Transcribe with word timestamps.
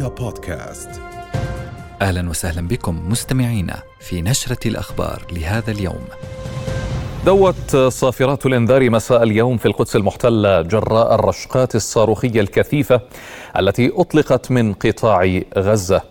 رؤيا 0.00 0.08
بودكاست 0.08 0.90
أهلا 2.02 2.30
وسهلا 2.30 2.68
بكم 2.68 3.08
مستمعينا 3.08 3.82
في 4.00 4.22
نشرة 4.22 4.68
الأخبار 4.68 5.22
لهذا 5.32 5.70
اليوم. 5.70 6.04
دوت 7.26 7.76
صافرات 7.76 8.46
الإنذار 8.46 8.90
مساء 8.90 9.22
اليوم 9.22 9.56
في 9.56 9.66
القدس 9.66 9.96
المحتلة 9.96 10.62
جراء 10.62 11.14
الرشقات 11.14 11.74
الصاروخية 11.74 12.40
الكثيفة 12.40 13.00
التي 13.58 13.92
أطلقت 13.94 14.50
من 14.50 14.74
قطاع 14.74 15.40
غزة. 15.58 16.02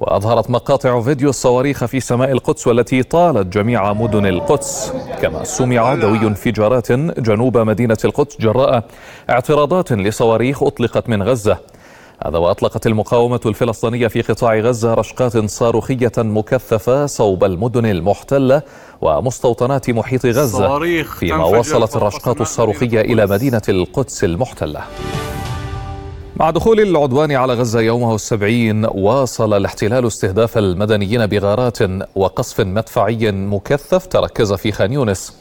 وأظهرت 0.00 0.50
مقاطع 0.50 1.00
فيديو 1.00 1.30
الصواريخ 1.30 1.84
في 1.84 2.00
سماء 2.00 2.32
القدس 2.32 2.66
والتي 2.66 3.02
طالت 3.02 3.46
جميع 3.46 3.92
مدن 3.92 4.26
القدس 4.26 4.92
كما 5.22 5.44
سمع 5.44 5.94
دوي 5.94 6.18
انفجارات 6.18 6.92
جنوب 6.92 7.58
مدينة 7.58 7.98
القدس 8.04 8.36
جراء 8.40 8.84
اعتراضات 9.30 9.92
لصواريخ 9.92 10.62
أطلقت 10.62 11.08
من 11.08 11.22
غزة 11.22 11.58
هذا 12.24 12.38
وأطلقت 12.38 12.86
المقاومة 12.86 13.40
الفلسطينية 13.46 14.08
في 14.08 14.20
قطاع 14.20 14.58
غزة 14.58 14.94
رشقات 14.94 15.50
صاروخية 15.50 16.12
مكثفة 16.18 17.06
صوب 17.06 17.44
المدن 17.44 17.86
المحتلة 17.86 18.62
ومستوطنات 19.00 19.90
محيط 19.90 20.26
غزة 20.26 21.02
فيما 21.02 21.44
وصلت 21.44 21.96
الرشقات 21.96 22.40
الصاروخية 22.40 23.00
إلى 23.00 23.26
مدينة 23.26 23.62
القدس 23.68 24.24
المحتلة. 24.24 24.80
مع 26.36 26.50
دخول 26.50 26.80
العدوان 26.80 27.32
على 27.32 27.54
غزة 27.54 27.80
يومه 27.80 28.14
السبعين 28.14 28.84
واصل 28.84 29.56
الاحتلال 29.56 30.06
استهداف 30.06 30.58
المدنيين 30.58 31.26
بغارات 31.26 31.78
وقصف 32.14 32.60
مدفعي 32.60 33.32
مكثف 33.32 34.06
تركز 34.06 34.52
في 34.52 34.72
خان 34.72 34.92
يونس. 34.92 35.32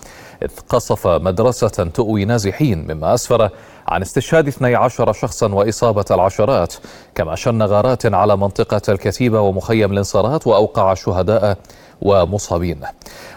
إذ 0.44 0.50
قصف 0.70 1.08
مدرسة 1.08 1.68
تؤوي 1.68 2.26
نازحين 2.26 2.92
مما 2.92 3.14
أسفر 3.14 3.50
عن 3.88 4.02
استشهاد 4.02 4.48
12 4.48 5.14
شخصا 5.14 5.54
وإصابة 5.54 6.06
العشرات. 6.12 6.74
كما 7.16 7.36
شن 7.36 7.62
غارات 7.62 8.06
على 8.06 8.38
منطقة 8.38 8.82
الكتيبة 8.90 9.42
ومخيم 9.42 9.92
الانصارات 9.92 10.48
وأوقع 10.48 10.94
شهداء 10.94 11.58
ومصابين. 12.02 12.80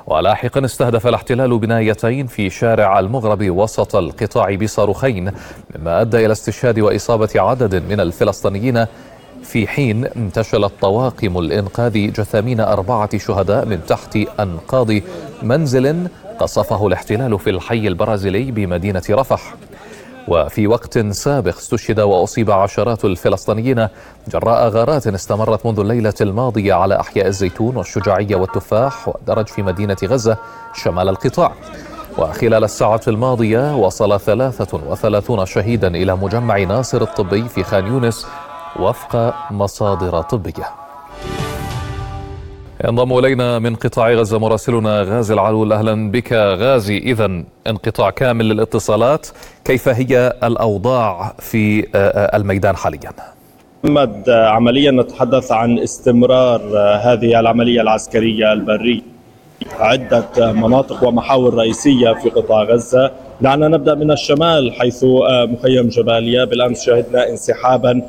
ولاحقا 0.06 0.64
استهدف 0.64 1.06
الاحتلال 1.06 1.58
بنايتين 1.58 2.26
في 2.26 2.50
شارع 2.50 2.98
المغرب 2.98 3.50
وسط 3.50 3.96
القطاع 3.96 4.54
بصاروخين 4.54 5.32
مما 5.76 6.00
أدى 6.00 6.26
إلى 6.26 6.32
استشهاد 6.32 6.80
وإصابة 6.80 7.30
عدد 7.36 7.74
من 7.74 8.00
الفلسطينيين. 8.00 8.86
في 9.42 9.66
حين 9.66 10.04
انتشلت 10.04 10.72
طواقم 10.80 11.38
الإنقاذ 11.38 11.92
جثامين 11.92 12.60
أربعة 12.60 13.18
شهداء 13.18 13.64
من 13.64 13.80
تحت 13.86 14.16
أنقاض 14.40 14.90
منزل 15.42 16.08
قصفه 16.38 16.86
الاحتلال 16.86 17.38
في 17.38 17.50
الحي 17.50 17.88
البرازيلي 17.88 18.50
بمدينة 18.50 19.02
رفح. 19.10 19.54
وفي 20.28 20.66
وقت 20.66 20.98
سابق 20.98 21.56
استشهد 21.56 22.00
وأصيب 22.00 22.50
عشرات 22.50 23.04
الفلسطينيين 23.04 23.88
جراء 24.28 24.68
غارات 24.68 25.06
استمرت 25.06 25.66
منذ 25.66 25.80
الليلة 25.80 26.14
الماضية 26.20 26.74
على 26.74 27.00
أحياء 27.00 27.26
الزيتون 27.26 27.76
والشجاعيه 27.76 28.36
والتفاح 28.36 29.08
ودرج 29.08 29.46
في 29.46 29.62
مدينة 29.62 29.96
غزة 30.04 30.36
شمال 30.74 31.08
القطاع. 31.08 31.52
وخلال 32.18 32.64
الساعة 32.64 33.00
الماضية 33.08 33.76
وصل 33.76 34.20
33 34.20 35.46
شهيدا 35.46 35.88
إلى 35.88 36.16
مجمع 36.16 36.58
ناصر 36.58 37.02
الطبي 37.02 37.48
في 37.48 37.64
خان 37.64 37.86
يونس 37.86 38.26
وفق 38.80 39.34
مصادر 39.50 40.22
طبية. 40.22 40.87
ينضم 42.84 43.18
إلينا 43.18 43.58
من 43.58 43.74
قطاع 43.74 44.12
غزة 44.12 44.38
مراسلنا 44.38 45.02
غازي 45.02 45.34
العلول. 45.34 45.72
أهلا 45.72 46.10
بك 46.10 46.32
غازي. 46.32 46.98
اذا 46.98 47.44
انقطاع 47.66 48.10
كامل 48.10 48.48
للاتصالات. 48.48 49.26
كيف 49.64 49.88
هي 49.88 50.32
الأوضاع 50.44 51.34
في 51.38 51.86
الميدان 52.34 52.76
حاليا؟ 52.76 53.10
محمد 53.84 54.30
عمليا 54.30 54.90
نتحدث 54.90 55.52
عن 55.52 55.78
استمرار 55.78 56.60
هذه 57.02 57.40
العملية 57.40 57.80
العسكرية 57.80 58.52
البرية. 58.52 59.02
عدة 59.78 60.52
مناطق 60.52 61.04
ومحاور 61.04 61.54
رئيسية 61.54 62.12
في 62.12 62.30
قطاع 62.30 62.62
غزة. 62.62 63.10
دعنا 63.40 63.68
نبدأ 63.68 63.94
من 63.94 64.10
الشمال 64.10 64.72
حيث 64.72 65.04
مخيم 65.28 65.88
جباليا 65.88 66.44
بالأمس 66.44 66.84
شهدنا 66.84 67.28
انسحابا 67.28 68.02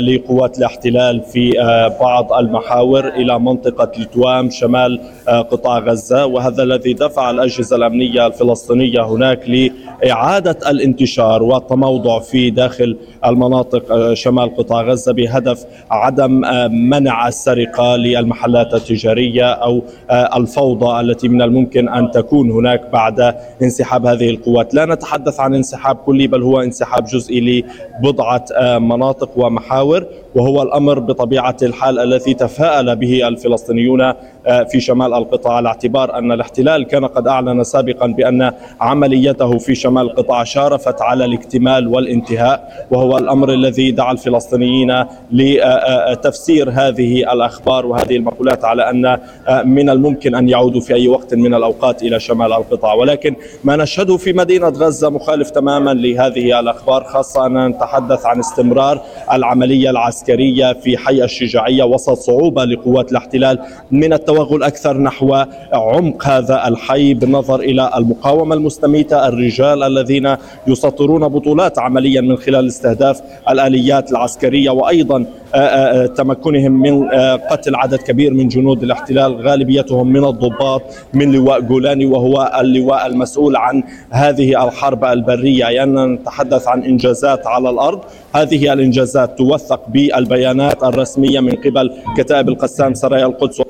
لقوات 0.00 0.58
الاحتلال 0.58 1.20
في 1.20 1.52
بعض 2.00 2.32
المحاور 2.32 3.08
إلى 3.08 3.38
منطقة 3.38 3.92
التوام 3.98 4.50
شمال 4.50 5.00
قطاع 5.28 5.78
غزة. 5.78 6.26
وهذا 6.26 6.62
الذي 6.62 6.92
دفع 6.92 7.30
الأجهزة 7.30 7.76
الأمنية 7.76 8.26
الفلسطينية 8.26 9.00
هناك 9.06 9.70
لإعادة 10.02 10.70
الانتشار 10.70 11.42
والتموضع 11.42 12.18
في 12.18 12.50
داخل 12.50 12.96
المناطق 13.26 14.14
شمال 14.14 14.56
قطاع 14.56 14.82
غزة 14.82 15.12
بهدف 15.12 15.64
عدم 15.90 16.30
منع 16.70 17.28
السرقة 17.28 17.96
للمحلات 17.96 18.74
التجارية 18.74 19.52
أو 19.52 19.82
الفوضى 20.10 21.00
التي 21.00 21.28
من 21.28 21.42
الممكن 21.42 21.88
أن 21.88 22.10
تكون 22.10 22.50
هناك 22.50 22.90
بعد 22.92 23.34
انسحاب 23.62 24.06
هذه 24.06 24.30
القوات، 24.30 24.59
لا 24.72 24.84
نتحدث 24.84 25.40
عن 25.40 25.54
انسحاب 25.54 25.96
كلي 25.96 26.26
بل 26.26 26.42
هو 26.42 26.60
انسحاب 26.60 27.04
جزئي 27.04 27.64
لبضعة 28.00 28.44
مناطق 28.78 29.30
ومحاور 29.36 29.60
محاور 29.70 30.06
وهو 30.34 30.62
الأمر 30.62 30.98
بطبيعة 30.98 31.56
الحال 31.62 31.98
الذي 31.98 32.34
تفاءل 32.34 32.96
به 32.96 33.28
الفلسطينيون 33.28 34.12
آه، 34.46 34.62
في 34.62 34.80
شمال 34.80 35.14
القطاع 35.14 35.52
على 35.52 35.68
اعتبار 35.68 36.18
أن 36.18 36.32
الاحتلال 36.32 36.86
كان 36.86 37.04
قد 37.04 37.26
أعلن 37.26 37.64
سابقا 37.64 38.06
بأن 38.06 38.52
عمليته 38.80 39.58
في 39.58 39.74
شمال 39.74 40.02
القطاع 40.02 40.44
شارفت 40.44 41.02
على 41.02 41.24
الاكتمال 41.24 41.88
والانتهاء 41.88 42.86
وهو 42.90 43.18
الأمر 43.18 43.52
الذي 43.52 43.90
دعا 43.90 44.12
الفلسطينيين 44.12 45.04
لتفسير 45.32 46.70
هذه 46.70 47.32
الأخبار 47.32 47.86
وهذه 47.86 48.16
المقولات 48.16 48.64
على 48.64 48.90
أن 48.90 49.06
آه، 49.06 49.62
من 49.62 49.90
الممكن 49.90 50.34
أن 50.34 50.48
يعودوا 50.48 50.80
في 50.80 50.94
أي 50.94 51.08
وقت 51.08 51.34
من 51.34 51.54
الأوقات 51.54 52.02
إلى 52.02 52.20
شمال 52.20 52.52
القطاع. 52.52 52.94
ولكن 52.94 53.36
ما 53.64 53.76
نشهده 53.76 54.16
في 54.16 54.32
مدينه 54.50 54.68
غزه 54.68 55.10
مخالف 55.10 55.50
تماما 55.50 55.90
لهذه 55.90 56.60
الأخبار 56.60 57.04
خاصة 57.04 57.46
أن 57.46 57.66
نتحدث 57.66 58.26
عن 58.26 58.38
استمرار 58.38 59.02
العملية 59.32 59.90
العسكرية 59.90 60.72
في 60.72 60.98
حي 60.98 61.24
الشجاعية 61.24 61.84
وسط 61.84 62.18
صعوبة 62.18 62.64
لقوات 62.64 63.12
الاحتلال. 63.12 63.58
من 63.90 64.12
التوغل 64.12 64.62
أكثر 64.62 64.98
نحو 64.98 65.44
عمق 65.72 66.26
هذا 66.26 66.68
الحي 66.68 67.14
بالنظر 67.14 67.60
إلى 67.60 67.90
المقاومة 67.96 68.54
المستميتة 68.54 69.28
الرجال 69.28 69.82
الذين 69.82 70.36
يسطرون 70.66 71.28
بطولات 71.28 71.78
عمليا 71.78 72.20
من 72.20 72.36
خلال 72.36 72.66
استهداف 72.66 73.22
الآليات 73.48 74.10
العسكرية 74.10 74.70
وأيضا 74.70 75.26
آه، 75.54 75.58
آه، 75.58 76.06
تمكنهم 76.06 76.72
من 76.72 77.12
آه، 77.12 77.34
قتل 77.34 77.74
عدد 77.74 77.98
كبير 77.98 78.34
من 78.34 78.48
جنود 78.48 78.82
الاحتلال 78.82 79.48
غالبيتهم 79.48 80.12
من 80.12 80.24
الضباط 80.24 80.82
من 81.14 81.32
لواء 81.32 81.60
جولاني 81.60 82.06
وهو 82.06 82.52
اللواء 82.60 83.06
المسؤول 83.06 83.56
عن 83.56 83.82
هذه 84.10 84.39
الحرب 84.40 85.04
البرية 85.04 85.64
يعني 85.64 86.06
نتحدث 86.06 86.68
عن 86.68 86.82
إنجازات 86.82 87.46
على 87.46 87.70
الأرض. 87.70 88.00
هذه 88.34 88.72
الإنجازات 88.72 89.38
توثق 89.38 89.88
بالبيانات 89.88 90.82
الرسمية 90.82 91.40
من 91.40 91.52
قبل 91.52 91.92
كتائب 92.16 92.48
القسام 92.48 92.94
سرايا 92.94 93.26
القدس 93.26 93.62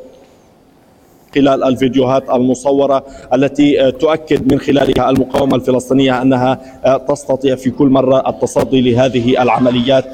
خلال 1.35 1.65
الفيديوهات 1.65 2.31
المصورة 2.31 3.05
التي 3.35 3.93
تؤكد 3.93 4.53
من 4.53 4.61
خلالها 4.61 5.11
المقاومة 5.11 5.57
الفلسطينية 5.57 6.23
أنها 6.23 6.61
تستطيع 7.09 7.55
في 7.57 7.71
كل 7.71 7.87
مرة 7.87 8.29
التصدي 8.29 8.81
لهذه 8.81 9.43
العمليات 9.43 10.05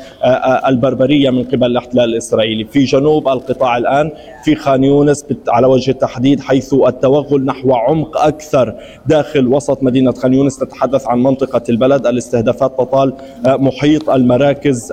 البربرية 0.68 1.30
من 1.30 1.44
قبل 1.44 1.64
الاحتلال 1.66 2.04
الإسرائيلي. 2.04 2.64
في 2.64 2.84
جنوب 2.84 3.28
القطاع 3.28 3.76
الآن 3.76 4.10
في 4.46 4.54
خان 4.54 4.84
يونس 4.84 5.24
على 5.48 5.66
وجه 5.66 5.90
التحديد 5.90 6.40
حيث 6.40 6.74
التوغل 6.74 7.44
نحو 7.44 7.74
عمق 7.74 8.16
أكثر 8.16 8.74
داخل 9.06 9.46
وسط 9.46 9.82
مدينة 9.82 10.12
خان 10.12 10.34
يونس 10.34 10.62
نتحدث 10.62 11.06
عن 11.06 11.22
منطقة 11.22 11.62
البلد. 11.68 12.06
الاستهدافات 12.06 12.78
تطال 12.78 13.12
محيط 13.46 14.10
المراكز 14.10 14.92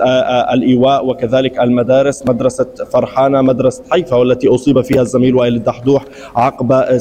الإيواء 0.52 1.06
وكذلك 1.06 1.58
المدارس 1.60 2.22
مدرسة 2.28 2.66
فرحانة 2.92 3.42
مدرسة 3.42 3.82
حيفا 3.90 4.16
والتي 4.16 4.48
أصيب 4.48 4.80
فيها 4.80 5.02
الزميل 5.02 5.34
وائل 5.34 5.54
الدحدوح 5.54 6.04
عقب 6.36 6.98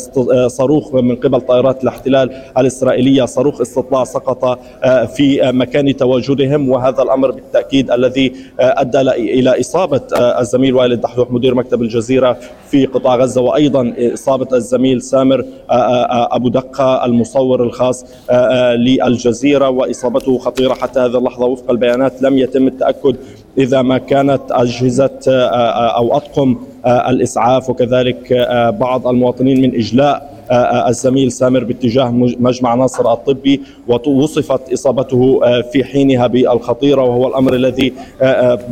صاروخ 0.48 0.94
من 0.94 1.16
قبل 1.16 1.42
طائرات 1.42 1.84
الاحتلال 1.84 2.32
الإسرائيلية. 2.58 3.26
صاروخ 3.26 3.62
استطلاع 3.62 4.04
سقط 4.04 4.60
آه، 4.84 5.06
في 5.06 5.52
مكان 5.52 5.96
تواجدهم 5.96 6.70
وهذا 6.70 7.04
الأمر 7.04 7.32
بالتأكيد 7.32 7.92
الذي 7.92 8.34
آه، 8.60 8.82
أدى 8.82 9.02
إلى 9.02 9.60
إصابة 9.60 10.02
آه، 10.16 10.42
الزميل 10.42 10.76
وائل 10.76 10.92
الدحدوح 10.92 11.32
مدير 11.32 11.56
مكتب 11.56 11.82
الجزيرة 11.82 12.43
في 12.72 12.86
قطاع 12.86 13.16
غزة 13.16 13.42
وأيضا 13.42 13.94
إصابة 14.14 14.48
الزميل 14.58 15.02
سامر 15.02 15.46
أبو 16.32 16.50
دقة 16.50 17.06
المصور 17.06 17.64
الخاص 17.64 18.06
للجزيرة 18.76 19.70
وإصابته 19.70 20.38
خطيرة 20.38 20.74
حتى 20.74 21.00
هذه 21.00 21.18
اللحظة 21.18 21.46
وفق 21.46 21.72
البيانات 21.72 22.22
لم 22.22 22.38
يتم 22.38 22.68
التأكد 22.68 23.16
إذا 23.58 23.82
ما 23.82 23.98
كانت 23.98 24.42
أجهزة 24.52 25.20
أو 25.98 26.18
أطقم 26.18 26.56
الإسعاف 26.86 27.70
وكذلك 27.70 28.48
بعض 28.80 29.08
المواطنين 29.08 29.62
من 29.62 29.76
إجلاء 29.76 30.34
الزميل 30.88 31.32
سامر 31.32 31.64
باتجاه 31.64 32.12
مجمع 32.40 32.76
ناصر 32.76 33.14
الطبي 33.14 33.62
ووصفت 33.88 34.74
إصابته 34.74 35.40
في 35.62 35.84
حينها 35.84 36.28
بالخطيرة 36.28 37.02
وهو 37.02 37.28
الأمر 37.28 37.54
الذي 37.54 37.94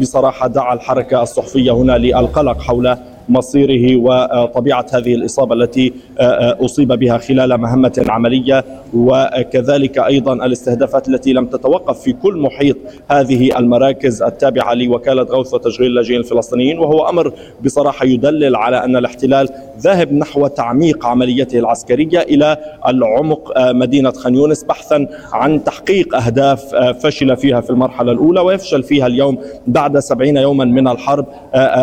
بصراحة 0.01 0.47
دعا 0.47 0.73
الحركة 0.73 1.23
الصحفية 1.23 1.71
هنا 1.71 1.97
للقلق 1.97 2.62
حول 2.62 2.97
مصيره 3.31 3.98
وطبيعة 3.98 4.86
هذه 4.94 5.16
الإصابة 5.16 5.56
التي 5.56 5.94
آه، 6.19 6.24
آه، 6.24 6.66
أصيب 6.66 6.88
بها 6.88 7.18
خلال 7.18 7.57
مهمة 7.57 8.06
عملية. 8.07 8.66
وكذلك 8.94 10.00
أيضا 10.00 10.33
الاستهدافات 10.33 11.07
التي 11.07 11.33
لم 11.33 11.45
تتوقف 11.45 12.00
في 12.00 12.13
كل 12.13 12.38
محيط 12.38 12.78
هذه 13.12 13.60
المراكز 13.60 14.24
التابعة 14.24 14.74
لوكالة 14.74 15.24
غوث 15.24 15.54
وتشغيل 15.54 15.89
اللاجئين 15.89 16.19
الفلسطينيين. 16.19 16.80
وهو 16.80 17.10
أمر 17.10 17.33
بصراحة 17.66 18.06
يدلل 18.06 18.56
على 18.56 18.83
أن 18.83 18.98
الاحتلال 18.98 19.50
ذاهب 19.80 20.13
نحو 20.13 20.48
تعميق 20.48 21.06
عمليته 21.06 21.60
العسكرية 21.60 22.19
إلى 22.19 22.57
العمق 22.88 23.57
آه، 23.57 23.72
مدينة 23.72 24.12
خان 24.12 24.36
يونس 24.36 24.63
بحثا 24.63 25.07
عن 25.33 25.63
تحقيق 25.63 26.16
أهداف 26.16 26.75
فشل 26.75 27.38
فيها 27.38 27.62
في 27.62 27.69
المرحلة 27.69 28.12
الأولى 28.12 28.42
ويفشل 28.42 28.83
فيها 28.83 29.07
اليوم 29.07 29.38
بعد 29.68 30.00
سبعين 30.00 30.38
يوما 30.38 30.66
من 30.66 30.88
الحرب 30.88 31.25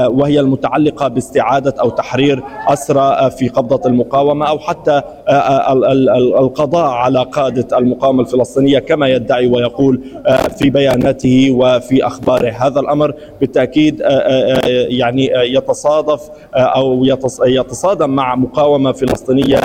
وهي 0.09 0.41
المتعلقة 0.41 1.09
باستهداف 1.09 1.38
استعادة 1.39 1.75
أو 1.81 1.91
تحرير 1.91 2.43
أسرى 2.69 3.31
في 3.31 3.49
قبضة 3.49 3.89
المقاومة 3.89 4.49
أو 4.49 4.59
حتى 4.59 5.03
آه، 5.29 5.33
آه، 5.33 5.73
القضاء 6.41 6.87
على 6.87 7.23
قادة 7.23 7.79
المقاومة 7.79 8.23
الفلسطينية 8.23 8.79
كما 8.79 9.09
يدعي 9.09 9.47
ويقول 9.47 10.01
آه، 10.27 10.37
في 10.37 10.71
بياناته 10.71 11.51
وفي 11.51 12.07
أخباره. 12.07 12.51
هذا 12.51 12.81
الأمر 12.81 13.15
بالتأكيد 13.41 14.03
يعني 14.89 15.31
يتصادف 15.35 16.21
أو 16.55 17.05
يتصادم 17.47 18.11
مع 18.11 18.35
مقاومة 18.35 18.93
فلسطينية 18.93 19.61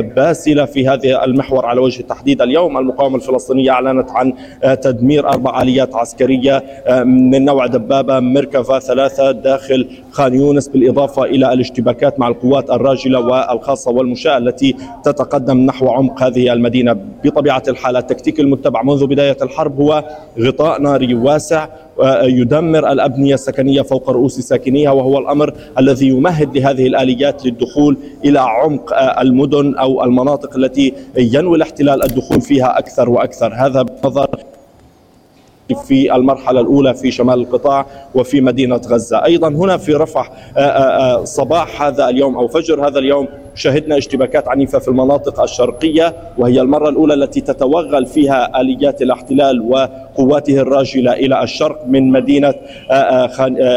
باسلة 0.00 0.64
في 0.64 0.88
هذا 0.88 1.24
المحور 1.24 1.66
على 1.66 1.80
وجه 1.80 2.00
التحديد. 2.00 2.42
اليوم 2.42 2.78
المقاومة 2.78 3.16
الفلسطينية 3.16 3.70
أعلنت 3.70 4.10
عن 4.10 4.32
تدمير 4.82 5.28
أربع 5.28 5.62
آليات 5.62 5.94
عسكرية 5.94 6.62
من 7.04 7.44
نوع 7.44 7.66
دبابة 7.66 8.20
مركفة 8.20 8.78
ثلاثة 8.78 9.30
داخل 9.30 9.86
خان 10.10 10.34
يونس 10.34 10.68
بالإضافة 10.80 11.24
إلى 11.24 11.52
الاشتباكات 11.52 12.20
مع 12.20 12.28
القوات 12.28 12.70
الراجلة 12.70 13.20
والخاصة 13.20 13.90
والمشاة 13.90 14.38
التي 14.38 14.76
تتقدم 15.04 15.58
نحو 15.58 15.88
عمق 15.88 16.22
هذه 16.22 16.52
المدينة. 16.52 16.96
بطبيعة 17.24 17.62
الحال 17.68 17.96
التكتيك 17.96 18.40
المتبع 18.40 18.82
منذ 18.82 19.06
بداية 19.06 19.36
الحرب 19.42 19.80
هو 19.80 20.04
غطاء 20.38 20.80
ناري 20.80 21.14
واسع 21.14 21.68
يدمر 22.22 22.92
الأبنية 22.92 23.34
السكنية 23.34 23.82
فوق 23.82 24.10
رؤوس 24.10 24.40
ساكنيها 24.40 24.90
وهو 24.90 25.18
الأمر 25.18 25.54
الذي 25.78 26.08
يمهد 26.08 26.58
لهذه 26.58 26.86
الآليات 26.86 27.46
للدخول 27.46 27.96
إلى 28.24 28.40
عمق 28.40 28.94
المدن 29.20 29.74
أو 29.74 30.04
المناطق 30.04 30.56
التي 30.56 30.92
ينوي 31.16 31.56
الاحتلال 31.56 32.02
الدخول 32.02 32.40
فيها 32.40 32.78
أكثر 32.78 33.10
وأكثر. 33.10 33.54
هذا 33.54 33.82
بنظر 33.82 34.28
في 35.74 36.14
المرحلة 36.14 36.60
الأولى 36.60 36.94
في 36.94 37.10
شمال 37.10 37.40
القطاع 37.40 37.86
وفي 38.14 38.40
مدينة 38.40 38.76
غزة. 38.76 39.24
أيضا 39.24 39.48
هنا 39.48 39.76
في 39.76 39.94
رفح 39.94 40.32
آه، 40.56 40.60
آه، 40.60 41.20
آه، 41.20 41.24
صباح 41.24 41.82
هذا 41.82 42.08
اليوم 42.08 42.36
أو 42.36 42.48
فجر 42.48 42.88
هذا 42.88 42.98
اليوم 42.98 43.28
شهدنا 43.54 43.98
اشتباكات 43.98 44.48
عنيفة 44.48 44.78
في 44.78 44.88
المناطق 44.88 45.40
الشرقية 45.40 46.14
وهي 46.38 46.60
المرة 46.60 46.88
الأولى 46.88 47.14
التي 47.14 47.40
تتوغل 47.40 48.06
فيها 48.06 48.60
آليات 48.60 49.02
الاحتلال 49.02 49.60
وقواته 49.60 50.60
الراجلة 50.60 51.12
إلى 51.12 51.42
الشرق 51.42 51.84
من 51.86 52.12
مدينة 52.12 52.54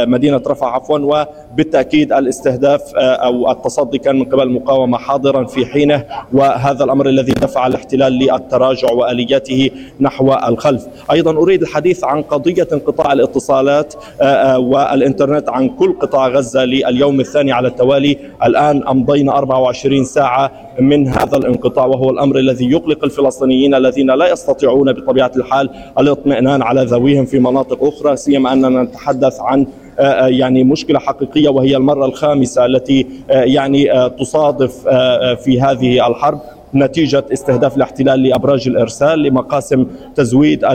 مدينة 0.05 0.41
رفح 0.47 0.67
عفوا 0.67 0.99
وبالتأكيد 0.99 2.13
الاستهداف 2.13 2.95
أو 2.95 3.51
التصدي 3.51 3.97
كان 3.97 4.19
من 4.19 4.25
قبل 4.25 4.41
المقاومة 4.41 4.97
حاضرا 4.97 5.45
في 5.45 5.65
حينه. 5.65 6.05
وهذا 6.33 6.83
الأمر 6.83 7.09
الذي 7.09 7.31
دفع 7.31 7.67
الاحتلال 7.67 8.13
للتراجع 8.13 8.91
وآلياته 8.91 9.69
نحو 9.99 10.33
الخلف. 10.33 10.87
أيضا 11.11 11.31
أريد 11.31 11.61
الحديث 11.61 12.03
عن 12.03 12.21
قضية 12.21 12.67
انقطاع 12.73 13.13
الاتصالات 13.13 13.93
آه، 14.21 14.23
آه، 14.23 14.59
والإنترنت 14.59 15.49
عن 15.49 15.69
كل 15.69 15.93
قطاع 15.99 16.27
غزة 16.27 16.65
لليوم 16.65 17.19
الثاني 17.19 17.51
على 17.51 17.67
التوالي. 17.67 18.17
الآن 18.45 18.87
أمضينا 18.87 19.37
24 19.37 19.62
ساعة 20.04 20.51
من 20.80 21.07
هذا 21.07 21.38
الانقطاع 21.38 21.86
وهو 21.86 22.10
الأمر 22.10 22.39
الذي 22.39 22.71
يقلق 22.71 23.04
الفلسطينيين 23.04 23.75
الذين 23.75 24.12
لا 24.12 24.31
يستطيعون 24.31 24.94
بطبيعة 24.94 25.31
الحال 25.36 25.69
الاطمئنان 26.00 26.62
على 26.62 26.83
ذويهم 26.83 27.25
في 27.25 27.39
مناطق 27.39 27.83
أخرى 27.83 28.15
سيما 28.15 28.54
أننا 28.54 28.83
نتحدث 28.83 29.39
عن 29.39 29.65
آه، 30.00 30.27
يعني 30.27 30.63
مشكلة 30.63 31.00
حقيقية 31.00 31.50
وهي 31.50 31.77
المرة 31.77 32.06
الخامسة 32.06 32.65
التي 32.65 33.07
يعني 33.30 34.10
تصادف 34.19 34.88
في 35.44 35.62
هذه 35.62 36.07
الحرب. 36.07 36.39
نتيجة 36.75 37.25
استهداف 37.33 37.77
الاحتلال 37.77 38.23
لأبراج 38.23 38.67
الإرسال 38.67 39.19
لمقاسم 39.23 39.85
تزويد 40.15 40.65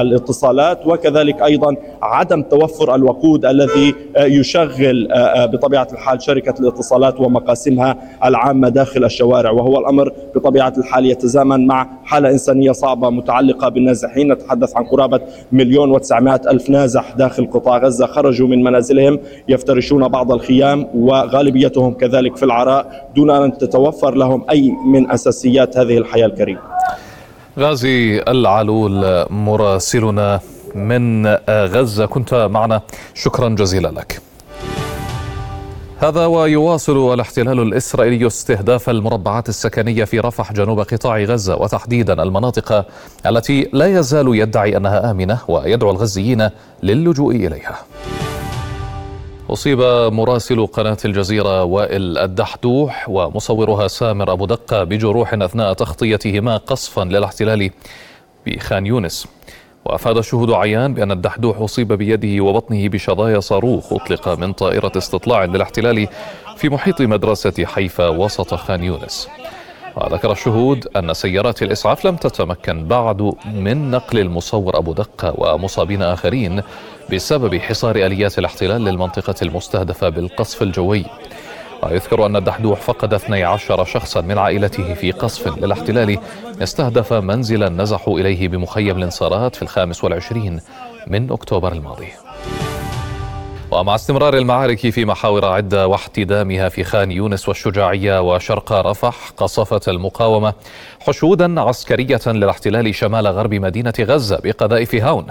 الاتصالات 0.00 0.86
وكذلك 0.86 1.42
أيضا 1.42 1.76
عدم 2.02 2.42
توفر 2.42 2.94
الوقود 2.94 3.44
الذي 3.46 3.94
يشغل 4.18 5.08
بطبيعة 5.52 5.88
الحال 5.92 6.22
شركة 6.22 6.54
الاتصالات 6.60 7.20
ومقاسمها 7.20 7.96
العامة 8.24 8.68
داخل 8.68 9.04
الشوارع. 9.04 9.50
وهو 9.50 9.78
الأمر 9.78 10.12
بطبيعة 10.34 10.72
الحال 10.78 11.06
يتزامن 11.06 11.66
مع 11.66 11.86
حالة 12.04 12.30
إنسانية 12.30 12.72
صعبة 12.72 13.10
متعلقة 13.10 13.68
بالنازحين 13.68 14.32
نتحدث 14.32 14.76
عن 14.76 14.84
قرابة 14.84 15.20
مليون 15.52 15.90
وتسعمائة 15.90 16.40
ألف 16.50 16.70
نازح 16.70 17.12
داخل 17.12 17.46
قطاع 17.50 17.78
غزة 17.78 18.06
خرجوا 18.06 18.48
من 18.48 18.64
منازلهم 18.64 19.18
يفترشون 19.48 20.08
بعض 20.08 20.32
الخيام 20.32 20.86
وغالبيتهم 20.94 21.94
كذلك 21.94 22.36
في 22.36 22.42
العراء 22.42 23.10
دون 23.16 23.30
أن 23.30 23.58
تتوفر 23.58 24.14
لهم 24.14 24.44
أي 24.50 24.72
من 24.86 25.10
أساس 25.10 25.27
أساسيات 25.28 25.76
هذه 25.76 25.98
الحياة 25.98 26.26
الكريمة. 26.26 26.60
غازي 27.58 28.22
العلول 28.28 29.26
مراسلنا 29.30 30.40
من 30.74 31.26
غزة. 31.48 32.06
كنت 32.06 32.34
معنا. 32.34 32.82
شكرا 33.14 33.48
جزيلا 33.48 33.88
لك. 33.88 34.20
هذا 36.00 36.26
ويواصل 36.26 37.14
الاحتلال 37.14 37.60
الإسرائيلي 37.60 38.26
استهداف 38.26 38.90
المربعات 38.90 39.48
السكنية 39.48 40.04
في 40.04 40.20
رفح 40.20 40.52
جنوب 40.52 40.80
قطاع 40.80 41.18
غزة 41.18 41.56
وتحديدا 41.56 42.22
المناطق 42.22 42.86
التي 43.26 43.68
لا 43.72 43.86
يزال 43.86 44.34
يدعي 44.34 44.76
أنها 44.76 45.10
آمنة 45.10 45.38
ويدعو 45.48 45.90
الغزيين 45.90 46.48
للجوء 46.82 47.36
إليها. 47.36 47.78
أصيب 49.50 49.80
مراسل 50.12 50.66
قناة 50.66 50.96
الجزيرة 51.04 51.64
وائل 51.64 52.18
الدحدوح 52.18 53.08
ومصورها 53.08 53.88
سامر 53.88 54.32
أبو 54.32 54.46
دقة 54.46 54.84
بجروح 54.84 55.34
أثناء 55.34 55.72
تغطيتهما 55.72 56.56
قصفا 56.56 57.04
للاحتلال 57.04 57.70
بخان 58.46 58.86
يونس. 58.86 59.26
وأفاد 59.84 60.16
الشهود 60.16 60.50
عيان 60.50 60.94
بأن 60.94 61.12
الدحدوح 61.12 61.58
أصيب 61.58 61.92
بيده 61.92 62.44
وبطنه 62.44 62.88
بشظايا 62.88 63.40
صاروخ 63.40 63.92
أطلق 63.92 64.28
من 64.28 64.52
طائرة 64.52 64.92
استطلاع 64.96 65.44
للاحتلال 65.44 66.08
في 66.56 66.68
محيط 66.68 67.00
مدرسة 67.02 67.64
حيفا 67.64 68.08
وسط 68.08 68.54
خان 68.54 68.84
يونس. 68.84 69.28
وذكر 69.98 70.32
الشهود 70.32 70.88
أن 70.96 71.14
سيارات 71.14 71.62
الإسعاف 71.62 72.04
لم 72.06 72.16
تتمكن 72.16 72.88
بعد 72.88 73.32
من 73.54 73.90
نقل 73.90 74.18
المصور 74.18 74.78
أبو 74.78 74.92
دقة 74.92 75.34
ومصابين 75.38 76.02
آخرين 76.02 76.62
بسبب 77.12 77.56
حصار 77.56 77.96
آليات 77.96 78.38
الاحتلال 78.38 78.84
للمنطقة 78.84 79.34
المستهدفة 79.42 80.08
بالقصف 80.08 80.62
الجوي. 80.62 81.04
ويذكر 81.82 82.26
أن 82.26 82.36
الدحدوح 82.36 82.80
فقد 82.80 83.14
12 83.14 83.84
شخصا 83.84 84.20
من 84.20 84.38
عائلته 84.38 84.94
في 84.94 85.12
قصف 85.12 85.58
للاحتلال 85.58 86.18
استهدف 86.62 87.12
منزلا 87.12 87.68
نزحوا 87.68 88.18
إليه 88.20 88.48
بمخيم 88.48 88.98
الانصارات 88.98 89.56
في 89.56 89.62
الخامس 89.62 90.04
والعشرين 90.04 90.60
من 91.06 91.32
أكتوبر 91.32 91.72
الماضي. 91.72 92.08
ومع 93.70 93.94
استمرار 93.94 94.36
المعارك 94.36 94.90
في 94.90 95.04
محاور 95.04 95.44
عدة 95.44 95.86
واحتدامها 95.86 96.68
في 96.68 96.84
خان 96.84 97.10
يونس 97.10 97.48
والشجاعية 97.48 98.20
وشرق 98.20 98.72
رفح 98.72 99.30
قصفت 99.36 99.88
المقاومة 99.88 100.54
حشودا 101.00 101.60
عسكرية 101.60 102.20
للاحتلال 102.26 102.94
شمال 102.94 103.26
غرب 103.26 103.54
مدينة 103.54 103.92
غزة 104.00 104.40
بقذائف 104.44 104.94
هاون. 104.94 105.26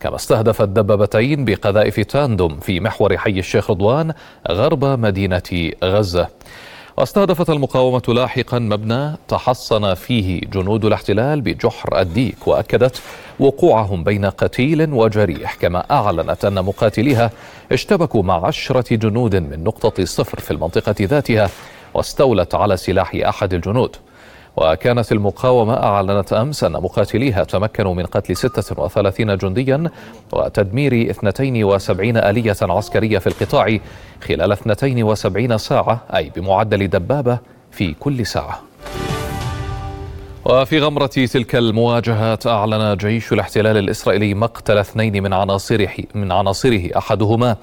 كما 0.00 0.16
استهدفت 0.16 0.68
دبابتين 0.68 1.44
بقذائف 1.44 2.00
تاندوم 2.00 2.58
في 2.60 2.80
محور 2.80 3.18
حي 3.18 3.38
الشيخ 3.38 3.70
رضوان 3.70 4.12
غرب 4.50 4.84
مدينة 4.84 5.70
غزة. 5.84 6.28
واستهدفت 7.00 7.50
المقاومة 7.50 8.02
لاحقا 8.08 8.58
مبنى 8.58 9.16
تحصن 9.28 9.94
فيه 9.94 10.40
جنود 10.40 10.84
الاحتلال 10.84 11.40
بجحر 11.40 12.00
الديك 12.00 12.46
وأكدت 12.46 13.02
وقوعهم 13.38 14.04
بين 14.04 14.24
قتيل 14.26 14.92
وجريح 14.92 15.54
كما 15.54 15.84
أعلنت 15.90 16.44
أن 16.44 16.64
مقاتليها 16.64 17.30
اشتبكوا 17.72 18.22
مع 18.22 18.46
عشرة 18.46 18.96
جنود 18.96 19.36
من 19.36 19.64
نقطة 19.64 20.04
صفر 20.04 20.40
في 20.40 20.50
المنطقة 20.50 20.94
ذاتها 21.00 21.50
واستولت 21.94 22.54
على 22.54 22.76
سلاح 22.76 23.14
أحد 23.14 23.54
الجنود. 23.54 23.96
وكانت 24.60 25.12
المقاومة 25.12 25.74
أعلنت 25.74 26.32
أمس 26.32 26.64
أن 26.64 26.72
مقاتليها 26.72 27.44
تمكنوا 27.44 27.94
من 27.94 28.06
قتل 28.06 28.36
36 28.36 29.36
جنديا 29.36 29.90
وتدمير 30.32 31.10
72 31.10 32.16
آلية 32.16 32.56
عسكرية 32.62 33.18
في 33.18 33.26
القطاع 33.26 33.78
خلال 34.22 34.52
72 34.52 35.58
ساعة 35.58 36.00
أي 36.16 36.30
بمعدل 36.36 36.88
دبابة 36.88 37.38
في 37.70 37.94
كل 38.00 38.26
ساعة. 38.26 38.60
وفي 40.50 40.78
غمرة 40.78 41.06
تلك 41.06 41.56
المواجهات 41.56 42.46
أعلن 42.46 42.96
جيش 42.96 43.32
الاحتلال 43.32 43.76
الإسرائيلي 43.76 44.34
مقتل 44.34 44.78
اثنين 44.78 45.22
من 45.22 45.32
عناصره 45.32 45.92
من 46.14 46.32
عناصره 46.32 46.90
أحدهما 46.96 47.56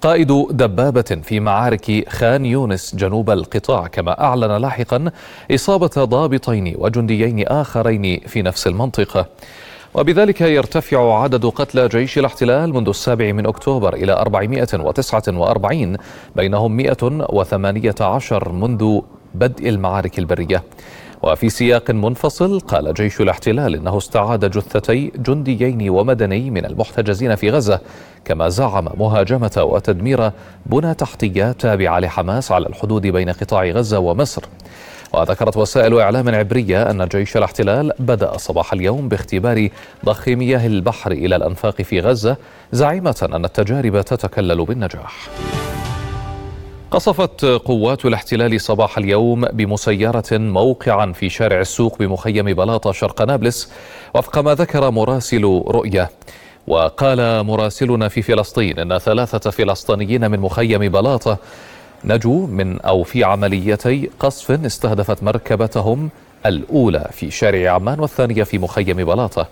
قائد 0.00 0.46
دبابة 0.50 1.18
في 1.22 1.40
معارك 1.40 2.08
خان 2.08 2.46
يونس 2.46 2.94
جنوب 2.96 3.30
القطاع. 3.30 3.86
كما 3.86 4.20
أعلن 4.24 4.56
لاحقا 4.56 5.10
إصابة 5.50 6.04
ضابطين 6.04 6.74
وجنديين 6.78 7.46
آخرين 7.48 8.20
في 8.26 8.42
نفس 8.42 8.66
المنطقة. 8.66 9.26
وبذلك 9.94 10.40
يرتفع 10.40 11.22
عدد 11.22 11.46
قتلى 11.46 11.88
جيش 11.88 12.18
الاحتلال 12.18 12.74
منذ 12.74 12.88
السابع 12.88 13.32
من 13.32 13.46
أكتوبر 13.46 13.94
إلى 13.94 14.12
449 14.12 15.96
بينهم 16.36 16.76
118 16.76 18.52
منذ 18.52 19.00
بدء 19.34 19.68
المعارك 19.68 20.18
البرية. 20.18 20.62
وفي 21.24 21.48
سياق 21.48 21.90
منفصل 21.90 22.60
قال 22.60 22.94
جيش 22.94 23.20
الاحتلال 23.20 23.74
إنه 23.74 23.98
استعاد 23.98 24.50
جثتي 24.50 25.12
جنديين 25.16 25.90
ومدني 25.90 26.50
من 26.50 26.64
المحتجزين 26.64 27.34
في 27.34 27.50
غزة 27.50 27.80
كما 28.24 28.48
زعم 28.48 28.88
مهاجمة 28.98 29.52
وتدمير 29.58 30.30
بنى 30.66 30.94
تحتية 30.94 31.52
تابعة 31.52 31.98
لحماس 31.98 32.52
على 32.52 32.66
الحدود 32.66 33.06
بين 33.06 33.30
قطاع 33.30 33.64
غزة 33.64 33.98
ومصر. 33.98 34.42
وذكرت 35.12 35.56
وسائل 35.56 36.00
إعلام 36.00 36.34
عبرية 36.34 36.90
أن 36.90 37.08
جيش 37.08 37.36
الاحتلال 37.36 37.92
بدأ 37.98 38.36
صباح 38.36 38.72
اليوم 38.72 39.08
باختبار 39.08 39.68
ضخ 40.04 40.28
مياه 40.28 40.66
البحر 40.66 41.12
إلى 41.12 41.36
الأنفاق 41.36 41.82
في 41.82 42.00
غزة 42.00 42.36
زعيمة 42.72 43.28
أن 43.32 43.44
التجارب 43.44 44.00
تتكلل 44.00 44.64
بالنجاح. 44.64 45.28
قصفت 46.94 47.44
قوات 47.44 48.04
الاحتلال 48.04 48.60
صباح 48.60 48.98
اليوم 48.98 49.44
بمسيرة 49.44 50.24
موقعا 50.32 51.12
في 51.12 51.28
شارع 51.28 51.60
السوق 51.60 51.98
بمخيم 51.98 52.44
بلاطة 52.44 52.92
شرق 52.92 53.22
نابلس 53.22 53.72
وفق 54.14 54.38
ما 54.38 54.54
ذكر 54.54 54.90
مراسل 54.90 55.44
رؤية. 55.66 56.10
وقال 56.66 57.46
مراسلنا 57.46 58.08
في 58.08 58.22
فلسطين 58.22 58.78
إن 58.78 58.98
ثلاثة 58.98 59.50
فلسطينيين 59.50 60.30
من 60.30 60.40
مخيم 60.40 60.88
بلاطة 60.88 61.38
نجوا 62.04 62.46
من 62.46 62.80
أو 62.80 63.02
في 63.02 63.24
عمليتي 63.24 64.10
قصف 64.20 64.50
استهدفت 64.50 65.22
مركبتهم 65.22 66.10
الأولى 66.46 67.08
في 67.12 67.30
شارع 67.30 67.70
عمان 67.70 68.00
والثانية 68.00 68.42
في 68.42 68.58
مخيم 68.58 68.96
بلاطة. 69.04 69.48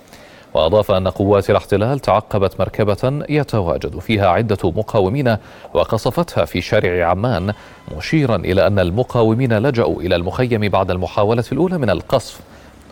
وأضاف 0.54 0.90
أن 0.90 1.08
قوات 1.08 1.50
الاحتلال 1.50 1.98
تعقبت 1.98 2.60
مركبة 2.60 3.24
يتواجد 3.28 3.98
فيها 3.98 4.28
عدة 4.28 4.58
مقاومين 4.64 5.36
وقصفتها 5.74 6.44
في 6.44 6.60
شارع 6.60 7.08
عمان 7.08 7.52
مشيرا 7.96 8.36
إلى 8.36 8.66
أن 8.66 8.78
المقاومين 8.78 9.58
لجأوا 9.58 10.02
إلى 10.02 10.16
المخيم 10.16 10.68
بعد 10.68 10.90
المحاولة 10.90 11.44
الأولى 11.52 11.78
من 11.78 11.90
القصف 11.90 12.40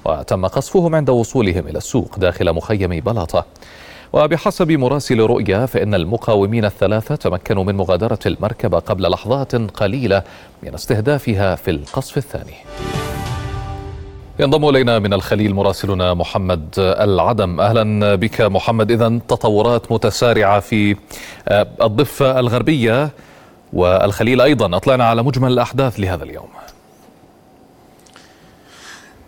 وتم 0.04 0.46
قصفهم 0.46 0.94
عند 0.94 1.10
وصولهم 1.10 1.66
إلى 1.66 1.78
السوق 1.78 2.18
داخل 2.18 2.52
مخيم 2.52 3.00
بلاطة. 3.00 3.44
وبحسب 4.12 4.72
مراسل 4.72 5.20
رؤيا 5.20 5.66
فإن 5.66 5.94
المقاومين 5.94 6.64
الثلاثة 6.64 7.14
تمكنوا 7.14 7.64
من 7.64 7.76
مغادرة 7.76 8.18
المركبة 8.26 8.78
قبل 8.78 9.10
لحظات 9.10 9.54
قليلة 9.54 10.22
من 10.62 10.74
استهدافها 10.74 11.54
في 11.54 11.70
القصف 11.70 12.16
الثاني. 12.16 12.54
ينضم 14.40 14.68
إلينا 14.68 14.98
من 14.98 15.12
الخليل 15.12 15.54
مراسلنا 15.54 16.14
محمد 16.14 16.74
العدم. 16.78 17.60
أهلا 17.60 18.14
بك 18.14 18.40
محمد. 18.40 18.90
اذا 18.90 19.18
تطورات 19.28 19.92
متسارعة 19.92 20.60
في 20.60 20.96
آه، 21.48 21.66
الضفة 21.82 22.40
الغربية 22.40 23.10
والخليل 23.72 24.40
أيضا. 24.40 24.76
أطلعنا 24.76 25.04
على 25.04 25.22
مجمل 25.22 25.52
الأحداث 25.52 26.00
لهذا 26.00 26.24
اليوم. 26.24 26.48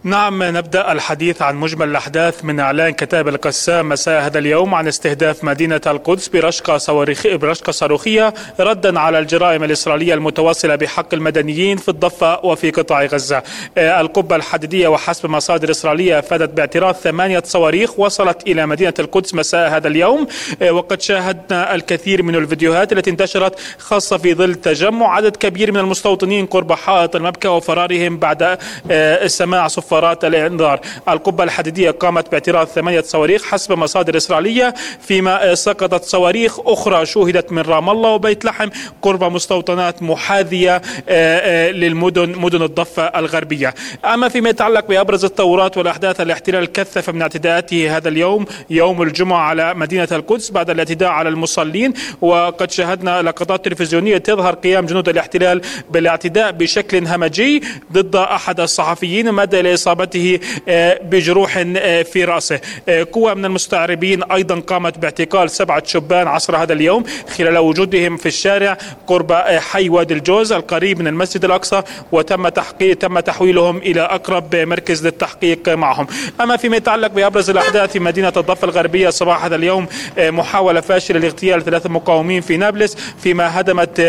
نعم 0.04 0.42
نبدأ 0.42 0.92
الحديث 0.92 1.42
عن 1.42 1.56
مجمل 1.56 1.88
الأحداث 1.88 2.44
من 2.44 2.60
إعلان 2.60 2.90
كتاب 2.90 3.28
القسام 3.28 3.88
مساء 3.88 4.22
هذا 4.22 4.38
اليوم 4.38 4.74
عن 4.74 4.88
استهداف 4.88 5.44
مدينة 5.44 5.80
القدس 5.86 6.28
برشقة 6.28 6.78
صواريخية 6.78 7.36
برشقة 7.36 7.72
صاروخية 7.72 8.34
ردا 8.60 9.00
على 9.00 9.18
الجرائم 9.18 9.64
الإسرائيلية 9.64 10.14
المتواصلة 10.14 10.76
بحق 10.76 11.14
المدنيين 11.14 11.76
في 11.76 11.88
الضفة 11.88 12.44
وفي 12.44 12.70
قطاع 12.70 13.04
غزة. 13.04 13.42
آه، 13.78 14.00
القبة 14.00 14.36
الحديدية 14.36 14.88
وحسب 14.88 15.30
مصادر 15.30 15.70
إسرائيلية 15.70 16.18
أفادت 16.18 16.56
باعتراض 16.56 16.94
ثمانية 16.94 17.42
صواريخ 17.46 17.98
وصلت 17.98 18.46
إلى 18.46 18.66
مدينة 18.66 18.94
القدس 18.98 19.34
مساء 19.34 19.70
هذا 19.70 19.88
اليوم. 19.88 20.26
آه، 20.62 20.72
وقد 20.72 21.00
شاهدنا 21.00 21.74
الكثير 21.74 22.22
من 22.22 22.34
الفيديوهات 22.34 22.92
التي 22.92 23.10
انتشرت 23.10 23.58
خاصة 23.78 24.18
في 24.18 24.34
ظل 24.34 24.54
تجمع 24.54 25.14
عدد 25.14 25.36
كبير 25.36 25.72
من 25.72 25.78
المستوطنين 25.78 26.46
قرب 26.46 26.72
حائط 26.72 27.16
المبكى 27.16 27.48
وفرارهم 27.48 28.16
بعد 28.16 28.58
آه، 28.90 29.26
سماع 29.26 29.68
صفارات 29.68 29.91
صفارات 29.92 30.24
الإنذار. 30.24 30.80
القبة 31.08 31.44
الحديدية 31.44 31.90
قامت 31.90 32.30
باعتراض 32.30 32.66
ثمانية 32.66 33.00
صواريخ 33.00 33.44
حسب 33.44 33.72
مصادر 33.78 34.16
إسرائيلية 34.16 34.74
فيما 35.00 35.54
سقطت 35.54 36.04
صواريخ 36.04 36.60
أخرى 36.60 37.06
شوهدت 37.06 37.52
من 37.52 37.62
رام 37.62 37.90
الله 37.90 38.10
وبيت 38.10 38.44
لحم 38.44 38.68
قرب 39.02 39.24
مستوطنات 39.24 40.02
محاذية 40.02 40.76
آه، 40.76 40.80
آه، 41.08 41.70
للمدن 41.70 42.38
مدن 42.38 42.62
الضفة 42.62 43.02
الغربية. 43.02 43.74
أما 44.04 44.28
فيما 44.28 44.50
يتعلق 44.50 44.86
بأبرز 44.88 45.24
التطورات 45.24 45.76
والأحداث 45.78 46.20
الاحتلال 46.20 46.72
كثف 46.72 47.10
من 47.10 47.22
اعتداءاته 47.22 47.96
هذا 47.96 48.08
اليوم 48.08 48.44
يوم 48.70 49.02
الجمعة 49.02 49.38
على 49.40 49.74
مدينة 49.74 50.08
القدس 50.12 50.50
بعد 50.50 50.70
الاعتداء 50.70 51.08
على 51.08 51.28
المصلين. 51.28 51.92
وقد 52.20 52.70
شاهدنا 52.70 53.22
لقطات 53.22 53.64
تلفزيونية 53.64 54.18
تظهر 54.18 54.54
قيام 54.54 54.86
جنود 54.86 55.08
الاحتلال 55.08 55.60
بالاعتداء 55.90 56.52
بشكل 56.52 57.06
همجي 57.06 57.62
ضد 57.92 58.16
أحد 58.16 58.60
الصحفيين 58.60 59.32
مدى 59.32 59.60
إصابته 59.82 60.38
آه، 60.68 61.00
بجروح 61.02 61.64
آه، 61.76 62.02
في 62.02 62.24
رأسه. 62.24 62.60
آه، 62.88 63.06
قوة 63.12 63.34
من 63.34 63.44
المستعربين 63.44 64.22
أيضا 64.22 64.60
قامت 64.60 64.98
باعتقال 64.98 65.50
سبعة 65.50 65.82
شبان 65.86 66.28
عصر 66.28 66.56
هذا 66.56 66.72
اليوم 66.72 67.04
خلال 67.36 67.58
وجودهم 67.58 68.16
في 68.16 68.26
الشارع 68.26 68.78
قرب 69.06 69.32
حي 69.32 69.88
وادي 69.88 70.14
الجوز 70.14 70.52
القريب 70.52 71.00
من 71.00 71.06
المسجد 71.06 71.44
الأقصى 71.44 71.82
وتم 72.12 72.48
تحقيق 72.48 72.96
تم 72.96 73.20
تحويلهم 73.20 73.76
إلى 73.76 74.00
أقرب 74.00 74.56
مركز 74.56 75.06
للتحقيق 75.06 75.68
معهم. 75.68 76.06
أما 76.40 76.56
فيما 76.56 76.76
يتعلق 76.76 77.08
بأبرز 77.08 77.50
الأحداث 77.50 77.92
في 77.92 77.98
مدينة 77.98 78.32
الضفة 78.36 78.64
الغربية 78.64 79.10
صباح 79.10 79.44
هذا 79.44 79.56
اليوم 79.56 79.86
محاولة 80.18 80.80
فاشلة 80.80 81.20
لاغتيال 81.20 81.64
ثلاثة 81.64 81.90
مقاومين 81.90 82.40
في 82.40 82.56
نابلس 82.56 82.96
فيما 83.22 83.60
هدمت 83.60 84.00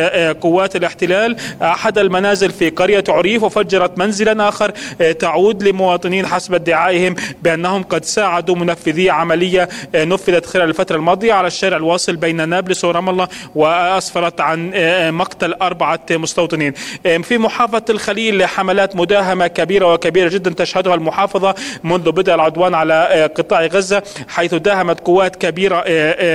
قوات 0.41 0.75
الاحتلال. 0.75 1.37
أحد 1.61 1.97
المنازل 1.97 2.51
في 2.51 2.69
قرية 2.69 3.03
عريف 3.09 3.43
وفجرت 3.43 3.97
منزلا 3.97 4.49
آخر 4.49 4.71
تعود 5.19 5.62
لمواطنين 5.63 6.25
حسب 6.25 6.53
ادعائهم 6.53 7.15
بأنهم 7.43 7.83
قد 7.83 8.05
ساعدوا 8.05 8.55
منفذي 8.55 9.09
عملية 9.09 9.69
آه، 9.95 10.05
نفذت 10.05 10.45
خلال 10.45 10.69
الفترة 10.69 10.95
الماضية 10.95 11.33
على 11.33 11.47
الشارع 11.47 11.77
الواصل 11.77 12.15
بين 12.15 12.49
نابلس 12.49 12.85
ورام 12.85 13.09
الله 13.09 13.27
وأسفرت 13.55 14.41
عن 14.41 14.71
آه، 14.73 15.11
مقتل 15.11 15.53
أربعة 15.53 15.99
مستوطنين. 16.11 16.73
آه، 17.05 17.17
في 17.17 17.37
محافظة 17.37 17.85
الخليل 17.89 18.45
حملات 18.45 18.95
مداهمة 18.95 19.47
كبيرة 19.47 19.93
وكبيرة 19.93 20.29
جدا 20.29 20.53
تشهدها 20.53 20.95
المحافظة 20.95 21.55
منذ 21.83 22.11
بدء 22.11 22.33
العدوان 22.33 22.73
على 22.73 23.29
قطاع 23.35 23.65
غزة 23.65 24.03
حيث 24.27 24.53
داهمت 24.53 24.99
قوات 24.99 25.35
كبيرة 25.35 25.83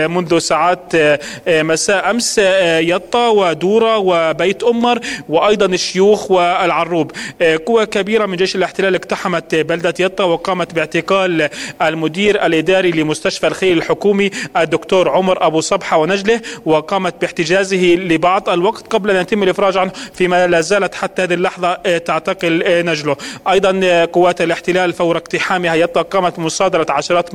منذ 0.06 0.38
ساعات 0.38 0.92
مساء 1.48 2.10
أمس 2.10 2.38
يطا 2.78 3.28
ودورة 3.28 3.98
وبيت 3.98 4.62
أمر 4.62 4.98
وأيضا 5.28 5.66
الشيوخ 5.66 6.30
والعروب. 6.30 7.12
قوة 7.66 7.84
كبيرة 7.84 8.26
من 8.26 8.36
جيش 8.36 8.56
الاحتلال 8.56 8.94
اقتحمت 9.18 9.54
بلدة 9.54 9.94
يطا 10.00 10.24
وقامت 10.24 10.74
باعتقال 10.74 11.48
المدير 11.82 12.46
الإداري 12.46 12.90
لمستشفى 12.90 13.46
الخيل 13.46 13.78
الحكومي 13.78 14.30
الدكتور 14.56 15.08
عمر 15.08 15.46
أبو 15.46 15.60
صبحة 15.60 15.96
ونجله 15.96 16.40
وقامت 16.66 17.14
باحتجازه 17.20 17.94
لبعض 17.94 18.48
الوقت 18.48 18.86
قبل 18.92 19.10
أن 19.10 19.20
يتم 19.20 19.42
الإفراج 19.42 19.76
عنه 19.76 19.92
فيما 20.14 20.46
لا 20.46 20.60
زالت 20.60 20.94
حتى 20.94 21.22
هذه 21.22 21.34
اللحظة 21.34 21.74
تعتقل 21.98 22.62
نجله. 22.86 23.16
أيضا 23.48 24.04
قوات 24.04 24.40
الاحتلال 24.40 24.92
فور 24.92 25.16
اقتحامها 25.16 25.74
يطا 25.74 26.02
قامت 26.02 26.36
بمصادرة 26.36 26.86
عشرات 26.90 27.34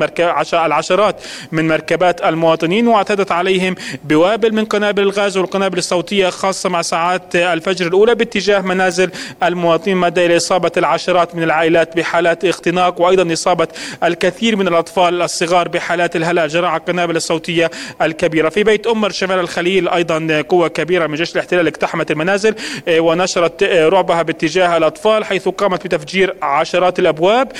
العشرات 0.54 1.16
من 1.52 1.68
مركبات 1.68 2.22
المواطنين 2.26 2.88
واعتدت 2.88 3.32
عليهم 3.32 3.76
بوابل 4.04 4.54
من 4.54 4.66
قنابل 4.66 5.04
الغاز 5.04 5.38
والقنابل 5.38 5.78
الصوتية 5.78 6.30
خاصة 6.30 6.70
مع 6.70 6.82
ساعات 6.82 7.36
الفجر 7.36 7.88
الأولى 7.88 8.16
باتجاه 8.16 8.60
منازل 8.62 9.12
المواطنين 9.44 9.98
مدى 9.98 10.26
إلى 10.26 10.38
إصابة 10.38 10.72
العشرات 10.78 11.36
من 11.36 11.44
العائلات. 11.44 11.73
العائلات 11.74 11.98
بحالات 11.98 12.46
اختناق 12.46 13.02
وأيضا 13.02 13.34
إصابة 13.34 13.68
الكثير 14.04 14.56
من 14.56 14.68
الأطفال 14.68 15.22
الصغار 15.22 15.68
بحالات 15.68 16.16
الهلع 16.16 16.46
جراء 16.46 16.78
القنابل 16.78 17.16
الصوتية 17.16 17.72
الكبيرة. 18.02 18.50
في 18.50 18.64
بيت 18.64 18.88
أمر 18.88 19.12
شمال 19.12 19.40
الخليل 19.40 19.90
أيضا 19.90 20.44
قوة 20.50 20.68
كبيرة 20.68 21.08
من 21.08 21.16
جيش 21.16 21.34
الاحتلال 21.34 21.68
اقتحمت 21.68 22.12
المنازل 22.12 22.56
ونشرت 22.90 23.64
رعبها 23.64 24.22
باتجاه 24.22 24.78
الأطفال 24.78 25.26
حيث 25.26 25.48
قامت 25.48 25.86
بتفجير 25.86 26.36
عشرات 26.42 27.00
الأبواب 27.00 27.52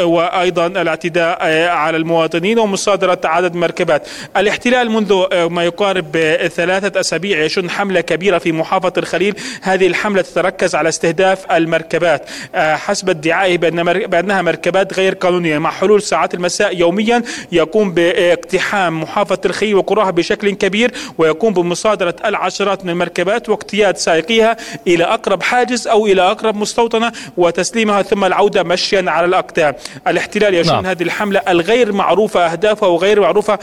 وأيضا 0.00 0.66
الاعتداء 0.66 1.38
على 1.68 1.96
المواطنين 1.96 2.58
ومصادرة 2.58 3.20
عدد 3.24 3.54
مركبات. 3.54 4.08
الاحتلال 4.36 4.90
منذ 4.90 5.24
ما 5.48 5.64
يقارب 5.64 6.16
ثلاثة 6.56 7.00
أسابيع 7.00 7.44
يشن 7.44 7.70
حملة 7.70 8.00
كبيرة 8.00 8.38
في 8.38 8.52
محافظة 8.52 8.92
الخليل. 8.96 9.34
هذه 9.62 9.86
الحملة 9.86 10.22
تتركز 10.22 10.74
على 10.74 10.88
استهداف 10.88 11.52
المركبات. 11.52 12.28
حسب 12.54 13.10
ادعائه 13.44 14.06
بأنها 14.06 14.42
مركبات 14.42 14.94
غير 14.94 15.14
قانونية 15.14 15.58
مع 15.58 15.70
حلول 15.70 16.02
ساعات 16.02 16.34
المساء 16.34 16.76
يوميا 16.76 17.22
يقوم 17.52 17.92
باقتحام 17.92 19.02
محافظة 19.02 19.40
الخليل 19.44 19.74
وقراها 19.74 20.10
بشكل 20.10 20.50
كبير 20.50 20.94
ويقوم 21.18 21.52
بمصادرة 21.52 22.16
العشرات 22.24 22.84
من 22.84 22.90
المركبات 22.90 23.48
واقتياد 23.48 23.96
سائقيها 23.96 24.56
إلى 24.86 25.04
أقرب 25.04 25.42
حاجز 25.42 25.88
أو 25.88 26.06
إلى 26.06 26.22
أقرب 26.22 26.56
مستوطنة 26.56 27.12
وتسليمها 27.36 28.02
ثم 28.02 28.24
العودة 28.24 28.62
مشيا 28.62 29.04
على 29.10 29.26
الأقدام. 29.26 29.74
الاحتلال 30.08 30.54
يشن 30.54 30.72
نعم. 30.72 30.86
هذه 30.86 31.02
الحملة 31.02 31.40
الغير 31.48 31.92
معروفة 31.92 32.40
أهدافها 32.52 32.88
وغير 32.88 33.20
معروفة 33.20 33.58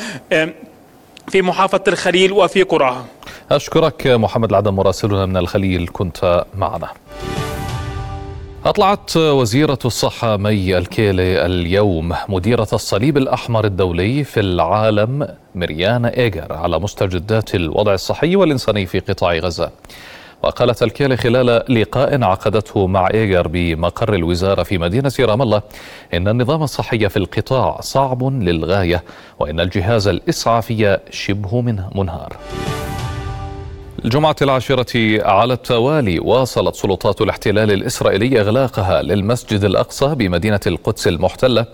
في 1.27 1.41
محافظة 1.41 1.83
الخليل 1.87 2.31
وفي 2.31 2.63
قراها 2.63 3.05
أشكرك 3.51 4.07
محمد 4.07 4.49
العدم 4.49 4.75
مراسلنا 4.75 5.25
من 5.25 5.37
الخليل 5.37 5.89
كنت 5.93 6.45
معنا. 6.57 6.87
أطلعت 8.65 9.17
وزيرة 9.17 9.79
الصحة 9.85 10.37
مي 10.37 10.77
الكيلي 10.77 11.45
اليوم. 11.45 12.15
مديرة 12.29 12.67
الصليب 12.73 13.17
الأحمر 13.17 13.65
الدولي 13.65 14.23
في 14.23 14.39
العالم 14.39 15.27
مريانا 15.55 16.17
إيجر 16.17 16.53
على 16.53 16.79
مستجدات 16.79 17.55
الوضع 17.55 17.93
الصحي 17.93 18.35
والإنساني 18.35 18.85
في 18.85 18.99
قطاع 18.99 19.33
غزة. 19.33 19.71
وقالت 20.43 20.83
الكيلي 20.83 21.17
خلال 21.17 21.45
لقاء 21.81 22.23
عقدته 22.23 22.87
مع 22.87 23.09
إيجر 23.13 23.47
بمقر 23.47 24.13
الوزارة 24.13 24.63
في 24.63 24.77
مدينة 24.77 25.11
رام 25.19 25.41
الله 25.41 25.61
إن 26.13 26.27
النظام 26.27 26.63
الصحي 26.63 27.09
في 27.09 27.17
القطاع 27.17 27.79
صعب 27.81 28.23
للغاية 28.23 29.03
وإن 29.39 29.59
الجهاز 29.59 30.07
الإسعافي 30.07 30.99
شبه 31.11 31.61
منهار. 31.95 32.37
الجمعة 34.05 34.35
العاشرة 34.41 35.21
على 35.27 35.53
التوالي 35.53 36.19
واصلت 36.19 36.75
سلطات 36.75 37.21
الاحتلال 37.21 37.71
الإسرائيلي 37.71 38.41
إغلاقها 38.41 39.01
للمسجد 39.01 39.63
الأقصى 39.63 40.15
بمدينة 40.15 40.59
القدس 40.67 41.07
المحتلة 41.07 41.65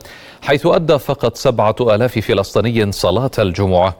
حيث 0.41 0.65
أدى 0.65 0.99
فقط 0.99 1.35
سبعة 1.37 1.75
آلاف 1.81 2.19
فلسطيني 2.19 2.91
صلاة 2.91 3.31
الجمعة. 3.39 3.95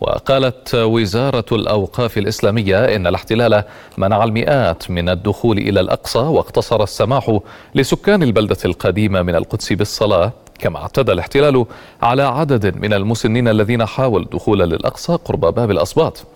وقالت 0.00 0.74
وزارة 0.74 1.44
الأوقاف 1.52 2.18
الإسلامية 2.18 2.84
إن 2.96 3.06
الاحتلال 3.06 3.64
منع 3.98 4.24
المئات 4.24 4.90
من 4.90 5.08
الدخول 5.08 5.58
إلى 5.58 5.80
الأقصى 5.80 6.18
واقتصر 6.18 6.82
السماح 6.82 7.38
لسكان 7.74 8.22
البلدة 8.22 8.56
القديمة 8.64 9.22
من 9.22 9.34
القدس 9.34 9.72
بالصلاة 9.72 10.32
كما 10.58 10.78
اعتدى 10.78 11.12
الاحتلال 11.12 11.66
على 12.02 12.22
عدد 12.22 12.76
من 12.76 12.92
المسنين 12.92 13.48
الذين 13.48 13.86
حاولوا 13.86 14.24
الدخول 14.24 14.58
للأقصى 14.58 15.18
قرب 15.24 15.40
باب 15.40 15.70
الأسباط 15.70 16.26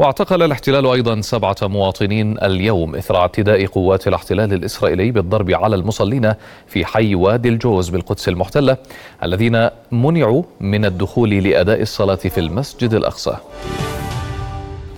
واعتقل 0.00 0.42
الاحتلال 0.42 0.86
أيضا 0.86 1.20
سبعة 1.20 1.56
مواطنين 1.62 2.38
اليوم 2.42 2.96
إثر 2.96 3.16
اعتداء 3.16 3.66
قوات 3.66 4.08
الاحتلال 4.08 4.52
الإسرائيلي 4.52 5.10
بالضرب 5.10 5.50
على 5.50 5.76
المصلين 5.76 6.32
في 6.66 6.84
حي 6.84 7.14
وادي 7.14 7.48
الجوز 7.48 7.88
بالقدس 7.88 8.28
المحتلة 8.28 8.76
الذين 9.22 9.68
منعوا 9.90 10.42
من 10.60 10.84
الدخول 10.84 11.30
لأداء 11.30 11.82
الصلاة 11.82 12.14
في 12.14 12.40
المسجد 12.40 12.94
الأقصى. 12.94 13.36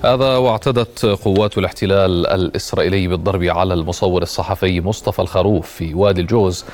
هذا 0.04 0.36
واعتدت 0.36 1.06
قوات 1.06 1.58
الاحتلال 1.58 2.26
الإسرائيلي 2.26 3.08
بالضرب 3.08 3.42
على 3.42 3.74
المصور 3.74 4.22
الصحفي 4.22 4.80
مصطفى 4.80 5.22
الخروف 5.22 5.70
في 5.70 5.94
وادي 5.94 6.20
الجوز 6.20 6.64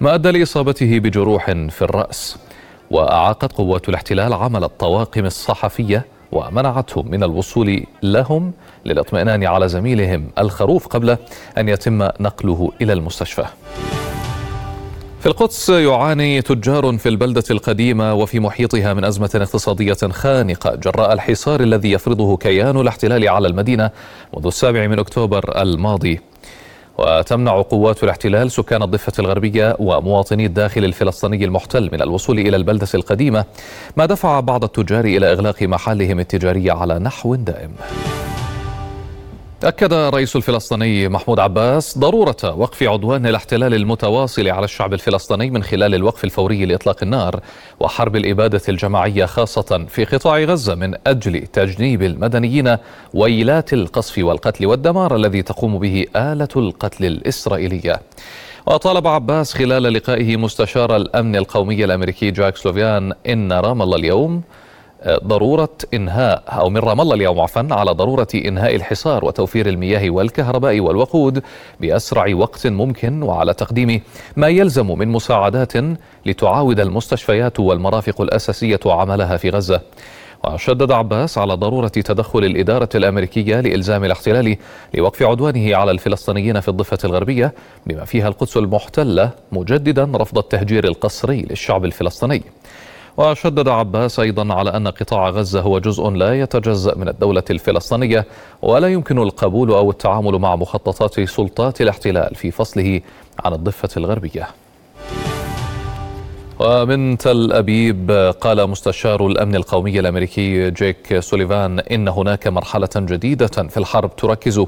ما 0.00 0.14
أدى 0.14 0.30
لإصابته 0.30 0.98
بجروح 0.98 1.50
في 1.50 1.82
الرأس. 1.82 2.36
وأعاقت 2.90 3.52
قوات 3.52 3.88
الاحتلال 3.88 4.32
عمل 4.32 4.64
الطواقم 4.64 5.24
الصحفية 5.24 6.17
ومنعتهم 6.32 7.10
من 7.10 7.22
الوصول 7.22 7.84
لهم 8.02 8.52
للاطمئنان 8.84 9.44
على 9.44 9.68
زميلهم 9.68 10.28
الخروف 10.38 10.86
قبل 10.86 11.16
أن 11.58 11.68
يتم 11.68 12.02
نقله 12.02 12.72
إلى 12.80 12.92
المستشفى. 12.92 13.44
في 15.20 15.26
القدس 15.26 15.68
يعاني 15.68 16.42
تجار 16.42 16.98
في 16.98 17.08
البلدة 17.08 17.44
القديمة 17.50 18.14
وفي 18.14 18.40
محيطها 18.40 18.94
من 18.94 19.04
أزمة 19.04 19.30
اقتصادية 19.34 19.94
خانقة 19.94 20.74
جراء 20.74 21.12
الحصار 21.12 21.60
الذي 21.60 21.92
يفرضه 21.92 22.36
كيان 22.36 22.80
الاحتلال 22.80 23.28
على 23.28 23.48
المدينة 23.48 23.90
منذ 24.36 24.46
السابع 24.46 24.86
من 24.86 24.98
أكتوبر 24.98 25.62
الماضي 25.62 26.20
وتمنع 26.98 27.62
قوات 27.62 28.04
الاحتلال 28.04 28.50
سكان 28.50 28.82
الضفة 28.82 29.12
الغربية 29.18 29.76
ومواطني 29.78 30.46
الداخل 30.46 30.84
الفلسطيني 30.84 31.44
المحتل 31.44 31.90
من 31.92 32.02
الوصول 32.02 32.38
إلى 32.38 32.56
البلدة 32.56 32.88
القديمة 32.94 33.44
ما 33.96 34.06
دفع 34.06 34.40
بعض 34.40 34.64
التجار 34.64 35.04
إلى 35.04 35.32
إغلاق 35.32 35.62
محلهم 35.62 36.20
التجاري 36.20 36.70
على 36.70 36.98
نحو 36.98 37.34
دائم. 37.34 37.70
أكد 39.64 39.92
الرئيس 39.92 40.36
الفلسطيني 40.36 41.08
محمود 41.08 41.38
عباس 41.38 41.98
ضرورة 41.98 42.36
وقف 42.44 42.82
عدوان 42.82 43.26
الاحتلال 43.26 43.74
المتواصل 43.74 44.48
على 44.48 44.64
الشعب 44.64 44.94
الفلسطيني 44.94 45.50
من 45.50 45.62
خلال 45.62 45.94
الوقف 45.94 46.24
الفوري 46.24 46.66
لإطلاق 46.66 46.96
النار 47.02 47.40
وحرب 47.80 48.16
الإبادة 48.16 48.60
الجماعية 48.68 49.24
خاصة 49.24 49.86
في 49.88 50.04
قطاع 50.04 50.38
غزة 50.38 50.74
من 50.74 50.94
أجل 51.06 51.46
تجنيب 51.46 52.02
المدنيين 52.02 52.76
ويلات 53.14 53.72
القصف 53.72 54.18
والقتل 54.18 54.66
والدمار 54.66 55.16
الذي 55.16 55.42
تقوم 55.42 55.78
به 55.78 56.04
آلة 56.16 56.48
القتل 56.56 57.04
الإسرائيلية. 57.04 58.00
وطالب 58.66 59.06
عباس 59.06 59.54
خلال 59.54 59.82
لقائه 59.82 60.36
مستشار 60.36 60.96
الأمن 60.96 61.36
القومي 61.36 61.84
الأمريكي 61.84 62.30
جاك 62.30 62.56
سلوفيان 62.56 63.12
إن 63.28 63.52
رام 63.52 63.82
الله 63.82 63.96
اليوم 63.96 64.42
ضرورة 65.06 65.68
إنهاء 65.94 66.42
أو 66.48 66.70
من 66.70 66.78
رام 66.78 67.00
الله 67.00 67.14
اليوم 67.14 67.40
عفوا 67.40 67.62
على 67.70 67.90
ضرورة 67.90 68.28
إنهاء 68.34 68.76
الحصار 68.76 69.24
وتوفير 69.24 69.68
المياه 69.68 70.10
والكهرباء 70.10 70.80
والوقود 70.80 71.42
بأسرع 71.80 72.34
وقت 72.34 72.66
ممكن 72.66 73.22
وعلى 73.22 73.54
تقديم 73.54 74.00
ما 74.36 74.48
يلزم 74.48 74.98
من 74.98 75.08
مساعدات 75.08 75.72
لتعاود 76.26 76.80
المستشفيات 76.80 77.60
والمرافق 77.60 78.20
الأساسية 78.20 78.80
عملها 78.86 79.36
في 79.36 79.50
غزة. 79.50 79.80
وشدد 80.44 80.92
عباس 80.92 81.38
على 81.38 81.54
ضرورة 81.54 81.88
تدخل 81.88 82.38
الإدارة 82.38 82.88
الأمريكية 82.94 83.60
لإلزام 83.60 84.04
الاحتلال 84.04 84.56
لوقف 84.94 85.22
عدوانه 85.22 85.76
على 85.76 85.90
الفلسطينيين 85.90 86.60
في 86.60 86.68
الضفة 86.68 86.98
الغربية 87.04 87.54
بما 87.86 88.04
فيها 88.04 88.28
القدس 88.28 88.56
المحتلة 88.56 89.30
مجددا 89.52 90.10
رفض 90.14 90.38
التهجير 90.38 90.84
القسري 90.84 91.42
للشعب 91.50 91.84
الفلسطيني. 91.84 92.42
وشدد 93.18 93.68
عباس 93.68 94.20
أيضا 94.20 94.54
على 94.54 94.76
أن 94.76 94.88
قطاع 94.88 95.28
غزة 95.30 95.60
هو 95.60 95.78
جزء 95.78 96.10
لا 96.10 96.40
يتجزأ 96.40 96.94
من 96.94 97.08
الدولة 97.08 97.42
الفلسطينية 97.50 98.26
ولا 98.62 98.88
يمكن 98.88 99.18
القبول 99.18 99.70
أو 99.70 99.90
التعامل 99.90 100.38
مع 100.38 100.56
مخططات 100.56 101.20
سلطات 101.20 101.80
الاحتلال 101.80 102.34
في 102.34 102.50
فصله 102.50 103.00
عن 103.44 103.52
الضفة 103.52 103.88
الغربية. 103.96 104.48
ومن 106.60 107.18
تل 107.18 107.52
أبيب 107.52 108.10
قال 108.40 108.70
مستشار 108.70 109.26
الأمن 109.26 109.54
القومي 109.54 110.00
الأمريكي 110.00 110.70
جيك 110.70 111.18
سوليفان 111.18 111.78
إن 111.78 112.08
هناك 112.08 112.48
مرحلة 112.48 112.88
جديدة 112.96 113.46
في 113.46 113.76
الحرب 113.76 114.16
تركز 114.16 114.64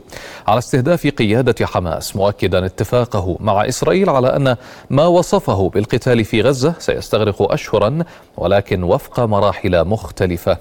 على 0.47 0.59
استهداف 0.59 1.07
قيادة 1.07 1.67
حماس 1.67 2.17
مؤكدا 2.17 2.67
اتفاقه 2.67 3.37
مع 3.41 3.69
إسرائيل 3.69 4.11
على 4.11 4.37
أن 4.37 4.57
ما 4.91 5.07
وصفه 5.07 5.69
بالقتال 5.69 6.25
في 6.25 6.43
غزة 6.43 6.75
سيستغرق 6.79 7.53
أشهرا 7.53 7.99
ولكن 8.37 8.83
وفق 8.83 9.21
مراحل 9.21 9.85
مختلفة. 9.85 10.57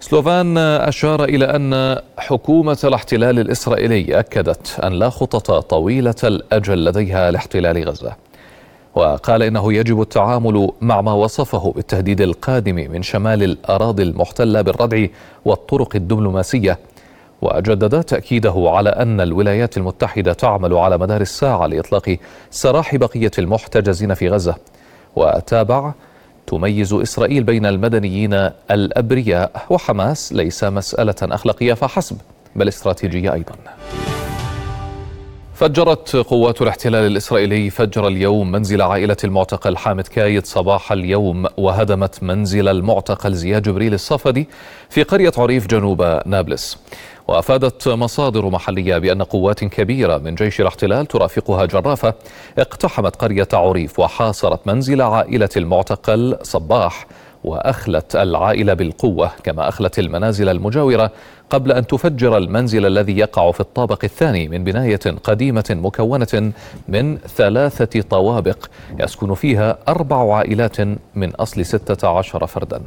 سلوفان 0.00 0.58
أشار 0.58 1.24
إلى 1.24 1.44
أن 1.44 1.98
حكومة 2.18 2.78
الاحتلال 2.84 3.38
الإسرائيلي 3.38 4.18
أكدت 4.18 4.80
أن 4.80 4.92
لا 4.92 5.10
خطط 5.10 5.50
طويلة 5.50 6.14
الأجل 6.24 6.84
لديها 6.84 7.30
لاحتلال 7.30 7.88
غزة. 7.88 8.27
وقال 8.94 9.42
إنه 9.42 9.72
يجب 9.72 10.00
التعامل 10.00 10.70
مع 10.80 11.00
ما 11.00 11.12
وصفه 11.12 11.72
بالتهديد 11.76 12.20
القادم 12.20 12.74
من 12.74 13.02
شمال 13.02 13.42
الأراضي 13.42 14.02
المحتلة 14.02 14.62
بالردع 14.62 15.06
والطرق 15.44 15.96
الدبلوماسية. 15.96 16.78
وجدد 17.42 18.02
تأكيده 18.02 18.54
على 18.56 18.90
أن 18.90 19.20
الولايات 19.20 19.76
المتحدة 19.76 20.32
تعمل 20.32 20.74
على 20.74 20.98
مدار 20.98 21.20
الساعة 21.20 21.66
لإطلاق 21.66 22.16
سراح 22.50 22.96
بقية 22.96 23.30
المحتجزين 23.38 24.14
في 24.14 24.28
غزة. 24.28 24.54
وتابع 25.16 25.92
تميز 26.46 26.92
إسرائيل 26.92 27.44
بين 27.44 27.66
المدنيين 27.66 28.50
الأبرياء 28.70 29.66
وحماس 29.70 30.32
ليس 30.32 30.64
مسألة 30.64 31.14
أخلاقية 31.22 31.74
فحسب 31.74 32.16
بل 32.56 32.68
استراتيجية 32.68 33.32
أيضا. 33.32 33.54
فجرت 35.58 36.16
قوات 36.16 36.62
الاحتلال 36.62 37.06
الإسرائيلي 37.06 37.70
فجر 37.70 38.08
اليوم 38.08 38.50
منزل 38.52 38.82
عائلة 38.82 39.16
المعتقل 39.24 39.76
حامد 39.76 40.06
كايد 40.06 40.46
صباح 40.46 40.92
اليوم 40.92 41.46
وهدمت 41.56 42.22
منزل 42.22 42.68
المعتقل 42.68 43.34
زياد 43.34 43.62
جبريل 43.62 43.94
الصفدي 43.94 44.48
في 44.90 45.02
قرية 45.02 45.32
عريف 45.38 45.66
جنوب 45.66 46.20
نابلس. 46.26 46.78
وأفادت 47.28 47.88
مصادر 47.88 48.46
محلية 48.48 48.98
بأن 48.98 49.22
قوات 49.22 49.64
كبيرة 49.64 50.18
من 50.18 50.34
جيش 50.34 50.60
الاحتلال 50.60 51.06
ترافقها 51.06 51.64
جرافة 51.64 52.14
اقتحمت 52.58 53.16
قرية 53.16 53.48
عريف 53.52 53.98
وحاصرت 53.98 54.66
منزل 54.66 55.02
عائلة 55.02 55.48
المعتقل 55.56 56.38
صباح 56.42 57.06
وأخلت 57.48 58.16
العائلة 58.16 58.74
بالقوة 58.74 59.30
كما 59.42 59.68
أخلت 59.68 59.98
المنازل 59.98 60.48
المجاورة 60.48 61.10
قبل 61.50 61.72
أن 61.72 61.86
تفجر 61.86 62.36
المنزل 62.36 62.86
الذي 62.86 63.18
يقع 63.18 63.50
في 63.50 63.60
الطابق 63.60 64.04
الثاني 64.04 64.48
من 64.48 64.64
بناية 64.64 65.00
قديمة 65.24 65.64
مكونة 65.70 66.52
من 66.88 67.16
ثلاثة 67.16 68.00
طوابق 68.00 68.66
يسكن 69.00 69.34
فيها 69.34 69.78
أربع 69.88 70.36
عائلات 70.36 70.80
من 71.14 71.34
أصل 71.34 71.64
ستة 71.64 72.08
عشر 72.08 72.46
فردا. 72.46 72.82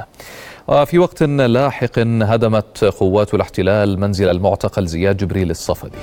وفي 0.67 0.99
وقت 0.99 1.23
لاحق 1.23 1.99
هدمت 1.99 2.83
قوات 2.83 3.33
الاحتلال 3.33 3.99
منزل 3.99 4.29
المعتقل 4.29 4.87
زياد 4.87 5.17
جبريل 5.17 5.51
الصفدي. 5.51 5.97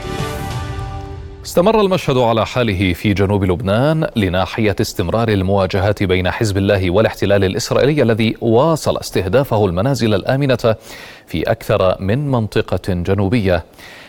استمر 1.49 1.81
المشهد 1.81 2.17
على 2.17 2.47
حاله 2.47 2.93
في 2.93 3.13
جنوب 3.15 3.45
لبنان 3.45 4.07
لناحية 4.17 4.77
استمرار 4.81 5.29
المواجهات 5.29 6.03
بين 6.03 6.31
حزب 6.31 6.57
الله 6.59 6.91
والاحتلال 6.91 7.45
الإسرائيلي 7.45 8.03
الذي 8.03 8.37
واصل 8.41 8.97
استهدافه 8.99 9.65
المنازل 9.67 10.15
الآمنة 10.15 10.77
في 11.27 11.43
أكثر 11.43 11.97
من 12.01 12.31
منطقة 12.31 12.95
جنوبية. 12.95 13.65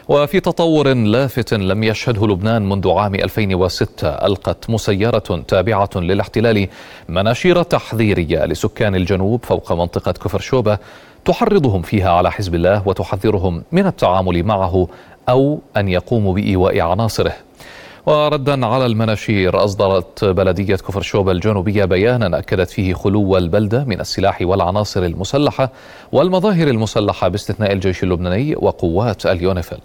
وفي 0.07 0.39
تطور 0.39 0.93
لافت 0.93 1.53
لم 1.53 1.83
يشهده 1.83 2.27
لبنان 2.27 2.69
منذ 2.69 2.91
عام 2.91 3.15
2006 3.15 4.07
ألقت 4.07 4.69
مسيرة 4.69 5.43
تابعة 5.47 5.89
للاحتلال 5.95 6.67
مناشير 7.09 7.63
تحذيرية 7.63 8.45
لسكان 8.45 8.95
الجنوب 8.95 9.45
فوق 9.45 9.71
منطقة 9.71 10.11
كفر 10.11 10.39
شوبة 10.39 10.77
تحرضهم 11.25 11.81
فيها 11.81 12.11
على 12.11 12.31
حزب 12.31 12.55
الله 12.55 12.87
وتحذرهم 12.87 13.63
من 13.71 13.87
التعامل 13.87 14.43
معه 14.43 14.87
أو 15.29 15.59
أن 15.77 15.89
يقوموا 15.89 16.33
بإيواء 16.33 16.79
عناصره. 16.79 17.33
وردا 18.05 18.65
على 18.65 18.85
المناشير 18.85 19.63
أصدرت 19.63 20.25
بلدية 20.25 20.75
كفر 20.75 21.01
شوبة 21.01 21.31
الجنوبية 21.31 21.85
بيانا 21.85 22.39
أكدت 22.39 22.69
فيه 22.69 22.93
خلو 22.93 23.37
البلدة 23.37 23.83
من 23.83 23.99
السلاح 23.99 24.41
والعناصر 24.41 25.03
المسلحة 25.03 25.71
والمظاهر 26.11 26.67
المسلحة 26.67 27.27
باستثناء 27.27 27.71
الجيش 27.71 28.03
اللبناني 28.03 28.55
وقوات 28.55 29.25
اليونيفيل. 29.25 29.79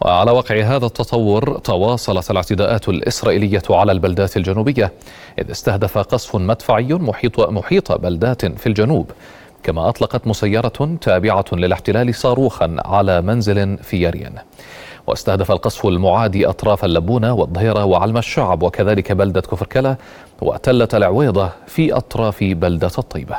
وعلى 0.00 0.30
وقع 0.30 0.60
هذا 0.60 0.86
التطور 0.86 1.58
تواصلت 1.58 2.30
الاعتداءات 2.30 2.88
الإسرائيلية 2.88 3.62
على 3.70 3.92
البلدات 3.92 4.36
الجنوبية 4.36 4.92
إذ 5.38 5.50
استهدف 5.50 5.98
قصف 5.98 6.36
مدفعي 6.36 6.94
محيط, 6.94 7.40
محيط 7.40 7.92
بلدات 7.92 8.46
في 8.46 8.66
الجنوب. 8.66 9.10
كما 9.62 9.88
أطلقت 9.88 10.26
مسيرة 10.26 10.96
تابعة 11.00 11.44
للاحتلال 11.52 12.14
صاروخا 12.14 12.76
على 12.84 13.22
منزل 13.22 13.78
في 13.78 13.96
يرين 13.96 14.32
واستهدف 15.06 15.50
القصف 15.50 15.86
المعادي 15.86 16.46
أطراف 16.46 16.84
اللبونة 16.84 17.32
والظهيرة 17.34 17.84
وعلم 17.84 18.16
الشعب 18.16 18.62
وكذلك 18.62 19.12
بلدة 19.12 19.40
كفركلة 19.40 19.96
وتلة 20.42 20.88
العويضة 20.94 21.50
في 21.66 21.92
أطراف 21.92 22.44
بلدة 22.44 22.90
الطيبة. 22.98 23.36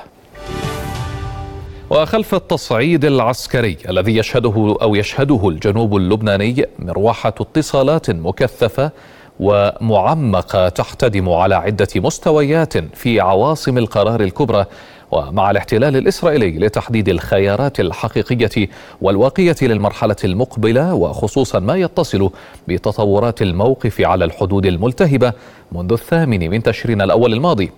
وخلف 1.89 2.35
التصعيد 2.35 3.05
العسكري 3.05 3.77
الذي 3.89 4.17
يشهده 4.17 4.77
أو 4.81 4.95
يشهده 4.95 5.49
الجنوب 5.49 5.97
اللبناني 5.97 6.65
مروحة 6.79 7.33
اتصالات 7.41 8.09
مكثفة 8.09 8.91
ومعمقة 9.39 10.69
تحتدم 10.69 11.29
على 11.29 11.55
عدة 11.55 11.87
مستويات 11.95 12.77
في 12.77 13.19
عواصم 13.19 13.77
القرار 13.77 14.21
الكبرى 14.21 14.65
ومع 15.11 15.51
الاحتلال 15.51 15.97
الإسرائيلي 15.97 16.51
لتحديد 16.59 17.09
الخيارات 17.09 17.79
الحقيقية 17.79 18.69
والواقية 19.01 19.55
للمرحلة 19.61 20.15
المقبلة 20.23 20.93
وخصوصا 20.93 21.59
ما 21.59 21.75
يتصل 21.75 22.29
بتطورات 22.67 23.41
الموقف 23.41 24.01
على 24.01 24.25
الحدود 24.25 24.65
الملتهبة 24.65 25.33
منذ 25.71 25.91
الثامن 25.91 26.49
من 26.49 26.63
تشرين 26.63 27.01
الأول 27.01 27.33
الماضي. 27.33 27.71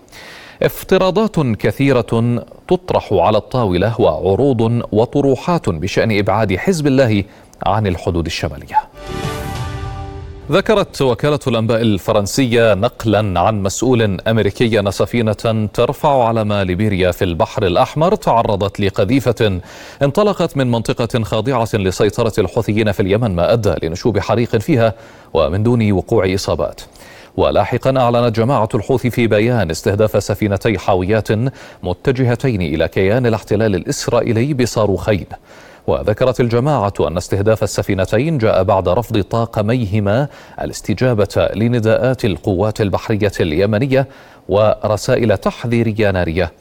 افتراضات 0.64 1.40
كثيرة 1.40 2.44
تطرح 2.68 3.14
على 3.14 3.38
الطاولة 3.38 4.02
وعروض 4.02 4.84
وطروحات 4.92 5.70
بشأن 5.70 6.18
إبعاد 6.20 6.56
حزب 6.56 6.88
الله 6.88 7.24
عن 7.66 7.88
الحدود 7.88 8.26
الشمالية. 8.26 8.78
ذكرت 10.52 11.02
وكالة 11.02 11.40
الأنباء 11.48 11.82
الفرنسية 11.82 12.74
نقلا 12.74 13.40
عن 13.40 13.64
مسؤول 13.64 14.22
أمريكي 14.28 14.80
أن 14.80 14.92
سفينة 14.92 15.70
ترفع 15.74 16.28
علم 16.28 16.54
ليبيريا 16.54 17.12
في 17.12 17.26
البحر 17.26 17.66
الأحمر 17.66 18.16
تعرضت 18.16 18.80
لقذيفة 18.80 19.62
انطلقت 20.02 20.58
من 20.58 20.72
منطقة 20.72 21.24
خاضعة 21.24 21.70
لسيطرة 21.74 22.34
الحوثيين 22.38 22.92
في 22.92 23.00
اليمن 23.00 23.36
ما 23.36 23.54
أدى 23.54 23.74
لنشوب 23.84 24.20
حريق 24.20 24.58
فيها 24.58 24.94
ومن 25.34 25.64
دون 25.64 25.92
وقوع 25.92 26.34
إصابات. 26.34 26.82
ولاحقا 27.38 27.98
أعلنت 27.98 28.36
جماعة 28.36 28.70
الحوثي 28.76 29.10
في 29.10 29.28
بيان 29.28 29.72
استهداف 29.72 30.24
سفينتي 30.24 30.78
حاويات 30.78 31.28
متجهتين 31.84 32.62
إلى 32.62 32.88
كيان 32.88 33.26
الاحتلال 33.26 33.76
الإسرائيلي 33.76 34.54
بصاروخين. 34.54 35.26
وذكرت 35.88 36.40
الجماعة 36.40 36.94
أن 37.00 37.18
استهداف 37.18 37.64
السفينتين 37.64 38.38
جاء 38.38 38.64
بعد 38.64 38.90
رفض 38.90 39.22
طاقميهما 39.22 40.28
الاستجابة 40.62 41.50
لنداءات 41.56 42.26
القوات 42.26 42.82
البحرية 42.82 43.32
اليمنية 43.40 44.08
ورسائل 44.50 45.38
تحذيرية 45.38 46.12
نارية. 46.12 46.52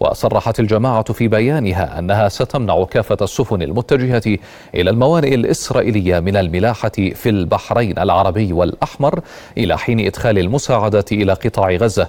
وصرحت 0.00 0.60
الجماعة 0.60 1.12
في 1.12 1.28
بيانها 1.28 1.98
أنها 1.98 2.28
ستمنع 2.28 2.84
كافة 2.84 3.16
السفن 3.22 3.62
المتجهة 3.62 4.38
إلى 4.74 4.90
الموانئ 4.90 5.34
الإسرائيلية 5.34 6.20
من 6.20 6.36
الملاحة 6.36 6.92
في 7.14 7.28
البحرين 7.28 7.98
العربي 7.98 8.52
والأحمر 8.52 9.20
إلى 9.58 9.78
حين 9.78 10.06
إدخال 10.06 10.38
المساعدات 10.38 11.12
إلى 11.12 11.32
قطاع 11.32 11.70
غزة. 11.70 12.08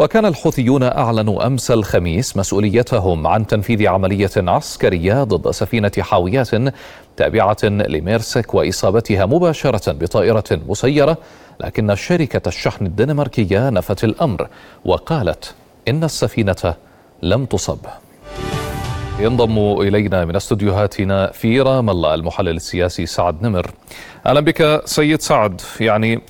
وكان 0.00 0.26
الحوثيون 0.26 0.82
أعلنوا 0.82 1.46
أمس 1.46 1.70
الخميس 1.70 2.36
مسؤوليتهم 2.36 3.26
عن 3.26 3.46
تنفيذ 3.46 3.86
عملية 3.86 4.30
عسكرية 4.36 5.24
ضد 5.24 5.50
سفينة 5.50 5.92
حاويات 6.00 6.48
تابعة 7.16 7.56
لميرسك 7.64 8.54
وإصابتها 8.54 9.26
مباشرة 9.26 9.92
بطائرة 9.92 10.44
مسيرة 10.68 11.16
لكن 11.60 11.94
شركة 11.94 12.48
الشحن 12.48 12.86
الدنماركية 12.86 13.70
نفت 13.70 14.04
الأمر 14.04 14.48
وقالت 14.84 15.54
إن 15.88 16.04
السفينة 16.04 16.74
لم 17.22 17.44
تصب. 17.44 17.86
ينضم 19.18 19.80
إلينا 19.80 20.24
من 20.24 20.36
استديوهاتنا 20.36 21.30
في 21.32 21.60
رام 21.60 21.90
الله 21.90 22.14
المحلل 22.14 22.56
السياسي 22.56 23.06
سعد 23.06 23.42
نمر. 23.42 23.70
أهلا 24.26 24.40
بك 24.40 24.82
سيد 24.84 25.20
سعد. 25.20 25.60
يعني 25.80 26.20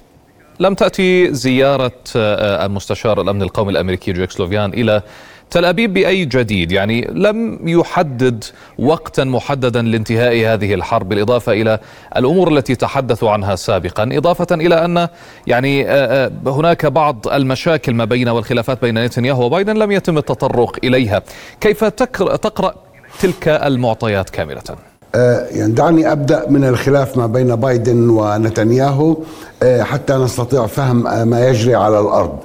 لم 0.61 0.75
تأتي 0.75 1.35
زيارة 1.35 1.93
آه، 2.17 2.67
المستشار 2.67 3.21
الأمن 3.21 3.43
القومي 3.43 3.71
الأمريكي 3.71 4.13
جيك 4.13 4.31
سلوفيان 4.31 4.73
إلى 4.73 5.03
تل 5.51 5.65
أبيب 5.65 5.93
بأي 5.93 6.25
جديد 6.25 6.73
يعني 6.73 7.09
لم 7.13 7.69
يحدد 7.69 8.45
وقتا 8.79 9.25
محددا 9.25 9.83
لانتهاء 9.83 10.37
هذه 10.37 10.75
الحرب 10.75 11.09
بالإضافة 11.09 11.53
إلى 11.53 11.79
الأمور 12.17 12.53
التي 12.53 12.75
تحدثوا 12.75 13.31
عنها 13.31 13.57
سابقا 13.57 14.03
إضافة 14.13 14.47
إلى 14.55 14.85
أن 14.85 15.09
يعني 15.47 15.89
آه، 15.91 16.31
آه، 16.47 16.51
هناك 16.51 16.87
بعض 16.87 17.29
المشاكل 17.29 17.95
ما 17.95 18.05
بين 18.05 18.29
والخلافات 18.29 18.83
بين 18.83 19.05
نتنياهو 19.05 19.45
وبايدن 19.45 19.77
لم 19.77 19.93
يتم 19.93 20.19
التطرق 20.19 20.77
إليها 20.85 21.23
كيف 21.61 21.85
تقرأ 21.85 22.75
تلك 23.21 23.49
المعطيات 23.49 24.31
كاملة؟ 24.31 24.90
آه، 25.15 25.47
يعني 25.51 25.73
دعني 25.73 26.13
أبدأ 26.13 26.49
من 26.49 26.65
الخلاف 26.65 27.17
ما 27.17 27.27
بين 27.27 27.57
بايدن 27.57 28.11
ونتنياهو 28.11 29.17
آه، 29.63 29.83
حتى 29.83 30.15
نستطيع 30.15 30.67
فهم 30.67 31.29
ما 31.29 31.49
يجري 31.49 31.75
على 31.75 32.01
الأرض. 32.01 32.39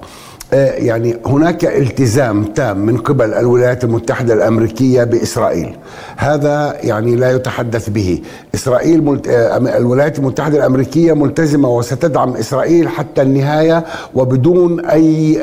يعني 0.54 1.18
هناك 1.26 1.66
التزام 1.66 2.44
تام 2.44 2.86
من 2.86 2.98
قبل 2.98 3.34
الولايات 3.34 3.84
المتحدة 3.84 4.34
الأمريكية 4.34 5.04
بإسرائيل. 5.04 5.76
هذا 6.18 6.78
يعني 6.82 7.16
لا 7.16 7.32
يتحدث 7.32 7.90
به. 7.90 8.22
إسرائيل 8.56 9.04
ملت... 9.04 9.28
الولايات 9.78 10.20
المتحدة 10.20 10.58
الأمريكية 10.58 11.14
ملتزمة 11.14 11.70
وستدعم 11.70 12.36
إسرائيل 12.36 12.90
حتى 12.90 13.22
النهاية 13.22 13.86
وبدون 14.16 14.86
أي 14.86 15.40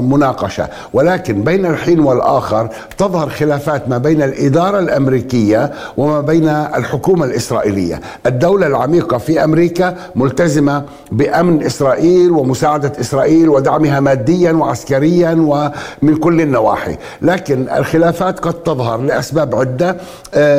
مناقشة. 0.00 0.68
ولكن 0.92 1.42
بين 1.42 1.66
الحين 1.66 2.00
والآخر 2.00 2.68
تظهر 2.98 3.28
خلافات 3.28 3.88
ما 3.88 3.98
بين 3.98 4.22
الإدارة 4.22 4.78
الأمريكية 4.78 5.72
وما 5.96 6.20
بين 6.20 6.48
الحكومة 6.48 7.24
الإسرائيلية. 7.24 8.00
الدولة 8.26 8.66
العميقة 8.66 9.18
في 9.18 9.44
أمريكا 9.44 9.96
ملتزمة 10.16 10.84
بأمن 11.12 11.62
إسرائيل 11.62 12.30
ومساعدة 12.30 12.92
إسرائيل 13.00 13.48
ودعمها 13.48 14.00
ماديا. 14.00 14.15
ماديا 14.16 14.52
وعسكريا 14.52 15.30
ومن 15.30 16.16
كل 16.16 16.40
النواحي. 16.40 16.96
لكن 17.22 17.66
الخلافات 17.76 18.40
قد 18.40 18.54
تظهر 18.54 19.00
لأسباب 19.00 19.54
عدة. 19.54 19.96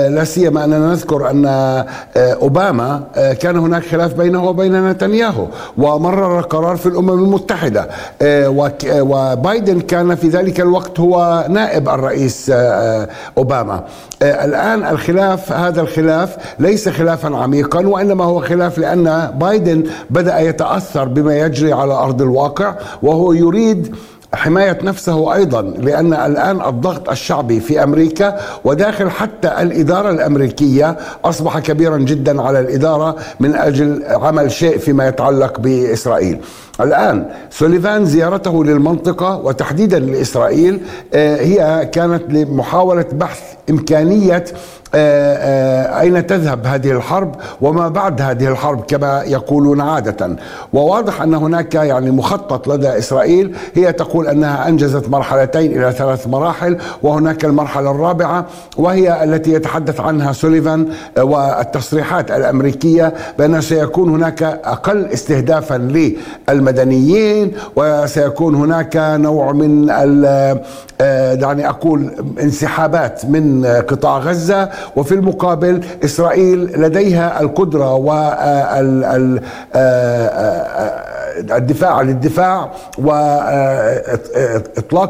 لا 0.10 0.24
سيما 0.24 0.64
أننا 0.64 0.80
نذكر 0.80 1.30
أن 1.30 1.46
أوباما 2.18 3.04
كان 3.40 3.58
هناك 3.58 3.84
خلاف 3.84 4.14
بينه 4.14 4.46
وبين 4.46 4.90
نتنياهو 4.90 5.48
ومرر 5.78 6.42
قرار 6.42 6.76
في 6.76 6.86
الأمم 6.86 7.10
المتحدة. 7.10 7.88
وبايدن 9.02 9.80
كان 9.80 10.16
في 10.16 10.28
ذلك 10.28 10.62
الوقت 10.62 11.00
هو 11.00 11.46
نائب 11.50 11.90
الرئيس 11.90 12.52
أوباما. 13.38 13.84
الآن 14.22 14.88
الخلاف 14.88 15.52
هذا 15.52 15.82
الخلاف 15.82 16.38
ليس 16.60 16.90
خلافا 16.90 17.36
عميقا 17.36 17.88
وإنما 17.88 18.24
هو 18.24 18.42
خلاف 18.42 18.78
لأن 18.78 19.32
بايدن 19.36 19.84
بدأ 20.10 20.40
يتأثر 20.40 21.06
بما 21.06 21.38
يجري 21.38 21.74
على 21.74 21.94
أرض 21.94 22.22
الواقع 22.22 22.76
وهو 23.04 23.34
يريد 23.48 23.96
حماية 24.34 24.78
نفسه 24.84 25.34
أيضا 25.34 25.62
لأن 25.62 26.14
الآن 26.14 26.62
الضغط 26.62 27.10
الشعبي 27.10 27.60
في 27.60 27.84
أمريكا 27.84 28.38
وداخل 28.66 29.10
حتى 29.10 29.48
الإدارة 29.62 30.10
الأمريكية 30.10 30.98
أصبح 31.26 31.60
كبيرا 31.60 31.98
جدا 31.98 32.42
على 32.42 32.60
الإدارة 32.60 33.16
من 33.40 33.56
أجل 33.56 34.04
عمل 34.08 34.52
شيء 34.52 34.78
فيما 34.78 35.08
يتعلق 35.08 35.60
بإسرائيل. 35.60 36.40
الآن 36.82 37.26
سوليفان 37.50 38.06
زيارته 38.06 38.64
للمنطقة 38.64 39.38
وتحديدا 39.38 40.00
لإسرائيل 40.00 40.80
هي 41.14 41.90
كانت 41.94 42.24
لمحاولة 42.34 43.06
بحث 43.12 43.40
إمكانية 43.70 44.46
أين 44.96 46.28
تذهب 46.28 46.66
هذه 46.66 46.92
الحرب 46.92 47.36
وما 47.62 47.88
بعد 47.90 48.22
هذه 48.22 48.48
الحرب 48.48 48.82
كما 48.82 49.24
يقولون 49.24 49.82
عادة؟ 49.82 50.36
وواضح 50.74 51.22
أن 51.22 51.34
هناك 51.34 51.76
يعني 51.76 52.12
مخطط 52.12 52.68
لدى 52.68 52.98
إسرائيل 52.98 53.56
هي 53.76 53.94
تقول 53.94 54.28
أنها 54.28 54.68
أنجزت 54.68 55.10
مرحلتين 55.10 55.72
إلى 55.72 55.92
ثلاث 55.92 56.28
مراحل 56.28 56.78
وهناك 57.04 57.46
المرحلة 57.46 57.92
الرابعة 57.92 58.46
وهي 58.78 59.24
التي 59.24 59.54
يتحدث 59.54 60.00
عنها 60.00 60.32
سوليفان 60.34 60.88
والتصريحات 61.18 62.32
الأمريكية 62.32 63.14
بأن 63.40 63.62
سيكون 63.62 64.10
هناك 64.10 64.44
أقل 64.44 65.06
استهدافا 65.06 65.76
للمدنيين 66.50 67.52
وسيكون 67.76 68.56
هناك 68.56 68.98
نوع 68.98 69.52
من 69.52 69.86
دعني 71.34 71.70
أقول 71.70 72.12
انسحابات 72.42 73.26
من 73.26 73.66
قطاع 73.66 74.18
غزة 74.18 74.70
وفي 74.96 75.12
المقابل 75.16 75.84
إسرائيل 76.06 76.82
لديها 76.82 77.42
القدرة 77.42 77.96
والدفاع 81.38 81.94
عن 81.94 82.10
الدفاع 82.10 82.72
واطلاق 82.98 84.38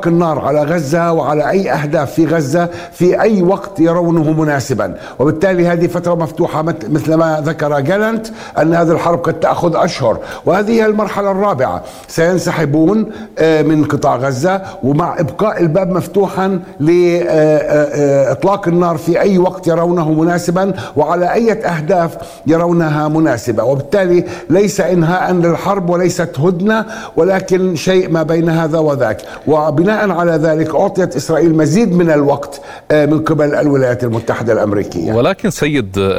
النار 0.07 0.39
على 0.39 0.63
غزة 0.63 1.11
وعلى 1.11 1.49
أي 1.49 1.71
أهداف 1.71 2.13
في 2.13 2.25
غزة 2.25 2.69
في 2.91 3.21
أي 3.21 3.41
وقت 3.41 3.79
يرونه 3.79 4.31
مناسبا. 4.31 4.95
وبالتالي 5.19 5.67
هذه 5.67 5.87
فترة 5.87 6.15
مفتوحة 6.15 6.61
مثل 6.89 7.13
ما 7.13 7.41
ذكر 7.45 7.79
جالنت 7.79 8.27
أن 8.61 8.73
هذه 8.73 8.91
الحرب 8.91 9.19
قد 9.19 9.39
تأخذ 9.39 9.75
أشهر. 9.75 10.19
وهذه 10.45 10.71
هي 10.71 10.85
المرحلة 10.85 11.31
الرابعة. 11.31 11.83
سينسحبون 12.07 13.11
من 13.41 13.85
قطاع 13.85 14.15
غزة 14.15 14.61
ومع 14.83 15.19
إبقاء 15.19 15.61
الباب 15.61 15.89
مفتوحا 15.89 16.59
لاطلاق 16.79 18.67
النار 18.67 18.97
في 18.97 19.21
أي 19.21 19.37
وقت 19.37 19.67
يرونه 19.67 20.11
مناسبا 20.11 20.73
وعلى 20.95 21.33
أي 21.33 21.51
أهداف 21.51 22.17
يرونها 22.47 23.07
مناسبة. 23.07 23.63
وبالتالي 23.63 24.23
ليس 24.49 24.81
إنهاء 24.81 25.31
للحرب 25.33 25.89
وليست 26.19 26.39
هدنة 26.39 26.85
ولكن 27.15 27.75
شيء 27.75 28.09
ما 28.09 28.23
بين 28.23 28.49
هذا 28.49 28.79
وذاك. 28.79 29.21
وبناء 29.47 30.11
على 30.11 30.31
ذلك 30.31 30.75
أعطيت 30.75 31.15
إسرائيل 31.15 31.55
مزيد 31.55 31.93
من 31.93 32.11
الوقت 32.11 32.61
من 32.91 33.19
قبل 33.19 33.55
الولايات 33.55 34.03
المتحدة 34.03 34.53
الأمريكية. 34.53 35.13
ولكن 35.13 35.49
سيد 35.49 36.13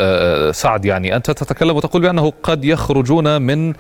سعد 0.53 0.85
يعني 0.85 1.17
أنت 1.17 1.31
تتكلم 1.31 1.77
وتقول 1.77 2.03
بأنه 2.03 2.33
قد 2.43 2.65
يخرجون 2.65 3.43
من 3.43 3.73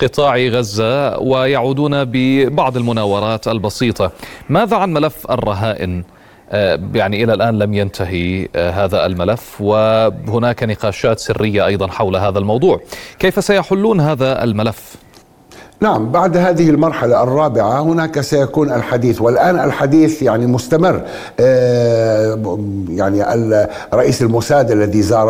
قطاع 0.00 0.36
غزة 0.36 1.18
ويعودون 1.18 2.04
ببعض 2.04 2.76
المناورات 2.76 3.48
البسيطة. 3.48 4.12
ماذا 4.48 4.76
عن 4.76 4.92
ملف 4.92 5.30
الرهائن؟ 5.30 6.04
يعني 6.94 7.24
إلى 7.24 7.34
الآن 7.34 7.58
لم 7.58 7.74
ينتهي 7.74 8.48
هذا 8.56 9.06
الملف 9.06 9.60
وهناك 9.60 10.62
نقاشات 10.62 11.18
سرية 11.18 11.66
أيضا 11.66 11.86
حول 11.86 12.16
هذا 12.16 12.38
الموضوع. 12.38 12.80
كيف 13.18 13.44
سيحلون 13.44 14.00
هذا 14.00 14.44
الملف؟ 14.44 14.94
نعم 15.80 16.12
بعد 16.12 16.36
هذه 16.36 16.70
المرحلة 16.70 17.22
الرابعة 17.22 17.80
هناك 17.80 18.20
سيكون 18.20 18.72
الحديث 18.72 19.22
والآن 19.22 19.60
الحديث 19.60 20.22
يعني 20.22 20.46
مستمر. 20.46 21.00
يعني 22.88 23.24
رئيس 23.94 24.22
الموساد 24.22 24.70
الذي 24.70 25.02
زار 25.02 25.28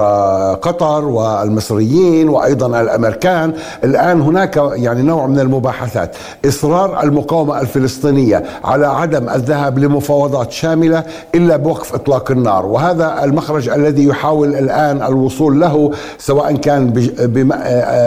قطر 0.62 1.04
والمصريين 1.04 2.28
وأيضا 2.28 2.80
الأمريكان. 2.80 3.52
الآن 3.84 4.20
هناك 4.20 4.56
يعني 4.72 5.02
نوع 5.02 5.26
من 5.26 5.40
المباحثات. 5.40 6.16
إصرار 6.46 7.02
المقاومة 7.02 7.60
الفلسطينية 7.60 8.44
على 8.64 8.86
عدم 8.86 9.28
الذهاب 9.28 9.78
لمفاوضات 9.78 10.52
شاملة 10.52 11.04
إلا 11.34 11.56
بوقف 11.56 11.94
إطلاق 11.94 12.30
النار. 12.30 12.66
وهذا 12.66 13.24
المخرج 13.24 13.68
الذي 13.68 14.04
يحاول 14.04 14.54
الآن 14.54 15.02
الوصول 15.02 15.60
له 15.60 15.90
سواء 16.18 16.56
كان 16.56 16.92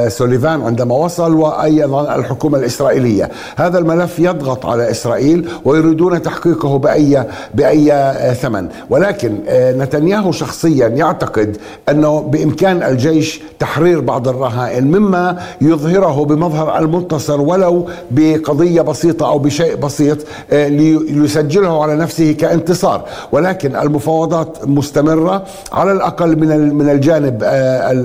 سوليفان 0.09 0.61
عندما 0.61 0.95
وصل 0.95 1.35
وأيضا 1.35 2.28
الحكومة 2.29 2.57
الإسرائيلية. 2.57 3.29
هذا 3.55 3.79
الملف 3.79 4.19
يضغط 4.19 4.65
على 4.65 4.91
إسرائيل 4.91 5.49
ويريدون 5.65 6.21
تحقيقه 6.21 6.77
بأي 6.77 7.23
بأي 7.53 8.13
ثمن. 8.41 8.67
ولكن 8.89 9.37
نتنياهو 9.49 10.31
شخصيا 10.31 10.87
يعتقد 10.87 11.57
أنه 11.89 12.21
بإمكان 12.21 12.83
الجيش 12.83 13.41
تحرير 13.59 13.99
بعض 13.99 14.27
الرهائن 14.27 14.91
مما 14.91 15.39
يظهره 15.61 16.25
بمظهر 16.25 16.79
المنتصر 16.79 17.41
ولو 17.41 17.87
بقضية 18.11 18.81
بسيطة 18.81 19.29
أو 19.29 19.39
بشيء 19.39 19.75
بسيط 19.75 20.17
ليسجله 20.51 21.83
على 21.83 21.95
نفسه 21.95 22.31
كانتصار. 22.31 23.05
ولكن 23.31 23.75
المفاوضات 23.75 24.57
مستمرة 24.67 25.43
على 25.71 25.91
الأقل 25.91 26.39
من 26.39 26.75
من 26.75 26.89
الجانب 26.89 27.43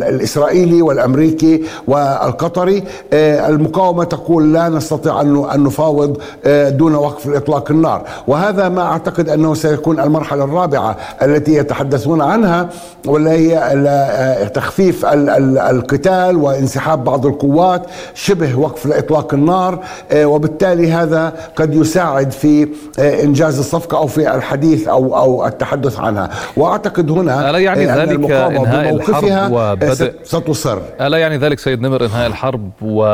الإسرائيلي 0.08 0.82
والأمريكي 0.82 1.62
والقطري. 1.88 2.84
المقاومة 3.12 4.08
تقول 4.14 4.52
لا 4.52 4.68
نستطيع 4.68 5.20
أن 5.20 5.64
نفاوض 5.64 6.16
دون 6.46 6.94
وقف 6.94 7.28
إطلاق 7.28 7.70
النار. 7.70 8.02
وهذا 8.26 8.68
ما 8.68 8.82
أعتقد 8.82 9.28
أنه 9.28 9.54
سيكون 9.54 10.00
المرحلة 10.00 10.44
الرابعة 10.44 10.96
التي 11.22 11.54
يتحدثون 11.54 12.22
عنها 12.22 12.68
ولا 13.06 13.32
هي 13.32 14.50
تخفيف 14.54 15.06
القتال 15.06 16.36
وانسحاب 16.36 17.04
بعض 17.04 17.26
القوات 17.26 17.82
شبه 18.14 18.58
وقف 18.58 18.86
لإطلاق 18.86 19.34
النار 19.34 19.78
وبالتالي 20.14 20.92
هذا 20.92 21.32
قد 21.56 21.74
يساعد 21.74 22.30
في 22.30 22.68
إنجاز 22.98 23.58
الصفقة 23.58 23.98
أو 23.98 24.06
في 24.06 24.34
الحديث 24.34 24.88
أو 24.88 25.16
أو 25.16 25.46
التحدث 25.46 26.00
عنها. 26.00 26.30
وأعتقد 26.56 27.10
هنا 27.10 27.50
ألا 27.50 27.58
يعني 27.58 27.86
ذلك 27.86 28.30
إنهاء 28.30 28.94
الحرب 28.94 29.52
وبدء 29.52 30.12
ستصر 30.24 30.78
ألا 31.00 31.18
يعني 31.18 31.36
ذلك 31.36 31.58
سيد 31.58 31.80
نمر 31.80 32.04
إنهاء 32.04 32.26
الحرب 32.26 32.70
و 32.82 33.04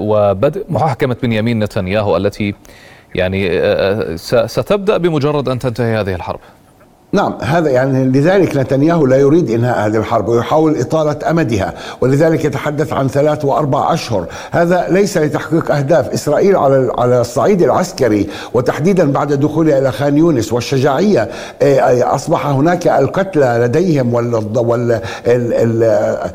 وبدء 0.00 0.64
محاكمة 0.68 1.16
بنيامين 1.22 1.64
نتنياهو 1.64 2.16
التي 2.16 2.54
يعني 3.14 3.62
ستبدأ 4.46 4.96
بمجرد 4.96 5.48
أن 5.48 5.58
تنتهي 5.58 6.00
هذه 6.00 6.14
الحرب. 6.14 6.40
نعم 7.12 7.34
هذا 7.40 7.70
يعني 7.70 8.04
لذلك 8.04 8.56
نتنياهو 8.56 9.06
لا 9.06 9.16
يريد 9.16 9.50
إنهاء 9.50 9.86
هذه 9.86 9.96
الحرب 9.96 10.28
ويحاول 10.28 10.80
إطالة 10.80 11.30
أمدها 11.30 11.74
ولذلك 12.00 12.44
يتحدث 12.44 12.92
عن 12.92 13.08
ثلاث 13.08 13.44
وأربع 13.44 13.94
أشهر. 13.94 14.26
هذا 14.50 14.86
ليس 14.90 15.18
لتحقيق 15.18 15.74
أهداف 15.74 16.08
إسرائيل 16.08 16.56
على 16.56 16.92
على 16.98 17.20
الصعيد 17.20 17.62
العسكري 17.62 18.28
وتحديدا 18.54 19.12
بعد 19.12 19.32
دخولها 19.32 19.78
إلى 19.78 19.92
خان 19.92 20.16
يونس 20.16 20.52
والشجاعية 20.52 21.28
أصبح 22.02 22.46
هناك 22.46 22.88
القتلى 22.88 23.60
لديهم 23.62 24.14
وال, 24.14 24.34
وال 24.56 24.92
ال 25.26 25.82
ال 25.82 26.30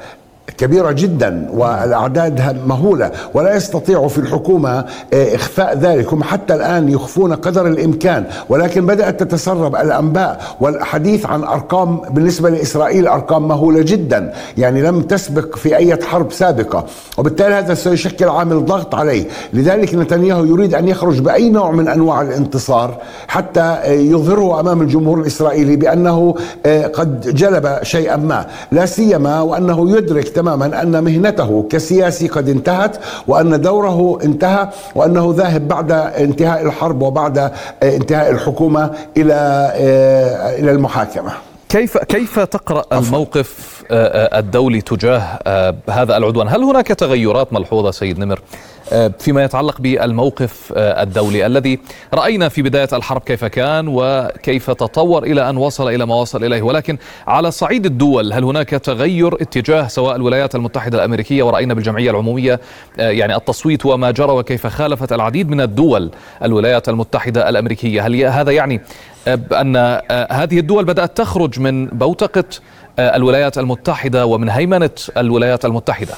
كبيرة 0.57 0.91
جدا 0.91 1.49
والأعداد 1.53 2.57
مهولة 2.67 3.11
ولا 3.33 3.55
يستطيع 3.55 4.07
في 4.07 4.17
الحكومة 4.17 4.85
إخفاء 5.13 5.77
ذلك. 5.77 6.13
هم 6.13 6.23
حتى 6.23 6.53
الآن 6.53 6.89
يخفون 6.89 7.33
قدر 7.33 7.67
الإمكان 7.67 8.25
ولكن 8.49 8.85
بدأت 8.85 9.23
تتسرب 9.23 9.75
الأنباء 9.75 10.41
والحديث 10.59 11.25
عن 11.25 11.43
أرقام 11.43 12.01
بالنسبة 12.09 12.49
لإسرائيل 12.49 13.07
أرقام 13.07 13.47
مهولة 13.47 13.81
جدا. 13.81 14.33
يعني 14.57 14.81
لم 14.81 15.01
تسبق 15.01 15.55
في 15.55 15.75
أي 15.75 15.97
حرب 16.03 16.31
سابقة 16.31 16.85
وبالتالي 17.17 17.53
هذا 17.53 17.73
سيشكل 17.73 18.29
عامل 18.29 18.65
ضغط 18.65 18.95
عليه. 18.95 19.25
لذلك 19.53 19.95
نتنياهو 19.95 20.45
يريد 20.45 20.75
أن 20.75 20.87
يخرج 20.87 21.19
بأي 21.19 21.49
نوع 21.49 21.71
من 21.71 21.87
أنواع 21.87 22.21
الانتصار 22.21 22.97
حتى 23.27 23.79
يظهره 23.85 24.59
أمام 24.59 24.81
الجمهور 24.81 25.19
الإسرائيلي 25.19 25.75
بأنه 25.75 26.35
قد 26.93 27.35
جلب 27.35 27.79
شيئا 27.83 28.15
ما. 28.15 28.45
لا 28.71 28.85
سيما 28.85 29.41
وأنه 29.41 29.97
يدرك 29.97 30.34
تماما 30.35 30.81
أن 30.81 31.03
مهنته 31.03 31.67
كسياسي 31.69 32.27
قد 32.27 32.49
انتهت 32.49 32.97
وأن 33.27 33.61
دوره 33.61 34.19
انتهى 34.23 34.69
وأنه 34.95 35.33
ذاهب 35.37 35.67
بعد 35.67 35.91
انتهاء 35.91 36.61
الحرب 36.65 37.01
وبعد 37.01 37.51
انتهاء 37.83 38.31
الحكومة 38.31 38.91
إلى 39.17 39.71
إلى 40.59 40.71
المحاكمة. 40.71 41.31
كيف 41.69 41.97
كيف 41.97 42.39
تقرأ 42.39 42.85
الموقف 42.93 43.83
آه، 43.91 44.35
آه، 44.35 44.39
الدولي 44.39 44.81
تجاه 44.81 45.39
آه، 45.47 45.75
هذا 45.89 46.17
العدوان؟ 46.17 46.47
هل 46.47 46.63
هناك 46.63 46.87
تغيرات 46.87 47.53
ملحوظة 47.53 47.91
سيد 47.91 48.19
نمر؟ 48.19 48.39
فيما 49.19 49.43
يتعلق 49.43 49.81
بالموقف 49.81 50.73
الدولي 50.75 51.45
الذي 51.45 51.79
رأينا 52.13 52.49
في 52.49 52.61
بداية 52.61 52.87
الحرب 52.93 53.21
كيف 53.21 53.45
كان 53.45 53.85
وكيف 53.87 54.71
تطور 54.71 55.23
إلى 55.23 55.49
أن 55.49 55.57
وصل 55.57 55.89
إلى 55.89 56.05
ما 56.05 56.15
وصل 56.15 56.43
إليه، 56.43 56.61
ولكن 56.61 56.97
على 57.27 57.51
صعيد 57.51 57.85
الدول 57.85 58.33
هل 58.33 58.43
هناك 58.43 58.69
تغير 58.69 59.33
اتجاه 59.41 59.87
سواء 59.87 60.15
الولايات 60.15 60.55
المتحدة 60.55 60.97
الأمريكية 60.97 61.43
ورأينا 61.43 61.73
بالجمعية 61.73 62.11
العمومية 62.11 62.59
يعني 62.97 63.35
التصويت 63.35 63.85
وما 63.85 64.11
جرى 64.11 64.31
وكيف 64.31 64.67
خالفت 64.67 65.13
العديد 65.13 65.49
من 65.49 65.61
الدول 65.61 66.11
الولايات 66.43 66.89
المتحدة 66.89 67.49
الأمريكية، 67.49 68.07
هل 68.07 68.23
هذا 68.23 68.51
يعني 68.51 68.81
آه، 69.27 70.27
هذه 70.31 70.59
الدول 70.59 70.85
بدأت 70.85 71.17
تخرج 71.17 71.59
من 71.59 71.85
بوتقة 71.85 72.43
آه، 72.99 73.15
الولايات 73.15 73.57
المتحدة 73.57 74.25
ومن 74.25 74.49
هيمنة 74.49 74.89
الولايات 75.17 75.65
المتحدة؟ 75.65 76.13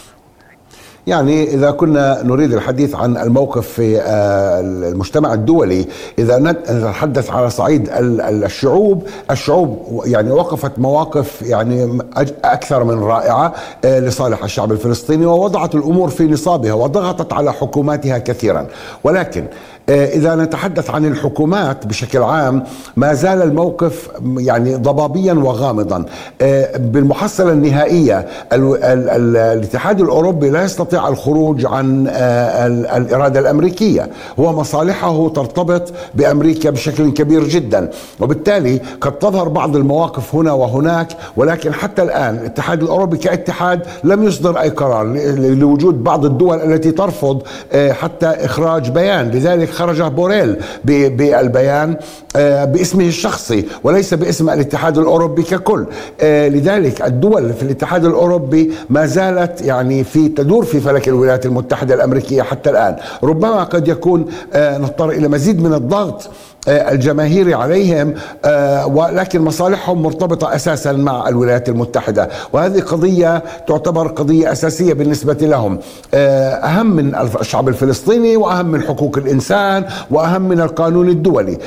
يعني 1.07 1.43
إذا 1.43 1.71
كنا 1.71 2.23
نريد 2.23 2.53
الحديث 2.53 2.95
عن 2.95 3.17
الموقف 3.17 3.67
في 3.67 4.01
آه، 4.01 4.59
المجتمع 4.59 5.33
الدولي 5.33 5.85
إذا 6.19 6.39
نتحدث 6.39 7.31
على 7.31 7.49
صعيد 7.49 7.89
الشعوب 7.93 9.03
الشعوب 9.31 10.01
يعني 10.05 10.31
وقفت 10.31 10.79
مواقف 10.79 11.41
يعني 11.41 11.99
أكثر 12.43 12.83
من 12.83 12.99
رائعة 12.99 13.53
لصالح 13.83 14.43
الشعب 14.43 14.71
الفلسطيني 14.71 15.25
ووضعت 15.25 15.75
الأمور 15.75 16.09
في 16.09 16.23
نصابها 16.23 16.73
وضغطت 16.73 17.33
على 17.33 17.53
حكوماتها 17.53 18.17
كثيرا. 18.17 18.67
ولكن 19.03 19.45
آه، 19.89 20.05
إذا 20.05 20.35
نتحدث 20.35 20.89
عن 20.89 21.05
الحكومات 21.05 21.87
بشكل 21.87 22.23
عام 22.23 22.63
ما 22.95 23.13
زال 23.13 23.41
الموقف 23.41 24.09
يعني 24.37 24.75
ضبابيا 24.75 25.33
وغامضا. 25.33 26.05
آه، 26.41 26.77
بالمحصلة 26.77 27.51
النهائية 27.51 28.27
الاتحاد 28.53 30.01
الأوروبي 30.01 30.49
لا 30.49 30.63
يستطيع 30.63 31.07
الخروج 31.07 31.65
عن 31.65 32.07
آه، 32.09 32.67
الإرادة 32.97 33.39
الأمريكية. 33.39 34.09
هو 34.39 34.53
مصالحه 34.53 35.29
ترتبط 35.29 35.93
بأمريكا 36.15 36.69
بشكل 36.69 37.11
كبير 37.11 37.43
جدا. 37.43 37.89
وبالتالي 38.19 38.81
قد 39.01 39.11
تظهر 39.11 39.47
بعض 39.47 39.75
المواقف 39.75 40.35
هنا 40.35 40.51
وهناك 40.51 41.07
ولكن 41.37 41.73
حتى 41.73 42.01
الآن 42.01 42.35
الاتحاد 42.35 42.83
الأوروبي 42.83 43.17
كاتحاد 43.17 43.81
لم 44.03 44.23
يصدر 44.23 44.61
أي 44.61 44.69
قرار 44.69 45.05
لوجود 45.37 46.03
بعض 46.03 46.25
الدول 46.25 46.57
التي 46.73 46.91
ترفض 46.91 47.41
حتى 47.75 48.27
إخراج 48.27 48.89
بيان. 48.89 49.29
لذلك 49.29 49.76
خرج 49.77 50.01
بوريل 50.01 50.55
بالبيان 50.85 51.95
آه، 52.35 52.65
باسمه 52.65 53.07
الشخصي 53.07 53.65
وليس 53.83 54.13
باسم 54.13 54.49
الاتحاد 54.49 54.97
الأوروبي 54.97 55.43
ككل. 55.43 55.85
آه، 56.21 56.47
لذلك 56.47 57.01
الدول 57.01 57.53
في 57.53 57.63
الاتحاد 57.63 58.05
الأوروبي 58.05 58.71
ما 58.89 59.05
زالت 59.05 59.61
يعني 59.61 60.03
في 60.03 60.29
تدور 60.29 60.65
في 60.65 60.79
فلك 60.79 61.07
الولايات 61.07 61.45
المتحدة 61.45 61.95
الأمريكية 61.95 62.41
حتى 62.41 62.69
الآن. 62.69 62.95
ربما 63.23 63.63
قد 63.63 63.87
يكون 63.87 64.25
آه، 64.53 64.77
نضطر 64.77 65.09
إلى 65.09 65.27
مزيد 65.27 65.63
من 65.63 65.73
الضغط 65.73 66.29
الجماهيري 66.67 67.53
عليهم 67.53 68.13
آه، 68.45 68.87
ولكن 68.87 69.41
مصالحهم 69.41 70.01
مرتبطة 70.01 70.55
أساسا 70.55 70.91
مع 70.91 71.29
الولايات 71.29 71.69
المتحدة. 71.69 72.29
وهذه 72.53 72.79
قضية 72.79 73.43
تعتبر 73.67 74.07
قضية 74.07 74.51
أساسية 74.51 74.93
بالنسبة 74.93 75.33
لهم. 75.33 75.79
آه، 76.13 76.49
أهم 76.53 76.95
من 76.95 77.15
الشعب 77.41 77.67
الفلسطيني 77.69 78.37
وأهم 78.37 78.65
من 78.65 78.81
حقوق 78.81 79.17
الإنسان 79.17 79.85
وأهم 80.11 80.41
من 80.41 80.61
القانون 80.61 81.09
الدولي. 81.09 81.57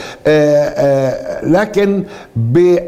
لكن 1.43 2.05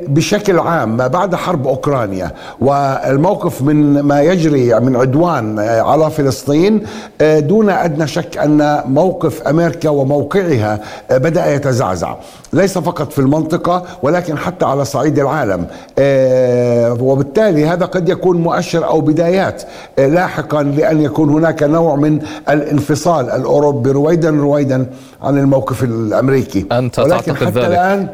بشكل 0.09 0.59
عام 0.59 0.97
ما 0.97 1.07
بعد 1.07 1.35
حرب 1.35 1.67
أوكرانيا 1.67 2.31
والموقف 2.61 3.63
من 3.63 4.01
ما 4.01 4.23
يجري 4.23 4.81
من 4.81 4.97
عدوان 4.97 5.59
على 5.59 6.11
فلسطين 6.11 6.83
دون 7.21 7.71
أدنى 7.71 8.07
شك 8.07 8.39
أن 8.39 8.83
موقف 8.87 9.43
أمريكا 9.43 9.89
وموقعها 9.91 10.81
بدأ 11.11 11.55
يتزعزع. 11.55 12.02
يتنازع 12.03 12.17
ليس 12.53 12.79
فقط 12.79 13.13
في 13.13 13.19
المنطقة 13.19 13.85
ولكن 14.03 14.39
حتى 14.39 14.65
على 14.65 14.85
صعيد 14.85 15.19
العالم 15.19 15.67
آه، 15.99 16.93
وبالتالي 17.01 17.67
هذا 17.67 17.87
قد 17.87 18.09
يكون 18.09 18.37
مؤشر 18.37 18.87
أو 18.87 19.01
بدايات 19.01 19.63
آه، 19.99 20.07
لاحقا 20.07 20.63
لأن 20.63 21.03
يكون 21.03 21.31
هناك 21.31 21.63
نوع 21.63 21.97
من 21.97 22.23
الانفصال 22.49 23.31
الأوروبي 23.31 23.91
رويدا 23.91 24.31
رويدا 24.31 24.87
عن 25.23 25.39
الموقف 25.39 25.85
الأمريكي 25.85 26.67
أنت 26.73 26.99
ولكن 26.99 27.37
حتى 27.37 27.45
ذلك. 27.45 27.57
الآن 27.57 28.09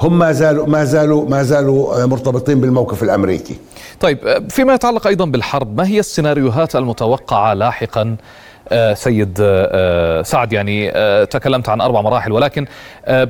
هم 0.00 0.18
ما 0.18 0.32
زالوا 0.32 0.66
ما 0.66 0.84
زالوا 0.84 1.28
ما 1.28 1.42
زالوا 1.42 2.06
مرتبطين 2.06 2.60
بالموقف 2.60 3.02
الأمريكي. 3.02 3.56
طيب 4.00 4.18
فيما 4.48 4.74
يتعلق 4.74 5.06
أيضا 5.06 5.24
بالحرب، 5.24 5.76
ما 5.76 5.86
هي 5.86 6.00
السيناريوهات 6.00 6.76
المتوقعة 6.76 7.54
لاحقا 7.54 8.02
آه، 8.02 8.16
سيد 8.94 9.38
آه، 9.40 9.68
آه، 9.72 10.22
سعد 10.22 10.52
يعني 10.52 10.90
تكلمت 11.26 11.68
عن 11.68 11.80
أربع 11.80 12.00
مراحل 12.00 12.32
ولكن 12.32 12.66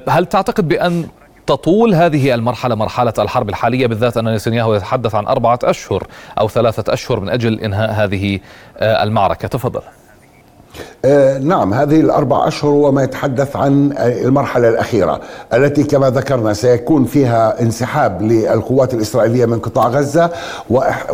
هل 0.09 0.27
تعتقد 0.27 0.69
بأن 0.69 1.05
تطول 1.47 1.95
هذه 1.95 2.35
المرحلة 2.35 2.75
مرحلة 2.75 3.13
الحرب 3.19 3.49
الحالية 3.49 3.87
بالذات 3.87 4.17
أن 4.17 4.35
نتنياهو 4.35 4.75
يتحدث 4.75 5.15
عن 5.15 5.27
أربعة 5.27 5.59
أشهر 5.65 6.07
أو 6.41 6.49
ثلاثة 6.49 6.93
أشهر 6.93 7.21
من 7.21 7.29
أجل 7.29 7.61
إنهاء 7.61 7.91
هذه 7.91 8.41
المعركة؟ 8.83 9.49
تفضل. 9.49 9.83
آه 11.05 11.39
نعم 11.39 11.75
هذه 11.75 12.01
الأربع 12.01 12.49
أشهر 12.49 12.71
هو 12.71 12.93
ما 12.93 13.03
يتحدث 13.03 13.57
عن 13.57 13.93
المرحلة 13.99 14.69
الأخيرة 14.69 15.21
التي 15.55 15.85
كما 15.85 16.11
ذكرنا 16.11 16.53
سيكون 16.53 17.05
فيها 17.05 17.63
انسحاب 17.63 18.23
للقوات 18.23 18.95
الإسرائيلية 18.95 19.47
من 19.47 19.59
قطاع 19.59 19.89
غزة 19.89 20.31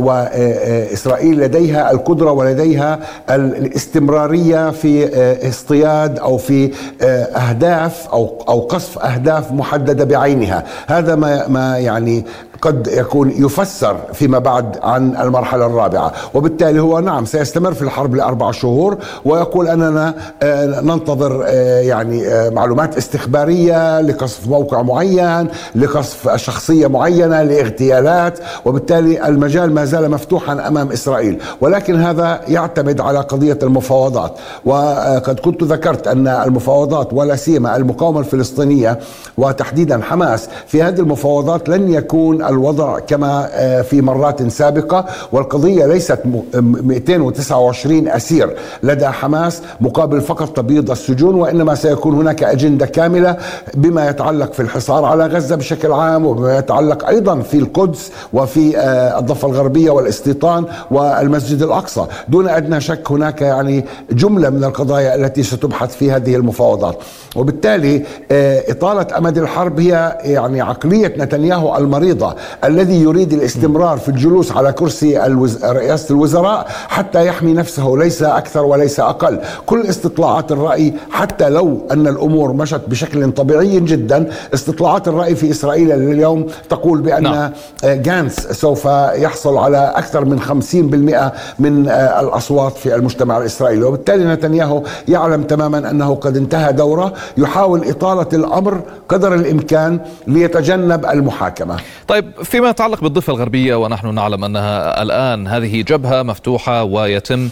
وإسرائيل 0.00 1.40
لديها 1.40 1.90
القدرة 1.90 2.30
ولديها 2.32 2.98
الاستمرارية 3.30 4.70
في 4.70 5.06
آه، 5.14 5.48
اصطياد 5.48 6.18
أو 6.18 6.36
في 6.36 6.72
آه، 7.02 7.24
أهداف 7.24 8.08
أو 8.12 8.44
أو 8.48 8.60
قصف 8.60 8.98
أهداف 8.98 9.52
محددة 9.52 10.04
بعينها. 10.04 10.64
هذا 10.86 11.14
ما 11.14 11.48
ما 11.48 11.78
يعني 11.78 12.24
قد 12.62 12.88
يكون 12.92 13.30
يفسر 13.30 13.96
فيما 14.12 14.38
بعد 14.38 14.78
عن 14.82 15.16
المرحلة 15.16 15.66
الرابعة. 15.66 16.12
وبالتالي 16.34 16.80
هو 16.80 17.00
نعم 17.00 17.24
سيستمر 17.24 17.74
في 17.74 17.82
الحرب 17.82 18.14
لأربع 18.14 18.50
شهور 18.50 18.98
ويقول 19.24 19.68
أننا 19.68 20.14
آه، 20.42 20.80
ننتظر 20.80 21.44
آه، 21.46 21.80
يعني 21.80 22.28
آه، 22.28 22.50
معلومات 22.50 22.96
استخبارية 22.96 24.00
لقصف 24.00 24.48
موقع 24.48 24.82
معين 24.82 25.48
لقصف 25.74 26.36
شخصية 26.36 26.86
معينة 26.86 27.42
لاغتيالات. 27.42 28.38
وبالتالي 28.64 29.28
المجال 29.28 29.74
ما 29.74 29.84
زال 29.84 30.10
مفتوحا 30.10 30.68
أمام 30.68 30.92
إسرائيل. 30.92 31.38
ولكن 31.60 32.00
هذا 32.00 32.40
يعتمد 32.48 33.00
على 33.00 33.18
قضية 33.18 33.58
المفاوضات. 33.62 34.32
وقد 34.64 35.40
كنت 35.40 35.62
ذكرت 35.62 36.08
أن 36.08 36.28
المفاوضات 36.28 37.12
ولا 37.12 37.36
سيما 37.36 37.76
المقاومة 37.76 38.20
الفلسطينية 38.20 38.98
وتحديدا 39.38 40.02
حماس 40.02 40.48
في 40.66 40.82
هذه 40.82 41.00
المفاوضات 41.00 41.68
لن 41.68 41.92
يكون 41.92 42.42
الوضع 42.48 42.98
كما 42.98 43.48
آه، 43.52 43.82
في 43.82 44.00
مرات 44.02 44.48
سابقة 44.52 45.04
والقضية 45.32 45.86
ليست 45.86 46.18
229 46.54 48.08
أسير. 48.08 48.56
لدى 48.82 49.06
حماس 49.06 49.62
مقابل 49.80 50.20
فقط 50.20 50.56
تبييض 50.56 50.90
السجون 50.90 51.34
وإنما 51.34 51.74
سيكون 51.74 52.14
هناك 52.14 52.42
أجندة 52.42 52.86
كاملة 52.86 53.36
بما 53.74 54.08
يتعلق 54.08 54.52
في 54.52 54.60
الحصار 54.62 55.04
على 55.04 55.26
غزة 55.26 55.56
بشكل 55.56 55.92
عام 55.92 56.26
وبما 56.26 56.58
يتعلق 56.58 57.08
أيضا 57.08 57.40
في 57.40 57.58
القدس 57.58 58.10
وفي 58.32 58.78
آه، 58.78 59.18
الضفة 59.18 59.48
الغربية 59.48 59.90
والاستيطان 59.90 60.64
والمسجد 60.90 61.62
الأقصى. 61.62 62.06
دون 62.28 62.48
أدنى 62.48 62.80
شك 62.80 63.10
هناك 63.10 63.42
يعني 63.42 63.84
جملة 64.12 64.50
من 64.50 64.64
القضايا 64.64 65.14
التي 65.14 65.42
ستبحث 65.42 65.96
في 65.96 66.10
هذه 66.12 66.36
المفاوضات. 66.36 66.98
وبالتالي 67.36 68.02
آه، 68.32 68.62
إطالة 68.68 69.06
أمد 69.18 69.38
الحرب 69.38 69.80
هي 69.80 70.18
يعني 70.24 70.60
عقلية 70.60 71.14
نتنياهو 71.18 71.76
المريضة. 71.76 72.35
الذي 72.64 73.02
يريد 73.02 73.32
الاستمرار 73.32 73.98
في 73.98 74.08
الجلوس 74.08 74.52
على 74.52 74.72
كرسي 74.72 75.26
الوز... 75.26 75.64
رئاسة 75.64 76.12
الوزراء 76.14 76.66
حتى 76.88 77.26
يحمي 77.26 77.52
نفسه 77.52 77.94
ليس 77.98 78.22
أكثر 78.22 78.64
وليس 78.64 79.00
أقل. 79.00 79.38
كل 79.66 79.86
استطلاعات 79.86 80.52
الرأي 80.52 80.94
حتى 81.10 81.48
لو 81.48 81.86
أن 81.90 82.06
الأمور 82.06 82.52
مشت 82.52 82.80
بشكل 82.88 83.32
طبيعي 83.32 83.80
جدا 83.80 84.30
استطلاعات 84.54 85.08
الرأي 85.08 85.34
في 85.34 85.50
إسرائيل 85.50 85.92
اليوم 85.92 86.46
تقول 86.68 87.00
بأن 87.00 87.22
نعم. 87.22 87.50
جانس 87.84 88.34
سوف 88.36 88.84
يحصل 89.14 89.56
على 89.56 89.92
أكثر 89.96 90.24
من 90.24 90.40
50% 90.40 91.32
من 91.58 91.88
الأصوات 91.88 92.76
في 92.76 92.94
المجتمع 92.94 93.38
الإسرائيلي. 93.38 93.84
وبالتالي 93.84 94.24
نتنياهو 94.24 94.82
يعلم 95.08 95.42
تماما 95.42 95.90
أنه 95.90 96.14
قد 96.14 96.36
انتهى 96.36 96.72
دوره 96.72 97.12
يحاول 97.36 97.88
إطالة 97.88 98.26
الأمر 98.32 98.80
قدر 99.08 99.34
الإمكان 99.34 100.00
ليتجنب 100.26 101.06
المحاكمة. 101.06 101.76
طيب 102.08 102.25
فيما 102.42 102.70
يتعلق 102.70 103.00
بالضفة 103.00 103.32
الغربية 103.32 103.74
ونحن 103.74 104.14
نعلم 104.14 104.44
أنها 104.44 105.02
الآن 105.02 105.46
هذه 105.46 105.82
جبهة 105.82 106.22
مفتوحة 106.22 106.84
ويتم 106.84 107.48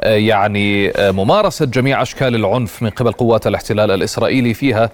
آه، 0.00 0.14
يعني 0.14 0.90
آه، 0.90 1.10
ممارسة 1.10 1.66
جميع 1.66 2.02
أشكال 2.02 2.34
العنف 2.34 2.82
من 2.82 2.90
قبل 2.90 3.12
قوات 3.12 3.46
الاحتلال 3.46 3.90
الإسرائيلي 3.90 4.54
فيها 4.54 4.90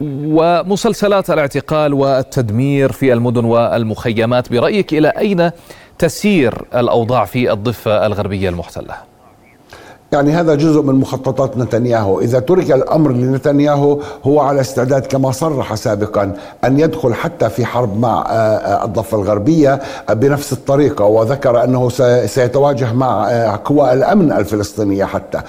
ومسلسلات 0.00 1.30
الاعتقال 1.30 1.94
والتدمير 1.94 2.92
في 2.92 3.12
المدن 3.12 3.44
والمخيمات 3.44 4.52
برأيك 4.52 4.94
إلى 4.94 5.08
أين 5.08 5.50
تسير 5.98 6.62
الأوضاع 6.74 7.24
في 7.24 7.52
الضفة 7.52 8.06
الغربية 8.06 8.48
المحتلة؟ 8.48 9.13
يعني 10.14 10.32
هذا 10.32 10.54
جزء 10.54 10.82
من 10.82 10.94
مخططات 10.94 11.58
نتنياهو. 11.58 12.20
إذا 12.20 12.38
ترك 12.38 12.70
الأمر 12.70 13.12
لنتنياهو 13.12 14.00
هو 14.24 14.40
على 14.40 14.60
استعداد 14.60 15.06
كما 15.06 15.30
صرح 15.30 15.74
سابقا 15.74 16.32
أن 16.64 16.80
يدخل 16.80 17.14
حتى 17.14 17.50
في 17.50 17.64
حرب 17.64 18.00
مع 18.00 18.26
آه، 18.28 18.32
آه، 18.32 18.84
الضفة 18.84 19.16
الغربية 19.16 19.80
بنفس 20.10 20.52
الطريقة 20.52 21.04
وذكر 21.04 21.64
أنه 21.64 21.88
سيتواجه 22.26 22.92
مع 22.92 23.30
آه، 23.30 23.60
قوى 23.64 23.92
الأمن 23.92 24.32
الفلسطينية 24.32 25.04
حتى. 25.04 25.40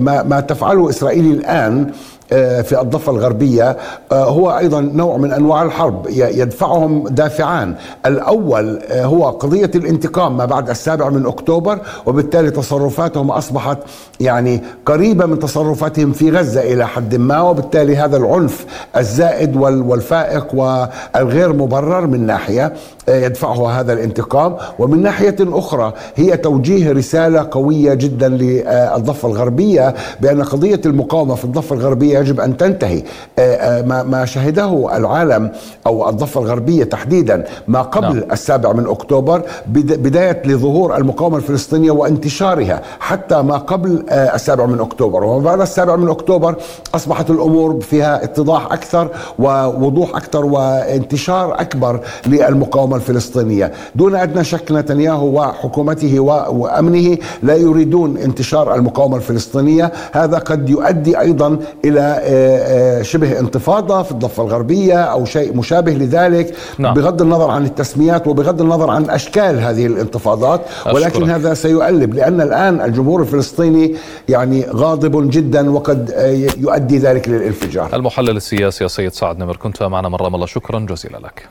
ما 0.00 0.44
تفعله 0.48 0.90
إسرائيل 0.90 1.32
الآن 1.32 1.92
في 2.28 2.80
الضفة 2.80 3.12
الغربية 3.12 3.76
آه، 4.12 4.24
هو 4.24 4.58
أيضا 4.58 4.80
نوع 4.80 5.16
من 5.16 5.32
أنواع 5.32 5.62
الحرب 5.62 6.06
يدفعهم 6.10 7.08
دافعان. 7.08 7.74
الأول 8.06 8.78
آه، 8.88 9.04
هو 9.04 9.30
قضية 9.30 9.70
الانتقام 9.74 10.36
ما 10.36 10.44
بعد 10.44 10.70
السابع 10.70 11.08
من 11.08 11.26
أكتوبر 11.26 11.78
وبالتالي 12.06 12.50
تصرفاتهم 12.50 13.30
أصبحت 13.30 13.78
يعني 14.20 14.62
قريبة 14.86 15.26
من 15.26 15.38
تصرفاتهم 15.38 16.12
في 16.12 16.30
غزة 16.30 16.60
إلى 16.60 16.86
حد 16.88 17.14
ما 17.14 17.40
وبالتالي 17.40 17.96
هذا 17.96 18.16
العنف 18.16 18.66
الزائد 18.96 19.56
والفائق 19.56 20.54
والغير 20.54 21.52
مبرر 21.52 22.06
من 22.06 22.26
ناحية. 22.26 22.72
يدفعه 23.08 23.80
هذا 23.80 23.92
الانتقام. 23.92 24.56
ومن 24.78 25.02
ناحية 25.02 25.36
أخرى 25.40 25.92
هي 26.16 26.36
توجيه 26.36 26.92
رسالة 26.92 27.48
قوية 27.50 27.94
جدا 27.94 28.28
للضفة 28.28 29.28
الغربية 29.28 29.94
بأن 30.20 30.42
قضية 30.42 30.80
المقاومة 30.86 31.34
في 31.34 31.44
الضفة 31.44 31.76
الغربية 31.76 32.18
يجب 32.18 32.40
أن 32.40 32.56
تنتهي. 32.56 33.02
آه، 33.38 33.54
آه، 33.54 34.02
ما 34.02 34.24
شهده 34.24 34.96
العالم 34.96 35.52
أو 35.86 36.08
الضفة 36.08 36.40
الغربية 36.40 36.84
تحديدا 36.84 37.44
ما 37.68 37.82
قبل 37.82 38.16
نعم. 38.16 38.30
السابع 38.32 38.72
من 38.72 38.86
أكتوبر 38.86 39.42
بداية 39.66 40.42
لظهور 40.44 40.96
المقاومة 40.96 41.36
الفلسطينية 41.36 41.90
وانتشارها 41.90 42.82
حتى 43.00 43.42
ما 43.42 43.56
قبل 43.56 44.04
آه، 44.08 44.34
السابع 44.34 44.66
من 44.66 44.80
أكتوبر. 44.80 45.24
وما 45.24 45.44
بعد 45.44 45.60
السابع 45.60 45.96
من 45.96 46.08
أكتوبر 46.08 46.56
أصبحت 46.94 47.30
الأمور 47.30 47.80
فيها 47.80 48.24
اتضاح 48.24 48.72
أكثر 48.72 49.08
ووضوح 49.38 50.16
أكثر 50.16 50.44
وانتشار 50.44 51.60
أكبر 51.60 52.00
للمقاومة 52.26 52.93
الفلسطينية. 52.96 53.72
دون 53.94 54.14
أدنى 54.14 54.44
شك 54.44 54.72
نتنياهو 54.72 55.40
وحكومته 55.40 56.20
وأمنه 56.20 57.18
لا 57.42 57.56
يريدون 57.56 58.16
انتشار 58.16 58.74
المقاومة 58.74 59.16
الفلسطينية. 59.16 59.92
هذا 60.12 60.38
قد 60.38 60.68
يؤدي 60.68 61.20
أيضا 61.20 61.58
إلى 61.84 62.00
آه، 62.00 62.98
آه، 62.98 63.02
شبه 63.02 63.38
انتفاضة 63.38 64.02
في 64.02 64.12
الضفة 64.12 64.42
الغربية 64.42 65.02
أو 65.02 65.24
شيء 65.24 65.56
مشابه 65.56 65.92
لذلك 65.92 66.54
نعم. 66.78 66.94
بغض 66.94 67.22
النظر 67.22 67.50
عن 67.50 67.64
التسميات 67.64 68.26
وبغض 68.26 68.60
النظر 68.60 68.90
عن 68.90 69.10
أشكال 69.10 69.60
هذه 69.60 69.86
الانتفاضات. 69.86 70.60
ولكن 70.86 71.06
أشكرك. 71.06 71.28
هذا 71.28 71.54
سيؤلب 71.54 72.14
لأن 72.14 72.40
الآن 72.40 72.80
الجمهور 72.80 73.20
الفلسطيني 73.20 73.94
يعني 74.28 74.66
غاضب 74.70 75.30
جدا 75.30 75.70
وقد 75.70 76.10
آه، 76.14 76.30
يؤدي 76.58 76.98
ذلك 76.98 77.28
للانفجار. 77.28 77.88
المحلل 77.94 78.36
السياسي 78.36 78.84
السيد 78.84 79.12
سعد 79.12 79.38
نمر 79.38 79.56
كنت 79.56 79.82
معنا 79.82 80.08
مرة 80.08 80.26
الله. 80.26 80.46
شكرا 80.46 80.80
جزيلا 80.80 81.18
لك. 81.18 81.48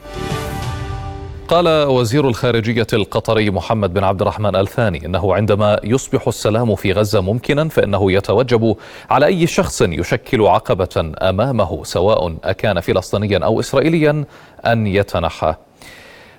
قال 1.53 1.87
وزير 1.87 2.27
الخارجية 2.27 2.87
القطري 2.93 3.49
محمد 3.51 3.93
بن 3.93 4.03
عبد 4.03 4.21
الرحمن 4.21 4.55
الثاني 4.55 5.05
إنه 5.05 5.35
عندما 5.35 5.79
يصبح 5.83 6.27
السلام 6.27 6.75
في 6.75 6.91
غزة 6.91 7.21
ممكنا 7.21 7.69
فإنه 7.69 8.11
يتوجب 8.11 8.75
على 9.09 9.25
أي 9.25 9.47
شخص 9.47 9.81
يشكل 9.81 10.41
عقبة 10.41 11.11
أمامه 11.21 11.83
سواء 11.83 12.35
أكان 12.43 12.79
فلسطينيا 12.79 13.39
أو 13.39 13.59
اسرائيليا 13.59 14.25
أن 14.65 14.87
يتنحى. 14.87 15.55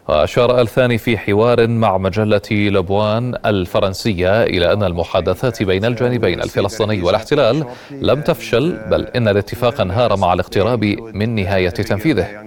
وأشار 0.09 0.61
الثاني 0.61 0.99
في 0.99 1.19
حوار 1.19 1.69
مع 1.69 1.99
مجلة 1.99 2.51
لبوان 2.51 3.35
الفرنسية 3.47 4.43
إلى 4.43 4.73
أن 4.73 4.83
المحادثات 4.83 5.63
بين 5.63 5.85
الجانبين 5.85 6.43
الفلسطيني 6.43 7.03
والاحتلال 7.03 7.65
لم 7.91 8.21
تفشل 8.21 8.79
بل 8.91 9.07
إن 9.17 9.29
الاتفاق 9.29 9.81
انهار 9.81 10.17
مع 10.17 10.33
الاقتراب 10.33 10.85
من 11.15 11.35
نهاية 11.35 11.69
تنفيذه 11.71 12.45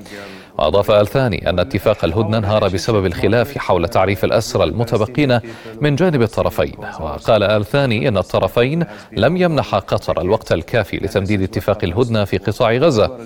وأضاف 0.57 0.91
الثاني 0.91 1.49
أن 1.49 1.59
اتفاق 1.59 2.05
الهدنة 2.05 2.37
انهار 2.37 2.67
بسبب 2.67 3.05
الخلاف 3.05 3.57
حول 3.57 3.87
تعريف 3.87 4.23
الأسرى 4.23 4.63
المتبقين 4.63 5.39
من 5.81 5.95
جانب 5.95 6.21
الطرفين. 6.21 6.75
وقال 6.99 7.43
الثاني 7.43 8.07
أن 8.07 8.17
الطرفين 8.17 8.85
لم 9.11 9.37
يمنح 9.37 9.75
قطر 9.75 10.21
الوقت 10.21 10.51
الكافي 10.51 10.97
لتمديد 10.97 11.41
اتفاق 11.41 11.83
الهدنة 11.83 12.25
في 12.25 12.37
قطاع 12.37 12.71
غزة. 12.71 13.17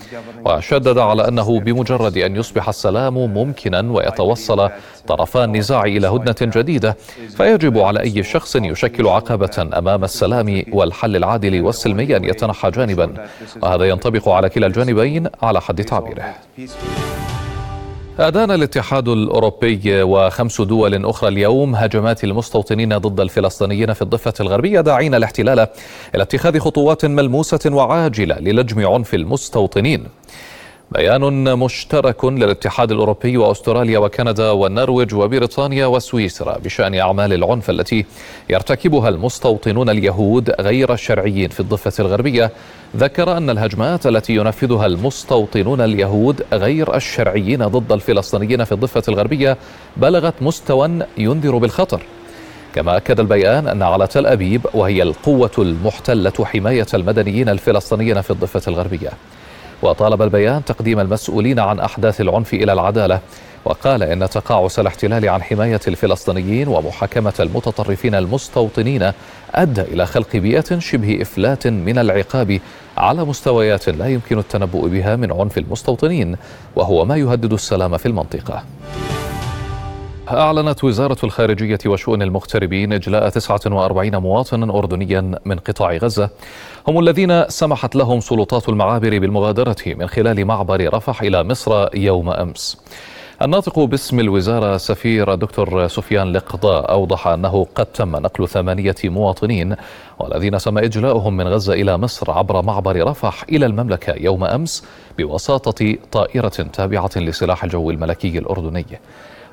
وشدد 0.46 0.98
على 0.98 1.28
أنه 1.28 1.60
بمجرد 1.60 2.18
أن 2.18 2.36
يصبح 2.36 2.70
السلام 2.70 3.14
ممكنا 3.14 3.92
ويتوصل 3.92 4.70
طرفا 5.12 5.43
النزاع 5.43 5.84
إلى 5.84 6.07
هدنة 6.07 6.51
جديدة 6.55 6.97
فيجب 7.38 7.78
على 7.78 7.99
أي 7.99 8.24
شخص 8.24 8.55
يشكل 8.55 9.07
عقبة 9.07 9.70
أمام 9.78 10.03
السلام 10.03 10.64
والحل 10.72 11.16
العادل 11.16 11.62
والسلمي 11.62 12.18
أن 12.18 12.24
يتنحى 12.24 12.72
جانبا. 12.72 13.14
وهذا 13.62 13.86
ينطبق 13.86 14.30
على 14.30 14.49
كلا 14.49 14.68
الجانبين 14.68 15.28
على 15.41 15.62
حد 15.62 15.84
تعبيره. 15.84 16.36
أدان 18.20 18.51
الاتحاد 18.51 19.07
الأوروبي 19.07 20.03
وخمس 20.03 20.62
دول 20.62 21.05
أخرى 21.05 21.30
اليوم 21.30 21.76
هجمات 21.76 22.24
المستوطنين 22.24 22.97
ضد 22.97 23.20
الفلسطينيين 23.20 23.93
في 23.93 24.01
الضفة 24.01 24.34
الغربية 24.39 24.82
داعين 24.82 25.16
الاحتلال 25.16 25.59
إلى 26.16 26.24
اتخاذ 26.24 26.59
خطوات 26.59 27.05
ملموسة 27.05 27.59
وعاجلة 27.66 28.39
للجم 28.39 28.88
عنف 28.88 29.14
المستوطنين. 29.14 30.03
بيان 30.92 31.60
مشترك 31.60 32.26
للاتحاد 32.26 32.92
الأوروبي 32.92 33.38
وأستراليا 33.38 34.00
وكندا 34.00 34.52
والنرويج 34.52 35.14
وبريطانيا 35.16 35.86
وسويسرا 35.86 36.58
بشأن 36.58 36.96
أعمال 36.96 37.34
العنف 37.34 37.70
التي 37.70 38.06
يرتكبها 38.50 39.10
المستوطنون 39.10 39.89
اليهود 39.89 40.52
غير 40.62 40.94
الشرعيين 40.94 41.50
في 41.50 41.60
الضفة 41.60 41.94
الغربية. 42.00 42.52
ذكر 42.98 43.38
أن 43.38 43.50
الهجمات 43.50 44.08
التي 44.08 44.36
ينفذها 44.36 44.86
المستوطنون 44.86 45.82
اليهود 45.82 46.46
غير 46.54 46.96
الشرعيين 46.96 47.68
ضد 47.68 47.92
الفلسطينيين 47.92 48.64
في 48.64 48.72
الضفة 48.72 49.04
الغربية 49.08 49.58
بلغت 49.98 50.34
مستوى 50.42 51.00
ينذر 51.18 51.58
بالخطر. 51.58 52.02
كما 52.76 52.98
أكد 52.98 53.20
البيان 53.20 53.68
أن 53.68 53.82
على 53.82 54.08
تل 54.08 54.26
أبيب 54.26 54.62
وهي 54.74 55.04
القوة 55.04 55.52
المحتلة 55.58 56.46
حماية 56.46 56.88
المدنيين 56.94 57.50
الفلسطينيين 57.50 58.22
في 58.22 58.32
الضفة 58.32 58.62
الغربية. 58.68 59.10
وطالب 59.82 60.22
البيان 60.22 60.66
تقديم 60.66 61.00
المسؤولين 61.00 61.60
عن 61.60 61.80
أحداث 61.80 62.22
العنف 62.22 62.54
إلى 62.54 62.74
العدالة 62.74 63.20
وقال 63.66 64.04
إن 64.04 64.30
تقاعس 64.30 64.80
الاحتلال 64.80 65.30
عن 65.30 65.44
حماية 65.44 65.80
الفلسطينيين 65.88 66.68
ومحاكمة 66.68 67.34
المتطرفين 67.40 68.16
المستوطنين 68.16 69.12
أدى 69.56 69.82
إلى 69.82 70.06
خلق 70.06 70.36
بيئة 70.36 70.80
شبه 70.80 71.22
إفلات 71.22 71.68
من 71.68 71.98
العقاب 71.98 72.60
على 72.98 73.26
مستويات 73.26 73.90
لا 73.90 74.08
يمكن 74.08 74.40
التنبؤ 74.40 74.88
بها 74.88 75.16
من 75.16 75.32
عنف 75.32 75.58
المستوطنين 75.58 76.36
وهو 76.76 77.06
ما 77.06 77.18
يهدد 77.18 77.54
السلام 77.54 77.98
في 77.98 78.06
المنطقة. 78.06 78.64
أعلنت 80.30 80.84
وزارة 80.84 81.18
الخارجية 81.24 81.80
وشؤون 81.86 82.22
المغتربين 82.22 82.94
إجلاء 82.94 83.30
49 83.30 84.16
مواطنا 84.16 84.78
أردنيا 84.78 85.22
من 85.46 85.60
قطاع 85.60 85.98
غزة. 85.98 86.30
هم 86.88 87.00
الذين 87.00 87.50
سمحت 87.50 87.96
لهم 87.96 88.20
سلطات 88.20 88.70
المعابر 88.70 89.20
بالمغادرة 89.20 89.76
من 89.88 90.08
خلال 90.08 90.46
معبر 90.46 90.94
رفح 90.94 91.22
إلى 91.22 91.44
مصر 91.44 91.98
يوم 91.98 92.30
أمس. 92.30 92.78
الناطق 93.42 93.80
باسم 93.80 94.20
الوزارة 94.20 94.78
سفير 94.78 95.36
دكتور 95.36 95.88
سفيان 95.88 96.34
لقضاء 96.34 96.92
أوضح 96.92 97.28
أنه 97.28 97.68
قد 97.76 97.86
تم 97.86 98.16
نقل 98.16 98.48
ثمانية 98.48 98.96
مواطنين 99.04 99.76
والذين 100.20 100.58
تم 100.58 100.78
إجلاؤهم 100.78 101.38
من 101.38 101.48
غزة 101.48 101.74
إلى 101.74 101.98
مصر 101.98 102.32
عبر 102.32 102.62
معبر 102.62 103.08
رفح 103.08 103.46
إلى 103.50 103.66
المملكة 103.66 104.14
يوم 104.14 104.44
أمس 104.44 104.86
بواسطة 105.18 105.96
طائرة 106.12 106.48
تابعة 106.74 107.12
لسلاح 107.16 107.64
الجو 107.64 107.92
الملكي 107.92 108.38
الأردني. 108.38 108.86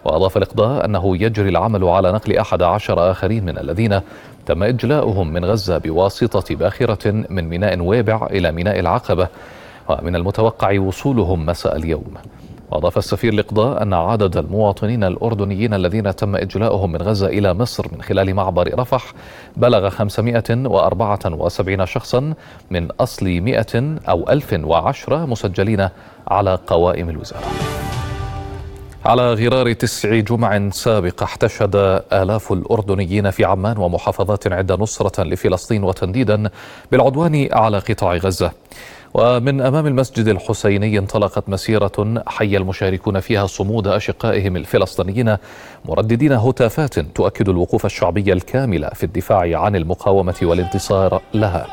وأضاف 0.09 0.37
الإقضاء 0.37 0.85
أنه 0.85 1.17
يجري 1.17 1.49
العمل 1.49 1.85
على 1.85 2.13
نقل 2.13 2.37
أحد 2.37 2.63
عشر 2.63 3.11
آخرين 3.11 3.45
من 3.45 3.59
الذين 3.59 4.01
تم 4.47 4.63
إجلاؤهم 4.63 5.33
من 5.33 5.45
غزة 5.45 5.79
بواسطة 5.79 6.55
باخرة 6.55 7.11
من 7.11 7.49
ميناء 7.49 7.81
ويبع 7.81 8.27
إلى 8.27 8.53
ميناء 8.53 8.81
العقبة 8.81 9.29
ومن 9.89 10.17
المتوقع 10.17 10.81
وصولهم 10.81 11.47
مساء 11.47 11.77
اليوم. 11.77 12.15
وأضاف 12.71 12.99
السفير 12.99 13.33
الإقضاء 13.33 13.83
أن 13.83 13.95
عدد 13.95 14.37
المواطنين 14.37 15.05
الأردنيين 15.05 15.75
الذين 15.75 16.17
تم 16.17 16.37
إجلاؤهم 16.37 16.93
من 16.93 17.03
غزة 17.03 17.27
إلى 17.27 17.55
مصر 17.55 17.87
من 17.93 18.03
خلال 18.03 18.35
معبر 18.35 18.79
رفح 18.79 19.13
بلغ 19.57 19.89
574 19.89 21.87
شخصا 21.87 22.35
من 22.71 22.89
أصل 23.01 23.27
100 23.27 23.67
أو 24.09 24.31
1010 24.31 25.27
مسجلين 25.27 25.89
على 26.29 26.59
قوائم 26.67 27.11
الوزارة 27.11 27.47
على 29.09 29.35
غرار 29.35 29.73
تسع 29.73 30.19
جمع 30.19 30.71
سابقة 30.71 31.25
احتشد 31.25 31.77
آلاف 32.13 32.53
الأردنيين 32.53 33.31
في 33.31 33.45
عمان 33.45 33.79
ومحافظات 33.79 34.53
عدة 34.53 34.75
نصرة 34.75 35.25
لفلسطين 35.25 35.85
وتنديدا 35.85 36.51
بالعدوان 36.93 37.49
على 37.53 37.79
قطاع 37.79 38.17
غزة. 38.17 38.53
ومن 39.15 39.61
أمام 39.61 39.87
المسجد 39.87 40.29
الحسيني 40.29 40.99
انطلقت 40.99 41.49
مسيرة 41.49 42.23
حي 42.27 42.57
المشاركون 42.57 43.21
فيها 43.21 43.47
صمود 43.47 43.87
أشقائهم 43.87 44.57
الفلسطينيين 44.57 45.37
مرددين 45.85 46.33
هتافات 46.33 46.99
تؤكد 46.99 47.49
الوقوف 47.49 47.87
الشعبي 47.87 48.33
الكامل 48.33 48.91
في 48.95 49.05
الدفاع 49.05 49.61
عن 49.61 49.77
المقاومة 49.77 50.37
والانتصار 50.43 51.23
لها. 51.35 51.67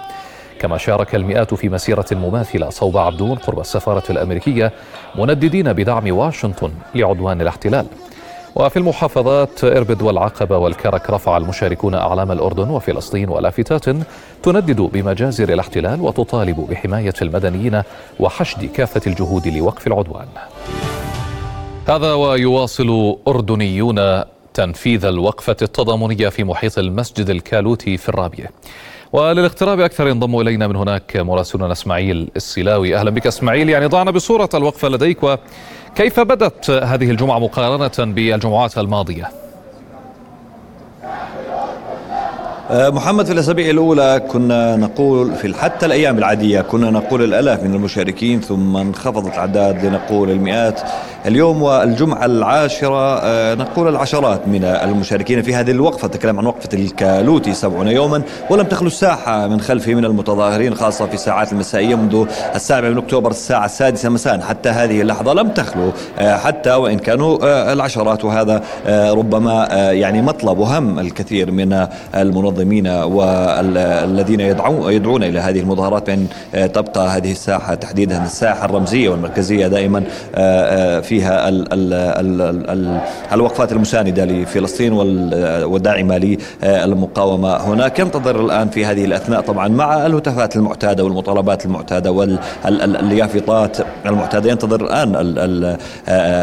كما 0.59 0.77
شارك 0.77 1.15
المئات 1.15 1.53
في 1.53 1.69
مسيرة 1.69 2.05
مماثلة 2.11 2.69
صوب 2.69 2.97
عبدون 2.97 3.35
قرب 3.37 3.59
السفارة 3.59 4.03
الأمريكية 4.09 4.71
منددين 5.15 5.73
بدعم 5.73 6.11
واشنطن 6.11 6.71
لعدوان 6.95 7.41
الاحتلال. 7.41 7.85
وفي 8.55 8.79
المحافظات 8.79 9.63
إربد 9.63 10.01
والعقبة 10.01 10.57
والكرك 10.57 11.09
رفع 11.09 11.37
المشاركون 11.37 11.95
أعلام 11.95 12.31
الأردن 12.31 12.69
وفلسطين 12.69 13.29
ولافتات 13.29 13.85
تندد 14.43 14.81
بمجازر 14.81 15.53
الاحتلال 15.53 16.01
وتطالب 16.01 16.67
بحماية 16.69 17.13
المدنيين 17.21 17.81
وحشد 18.19 18.65
كافة 18.65 19.01
الجهود 19.07 19.47
لوقف 19.47 19.87
العدوان. 19.87 20.27
هذا 21.89 22.13
ويواصل 22.13 23.17
أردنيون 23.27 24.23
تنفيذ 24.53 25.05
الوقفة 25.05 25.55
التضامنية 25.61 26.29
في 26.29 26.43
محيط 26.43 26.79
المسجد 26.79 27.29
الكالوتي 27.29 27.97
في 27.97 28.09
الرابية 28.09 28.51
وللاقتراب 29.15 29.79
أكثر 29.79 30.07
ينضم 30.07 30.39
إلينا 30.39 30.67
من 30.67 30.75
هناك 30.75 31.17
مراسلنا 31.17 31.71
إسماعيل 31.71 32.29
السلاوي 32.35 32.95
أهلا 32.95 33.11
بك 33.11 33.27
إسماعيل. 33.27 33.69
يعني 33.69 33.85
ضعنا 33.85 34.11
بصورة 34.11 34.49
الوقفة 34.53 34.87
لديك 34.87 35.17
وكيف 35.23 36.19
بدت 36.19 36.69
هذه 36.69 37.11
الجمعة 37.11 37.39
مقارنة 37.39 38.13
بالجمعات 38.13 38.77
الماضية؟ 38.77 39.29
آه، 42.71 42.89
محمد 42.89 43.25
في 43.25 43.31
الأسابيع 43.31 43.69
الأولى 43.69 44.21
كنا 44.27 44.75
نقول 44.75 45.35
في 45.35 45.53
حتى 45.53 45.85
الأيام 45.85 46.17
العادية 46.17 46.61
كنا 46.61 46.91
نقول 46.91 47.23
الألاف 47.23 47.63
من 47.63 47.75
المشاركين 47.75 48.41
ثم 48.41 48.77
انخفضت 48.77 49.33
الأعداد 49.33 49.85
لنقول 49.85 50.31
المئات. 50.31 50.81
اليوم 51.25 51.61
والجمعة 51.61 52.25
العاشرة 52.25 53.19
آه، 53.23 53.55
نقول 53.55 53.87
العشرات 53.87 54.47
من 54.47 54.63
المشاركين 54.63 55.41
في 55.41 55.55
هذه 55.55 55.71
الوقفة. 55.71 56.07
تكلم 56.07 56.39
عن 56.39 56.45
وقفة 56.45 56.69
الكالوتي 56.73 57.53
سبعون 57.53 57.87
يوما 57.87 58.21
ولم 58.49 58.63
تخلو 58.63 58.87
الساحة 58.87 59.47
من 59.47 59.61
خلفه 59.61 59.93
من 59.93 60.05
المتظاهرين 60.05 60.75
خاصة 60.75 61.05
في 61.05 61.13
الساعات 61.13 61.51
المسائية 61.51 61.95
منذ 61.95 62.25
السابع 62.55 62.89
من 62.89 62.97
أكتوبر 62.97 63.31
الساعة 63.31 63.65
السادسة 63.65 64.09
مساء. 64.09 64.41
حتى 64.41 64.69
هذه 64.69 65.01
اللحظة 65.01 65.33
لم 65.33 65.49
تخلو 65.49 65.91
آه، 66.19 66.37
حتى 66.37 66.73
وإن 66.73 66.99
كانوا 66.99 67.73
العشرات 67.73 68.25
وهذا 68.25 68.63
ربما 69.11 69.67
يعني 69.91 70.21
مطلب 70.21 70.57
وهم 70.57 70.99
الكثير 70.99 71.51
من 71.51 71.87
المنظمين 72.15 72.87
والذين 72.87 74.39
يدعون 74.39 75.23
إلى 75.23 75.39
هذه 75.39 75.59
المظاهرات 75.59 76.09
آه، 76.55 76.67
تبقى 76.67 77.07
هذه 77.07 77.31
الساحة 77.31 77.75
تحديدا 77.75 78.23
الساحة 78.23 78.65
الرمزية 78.65 79.09
والمركزية 79.09 79.67
دائما 79.67 80.03
آه، 80.35 80.97
آه، 80.97 81.01
فيها 81.15 81.49
ال 81.49 81.73
ال 81.73 81.93
ال 81.93 82.69
ال 82.69 83.01
الوقفات 83.31 83.71
المساندة 83.71 84.25
لفلسطين 84.25 84.93
والداعمه 85.63 86.37
للمقاومة. 86.63 87.55
هناك 87.57 87.99
ينتظر 87.99 88.45
الآن 88.45 88.69
في 88.69 88.85
هذه 88.85 89.05
الأثناء 89.05 89.41
طبعا 89.41 89.67
مع 89.67 90.05
الهتافات 90.05 90.55
المعتادة 90.55 91.03
والمطالبات 91.03 91.65
المعتادة 91.65 92.11
واليافطات 92.11 93.77
المعتادة. 94.05 94.51
ينتظر 94.51 94.81
الآن 94.81 95.15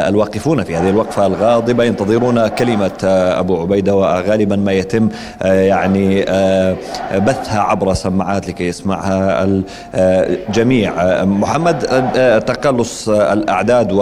الواقفون 0.08 0.64
في 0.64 0.76
هذه 0.76 0.90
الوقفة 0.90 1.26
الغاضبة. 1.26 1.84
ينتظرون 1.84 2.48
كلمة 2.48 2.98
أبو 3.38 3.60
عبيدة 3.60 3.96
وغالبا 3.96 4.56
ما 4.56 4.72
يتم 4.72 5.08
يعني 5.44 6.24
آه، 6.28 6.76
بثها 7.18 7.60
عبر 7.60 7.94
سماعات 7.94 8.48
لكي 8.48 8.64
يسمعها 8.64 9.44
الجميع 9.94 10.92
آه، 11.02 11.24
محمد 11.24 11.84
آه، 12.16 12.38
تقلص 12.38 13.08
الأعداد 13.08 13.92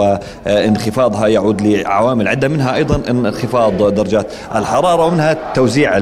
وانخفاضها 0.61 1.27
يعود 1.27 1.61
لعوامل 1.61 2.27
عدة 2.27 2.47
منها 2.47 2.75
أيضا 2.75 3.01
انخفاض 3.09 3.93
درجات 3.93 4.27
الحرارة 4.55 5.05
ومنها 5.05 5.37
توزيع 5.53 5.97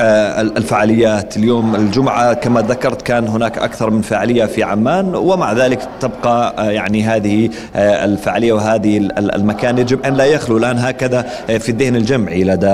آه، 0.00 0.40
الفعاليات. 0.40 1.36
اليوم 1.36 1.74
الجمعة 1.74 2.34
كما 2.34 2.60
ذكرت 2.60 3.02
كان 3.02 3.28
هناك 3.28 3.58
أكثر 3.58 3.90
من 3.90 4.02
فعالية 4.02 4.44
في 4.44 4.62
عمان 4.62 5.14
ومع 5.14 5.52
ذلك 5.52 5.88
تبقى 6.00 6.54
آه، 6.58 6.70
يعني 6.70 7.02
هذه 7.02 7.50
آه، 7.76 8.04
الفعالية 8.04 8.52
وهذه 8.52 8.96
المكان 9.18 9.78
يجب 9.78 10.02
أن 10.04 10.14
لا 10.14 10.24
يخلو 10.24 10.56
الآن 10.56 10.78
هكذا 10.78 11.22
في 11.58 11.68
الذهن 11.68 11.96
الجمعي 11.96 12.44
لدى 12.44 12.70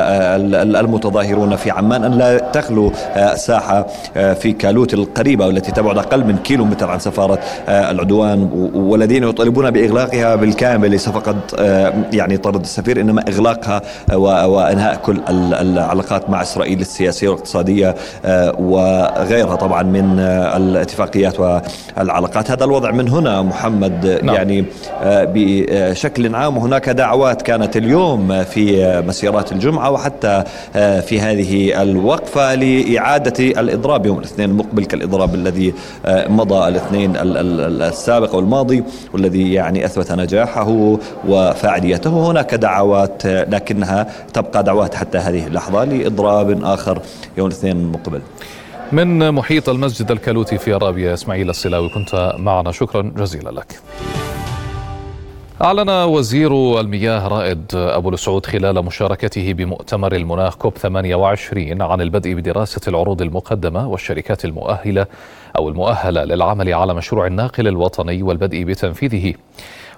المتظاهرون 0.80 1.56
في 1.56 1.70
عمان 1.70 2.04
أن 2.04 2.18
لا 2.18 2.38
تخلو 2.38 2.92
ساحة 3.34 3.86
في 4.14 4.52
كالوت 4.52 4.94
القريبة 4.94 5.46
والتي 5.46 5.72
تبعد 5.72 5.98
أقل 5.98 6.24
من 6.24 6.36
كيلو 6.36 6.64
متر 6.64 6.90
عن 6.90 6.98
سفارة 6.98 7.38
العدوان 7.68 8.70
والذين 8.74 9.24
يطالبون 9.24 9.70
بإغلاقها 9.70 10.36
بالكامل 10.36 11.00
ليس 11.04 11.08
فقط 11.08 11.60
يعني 12.12 12.36
طرد 12.36 12.60
السفير 12.60 13.00
إنما 13.00 13.24
إغلاقها 13.28 13.82
وإنهاء 14.46 14.96
كل 14.96 15.20
العلاقات 15.30 16.30
مع 16.30 16.42
إسرائيل 16.42 16.80
السياسية 16.80 17.14
السياسية 17.14 17.28
والاقتصادية 17.28 17.94
آه، 18.24 18.60
وغيرها 18.60 19.56
طبعا 19.56 19.82
من 19.82 20.18
آه، 20.18 20.56
الاتفاقيات 20.56 21.40
والعلاقات. 21.40 22.50
هذا 22.50 22.64
الوضع 22.64 22.90
من 22.90 23.08
هنا 23.08 23.42
محمد 23.42 24.20
نعم. 24.22 24.34
يعني 24.34 24.64
آه، 25.02 25.32
بشكل 25.34 26.34
عام. 26.34 26.58
هناك 26.58 26.88
دعوات 26.88 27.42
كانت 27.42 27.76
اليوم 27.76 28.44
في 28.44 29.02
مسيرات 29.06 29.52
الجمعة 29.52 29.90
وحتى 29.90 30.44
في 31.06 31.20
هذه 31.20 31.82
الوقفة 31.82 32.54
لإعادة 32.54 33.44
الإضراب 33.44 34.06
يوم 34.06 34.18
الاثنين 34.18 34.50
المقبل 34.50 34.84
كالإضراب 34.84 35.34
الذي 35.34 35.74
مضى 36.08 36.68
الاثنين 36.68 37.12
السابق 37.16 38.34
والماضي 38.34 38.84
والذي 39.12 39.52
يعني 39.52 39.84
أثبت 39.84 40.12
نجاحه. 40.12 40.83
وفاعليته. 41.28 42.30
هناك 42.30 42.54
دعوات 42.54 43.26
لكنها 43.26 44.06
تبقى 44.34 44.62
دعوات 44.62 44.94
حتى 44.94 45.18
هذه 45.18 45.46
اللحظة 45.46 45.84
لإضراب 45.84 46.64
آخر 46.64 47.02
يوم 47.38 47.46
الاثنين 47.46 47.76
المقبل. 47.76 48.20
من 48.92 49.30
محيط 49.30 49.68
المسجد 49.68 50.10
الكالوتي 50.10 50.58
في 50.58 50.74
أرابيا 50.74 51.14
إسماعيل 51.14 51.50
السلاوي 51.50 51.88
كنت 51.88 52.34
معنا. 52.38 52.72
شكرا 52.72 53.12
جزيلا 53.16 53.50
لك. 53.50 53.80
أعلن 55.62 55.90
وزير 55.90 56.80
المياه 56.80 57.28
رائد 57.28 57.64
أبو 57.74 58.08
السعود 58.08 58.46
خلال 58.46 58.84
مشاركته 58.84 59.52
بمؤتمر 59.52 60.14
المناخ 60.14 60.56
كوب 60.56 60.78
28 60.78 61.82
عن 61.82 62.00
البدء 62.00 62.34
بدراسة 62.34 62.80
العروض 62.88 63.22
المقدمة 63.22 63.88
والشركات 63.88 64.44
المؤهلة 64.44 65.06
أو 65.56 65.68
المؤهلة 65.68 66.24
للعمل 66.24 66.74
على 66.74 66.94
مشروع 66.94 67.26
الناقل 67.26 67.68
الوطني 67.68 68.22
والبدء 68.22 68.64
بتنفيذه. 68.64 69.34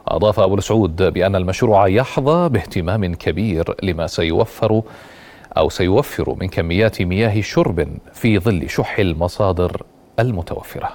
أضاف 0.08 0.40
أبو 0.40 0.54
السعود 0.54 1.02
بأن 1.02 1.36
المشروع 1.36 1.88
يحظى 1.88 2.48
باهتمام 2.48 3.14
كبير 3.14 3.74
لما 3.82 4.06
سيوفر 4.06 4.82
أو 5.56 5.68
سيوفر 5.68 6.36
من 6.40 6.48
كميات 6.48 7.02
مياه 7.02 7.40
شرب 7.40 7.88
في 8.12 8.38
ظل 8.38 8.70
شح 8.70 8.98
المصادر 8.98 9.82
المتوفرة. 10.18 10.88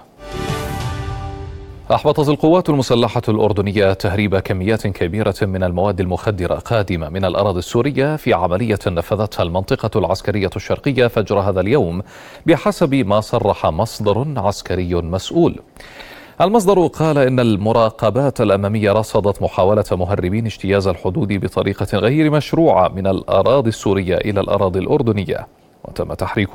أحبطت 1.93 2.29
القوات 2.29 2.69
المسلحة 2.69 3.21
الأردنية 3.29 3.93
تهريب 3.93 4.39
كميات 4.39 4.87
كبيرة 4.87 5.35
من 5.41 5.63
المواد 5.63 5.99
المخدرة 5.99 6.55
قادمة 6.55 7.09
من 7.09 7.25
الأراضي 7.25 7.59
السورية 7.59 8.15
في 8.15 8.33
عملية 8.33 8.79
نفذتها 8.87 9.43
المنطقة 9.43 9.99
العسكرية 9.99 10.49
الشرقية 10.55 11.07
فجر 11.07 11.39
هذا 11.39 11.61
اليوم 11.61 12.01
بحسب 12.45 12.95
ما 12.95 13.21
صرح 13.21 13.65
مصدر 13.65 14.27
عسكري 14.37 14.95
مسؤول. 14.95 15.59
المصدر 16.41 16.87
قال 16.87 17.17
إن 17.17 17.39
المراقبات 17.39 18.41
الأمامية 18.41 18.91
رصدت 18.91 19.41
محاولة 19.41 19.83
مهربين 19.91 20.45
اجتياز 20.45 20.87
الحدود 20.87 21.33
بطريقة 21.33 21.97
غير 21.97 22.31
مشروعة 22.31 22.87
من 22.87 23.07
الأراضي 23.07 23.69
السورية 23.69 24.17
إلى 24.17 24.39
الأراضي 24.39 24.79
الأردنية. 24.79 25.47
وتم 25.83 26.13
تحريك 26.13 26.49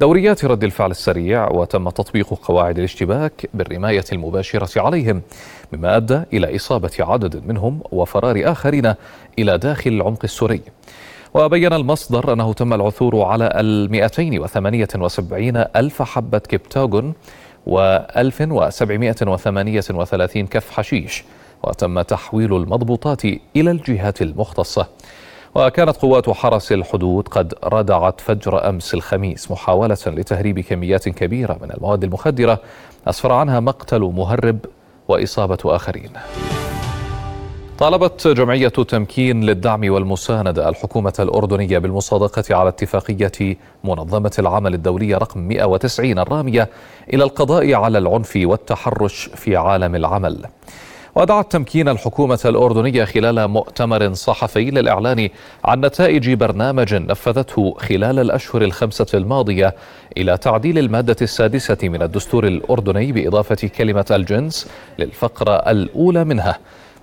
دوريات 0.00 0.44
رد 0.44 0.64
الفعل 0.64 0.90
السريع 0.90 1.50
وتم 1.50 1.90
تطبيق 1.90 2.34
قواعد 2.34 2.78
الاشتباك 2.78 3.50
بالرماية 3.54 4.04
المباشرة 4.12 4.82
عليهم 4.82 5.22
مما 5.72 5.96
أدى 5.96 6.22
إلى 6.32 6.56
إصابة 6.56 6.92
عدد 7.00 7.46
منهم 7.46 7.80
وفرار 7.92 8.42
آخرين 8.44 8.94
إلى 9.38 9.58
داخل 9.58 9.90
العمق 9.90 10.20
السوري. 10.24 10.60
وبين 11.34 11.72
المصدر 11.72 12.32
أنه 12.32 12.52
تم 12.52 12.74
العثور 12.74 13.22
على 13.22 13.52
ال 13.54 13.90
278 13.90 15.56
ألف 15.56 16.02
حبة 16.02 16.38
كبتاغون 16.38 17.14
و1738 17.66 20.38
كف 20.38 20.70
حشيش 20.70 21.24
وتم 21.62 22.02
تحويل 22.02 22.56
المضبوطات 22.56 23.24
إلى 23.24 23.70
الجهات 23.70 24.22
المختصة. 24.22 24.86
وكانت 25.54 25.96
قوات 25.96 26.30
حرس 26.30 26.72
الحدود 26.72 27.28
قد 27.28 27.54
ردعت 27.64 28.20
فجر 28.20 28.68
أمس 28.68 28.94
الخميس 28.94 29.50
محاولة 29.50 29.98
لتهريب 30.06 30.60
كميات 30.60 31.08
كبيرة 31.08 31.58
من 31.62 31.70
المواد 31.70 32.04
المخدرة 32.04 32.60
أسفر 33.06 33.32
عنها 33.32 33.60
مقتل 33.60 34.00
مهرب 34.00 34.58
وإصابة 35.08 35.58
آخرين. 35.64 36.10
طالبت 37.80 38.28
جمعية 38.28 38.68
تمكين 38.68 39.44
للدعم 39.44 39.90
والمساندة 39.92 40.68
الحكومة 40.68 41.12
الأردنية 41.18 41.78
بالمصادقة 41.78 42.56
على 42.56 42.68
اتفاقية 42.68 43.56
منظمة 43.84 44.32
العمل 44.38 44.74
الدولية 44.74 45.16
رقم 45.16 45.40
190 45.40 46.18
الرامية 46.18 46.68
إلى 47.14 47.24
القضاء 47.24 47.74
على 47.74 47.98
العنف 47.98 48.32
والتحرش 48.36 49.30
في 49.34 49.56
عالم 49.56 49.94
العمل. 49.94 50.44
ودعت 51.14 51.52
تمكين 51.52 51.88
الحكومة 51.88 52.40
الأردنية 52.44 53.04
خلال 53.04 53.48
مؤتمر 53.48 54.12
صحفي 54.14 54.70
للإعلان 54.70 55.28
عن 55.64 55.80
نتائج 55.80 56.30
برنامج 56.32 56.94
نفذته 56.94 57.74
خلال 57.78 58.18
الأشهر 58.18 58.62
الخمسة 58.62 59.06
الماضية 59.14 59.74
إلى 60.16 60.36
تعديل 60.36 60.78
المادة 60.78 61.16
السادسة 61.22 61.78
من 61.82 62.02
الدستور 62.02 62.46
الأردني 62.46 63.12
بإضافة 63.12 63.68
كلمة 63.68 64.06
الجنس 64.10 64.68
للفقرة 64.98 65.52
الأولى 65.56 66.24
منها 66.24 66.58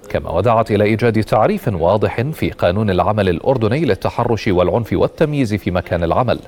كما 0.10 0.30
ودعت 0.32 0.72
إلى 0.72 0.84
إيجاد 0.84 1.24
تعريف 1.24 1.68
واضح 1.68 2.22
في 2.22 2.50
قانون 2.50 2.90
العمل 2.90 3.30
الأردني 3.30 3.86
للتحرش 3.86 4.48
والعنف 4.48 4.94
والتمييز 4.94 5.54
في 5.54 5.72
مكان 5.72 6.04
العمل. 6.04 6.40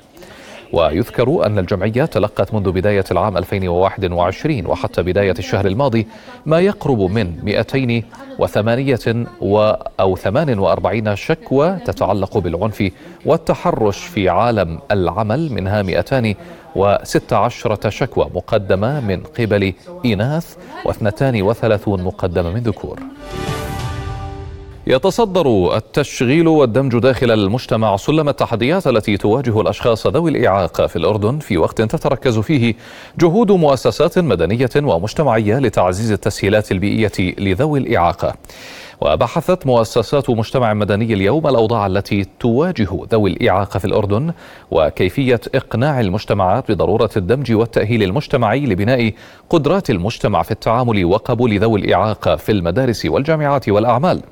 ويذكر 0.72 1.46
أن 1.46 1.58
الجمعية 1.58 2.04
تلقت 2.04 2.54
منذ 2.54 2.72
بداية 2.72 3.04
العام 3.10 3.36
2021 3.36 4.66
وحتى 4.66 5.02
بداية 5.02 5.34
الشهر 5.38 5.66
الماضي 5.66 6.06
ما 6.46 6.60
يقرب 6.60 7.00
من 7.00 7.44
208 7.44 9.26
أو 10.00 10.16
48 10.16 11.16
شكوى 11.16 11.78
تتعلق 11.84 12.38
بالعنف 12.38 12.90
والتحرش 13.26 13.98
في 13.98 14.28
عالم 14.28 14.78
العمل 14.90 15.52
منها 15.52 15.82
216 16.76 17.90
شكوى 17.90 18.30
مقدمة 18.34 19.00
من 19.00 19.22
قبل 19.38 19.72
إناث 20.06 20.54
و32 20.88 21.88
مقدمة 21.88 22.50
من 22.50 22.60
ذكور 22.60 23.00
يتصدر 24.86 25.76
التشغيل 25.76 26.48
والدمج 26.48 26.98
داخل 26.98 27.30
المجتمع 27.30 27.96
سلم 27.96 28.28
التحديات 28.28 28.86
التي 28.86 29.16
تواجه 29.16 29.60
الأشخاص 29.60 30.06
ذوي 30.06 30.30
الإعاقة 30.30 30.86
في 30.86 30.96
الأردن 30.96 31.38
في 31.38 31.58
وقت 31.58 31.82
تتركز 31.82 32.38
فيه 32.38 32.74
جهود 33.18 33.52
مؤسسات 33.52 34.18
مدنية 34.18 34.70
ومجتمعية 34.76 35.58
لتعزيز 35.58 36.12
التسهيلات 36.12 36.72
البيئية 36.72 37.12
لذوي 37.38 37.78
الإعاقة. 37.78 38.34
وبحثت 39.00 39.66
مؤسسات 39.66 40.30
مجتمع 40.30 40.74
مدني 40.74 41.14
اليوم 41.14 41.46
الأوضاع 41.46 41.86
التي 41.86 42.26
تواجه 42.40 42.88
ذوي 43.12 43.30
الإعاقة 43.30 43.78
في 43.78 43.84
الأردن 43.84 44.32
وكيفية 44.70 45.40
إقناع 45.54 46.00
المجتمعات 46.00 46.72
بضرورة 46.72 47.10
الدمج 47.16 47.52
والتأهيل 47.52 48.02
المجتمعي 48.02 48.60
لبناء 48.60 49.12
قدرات 49.50 49.90
المجتمع 49.90 50.42
في 50.42 50.50
التعامل 50.50 51.04
وقبول 51.04 51.58
ذوي 51.58 51.80
الإعاقة 51.80 52.36
في 52.36 52.52
المدارس 52.52 53.06
والجامعات 53.06 53.68
والأعمال. 53.68 54.22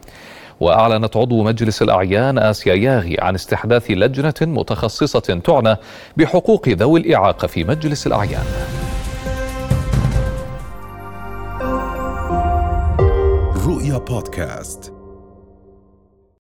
وأعلنت 0.61 1.17
عضو 1.17 1.43
مجلس 1.43 1.83
الأعيان 1.83 2.39
آسيا 2.39 2.75
ياغي 2.75 3.17
عن 3.21 3.35
استحداث 3.35 3.91
لجنة 3.91 4.35
متخصصة 4.41 5.41
تعنى 5.45 5.77
بحقوق 6.17 6.69
ذوي 6.69 7.01
الإعاقة 7.01 7.47
في 7.47 7.65
مجلس 7.65 8.07
الأعيان 8.07 8.45
رؤيا 13.89 13.99
بودكاست 13.99 14.98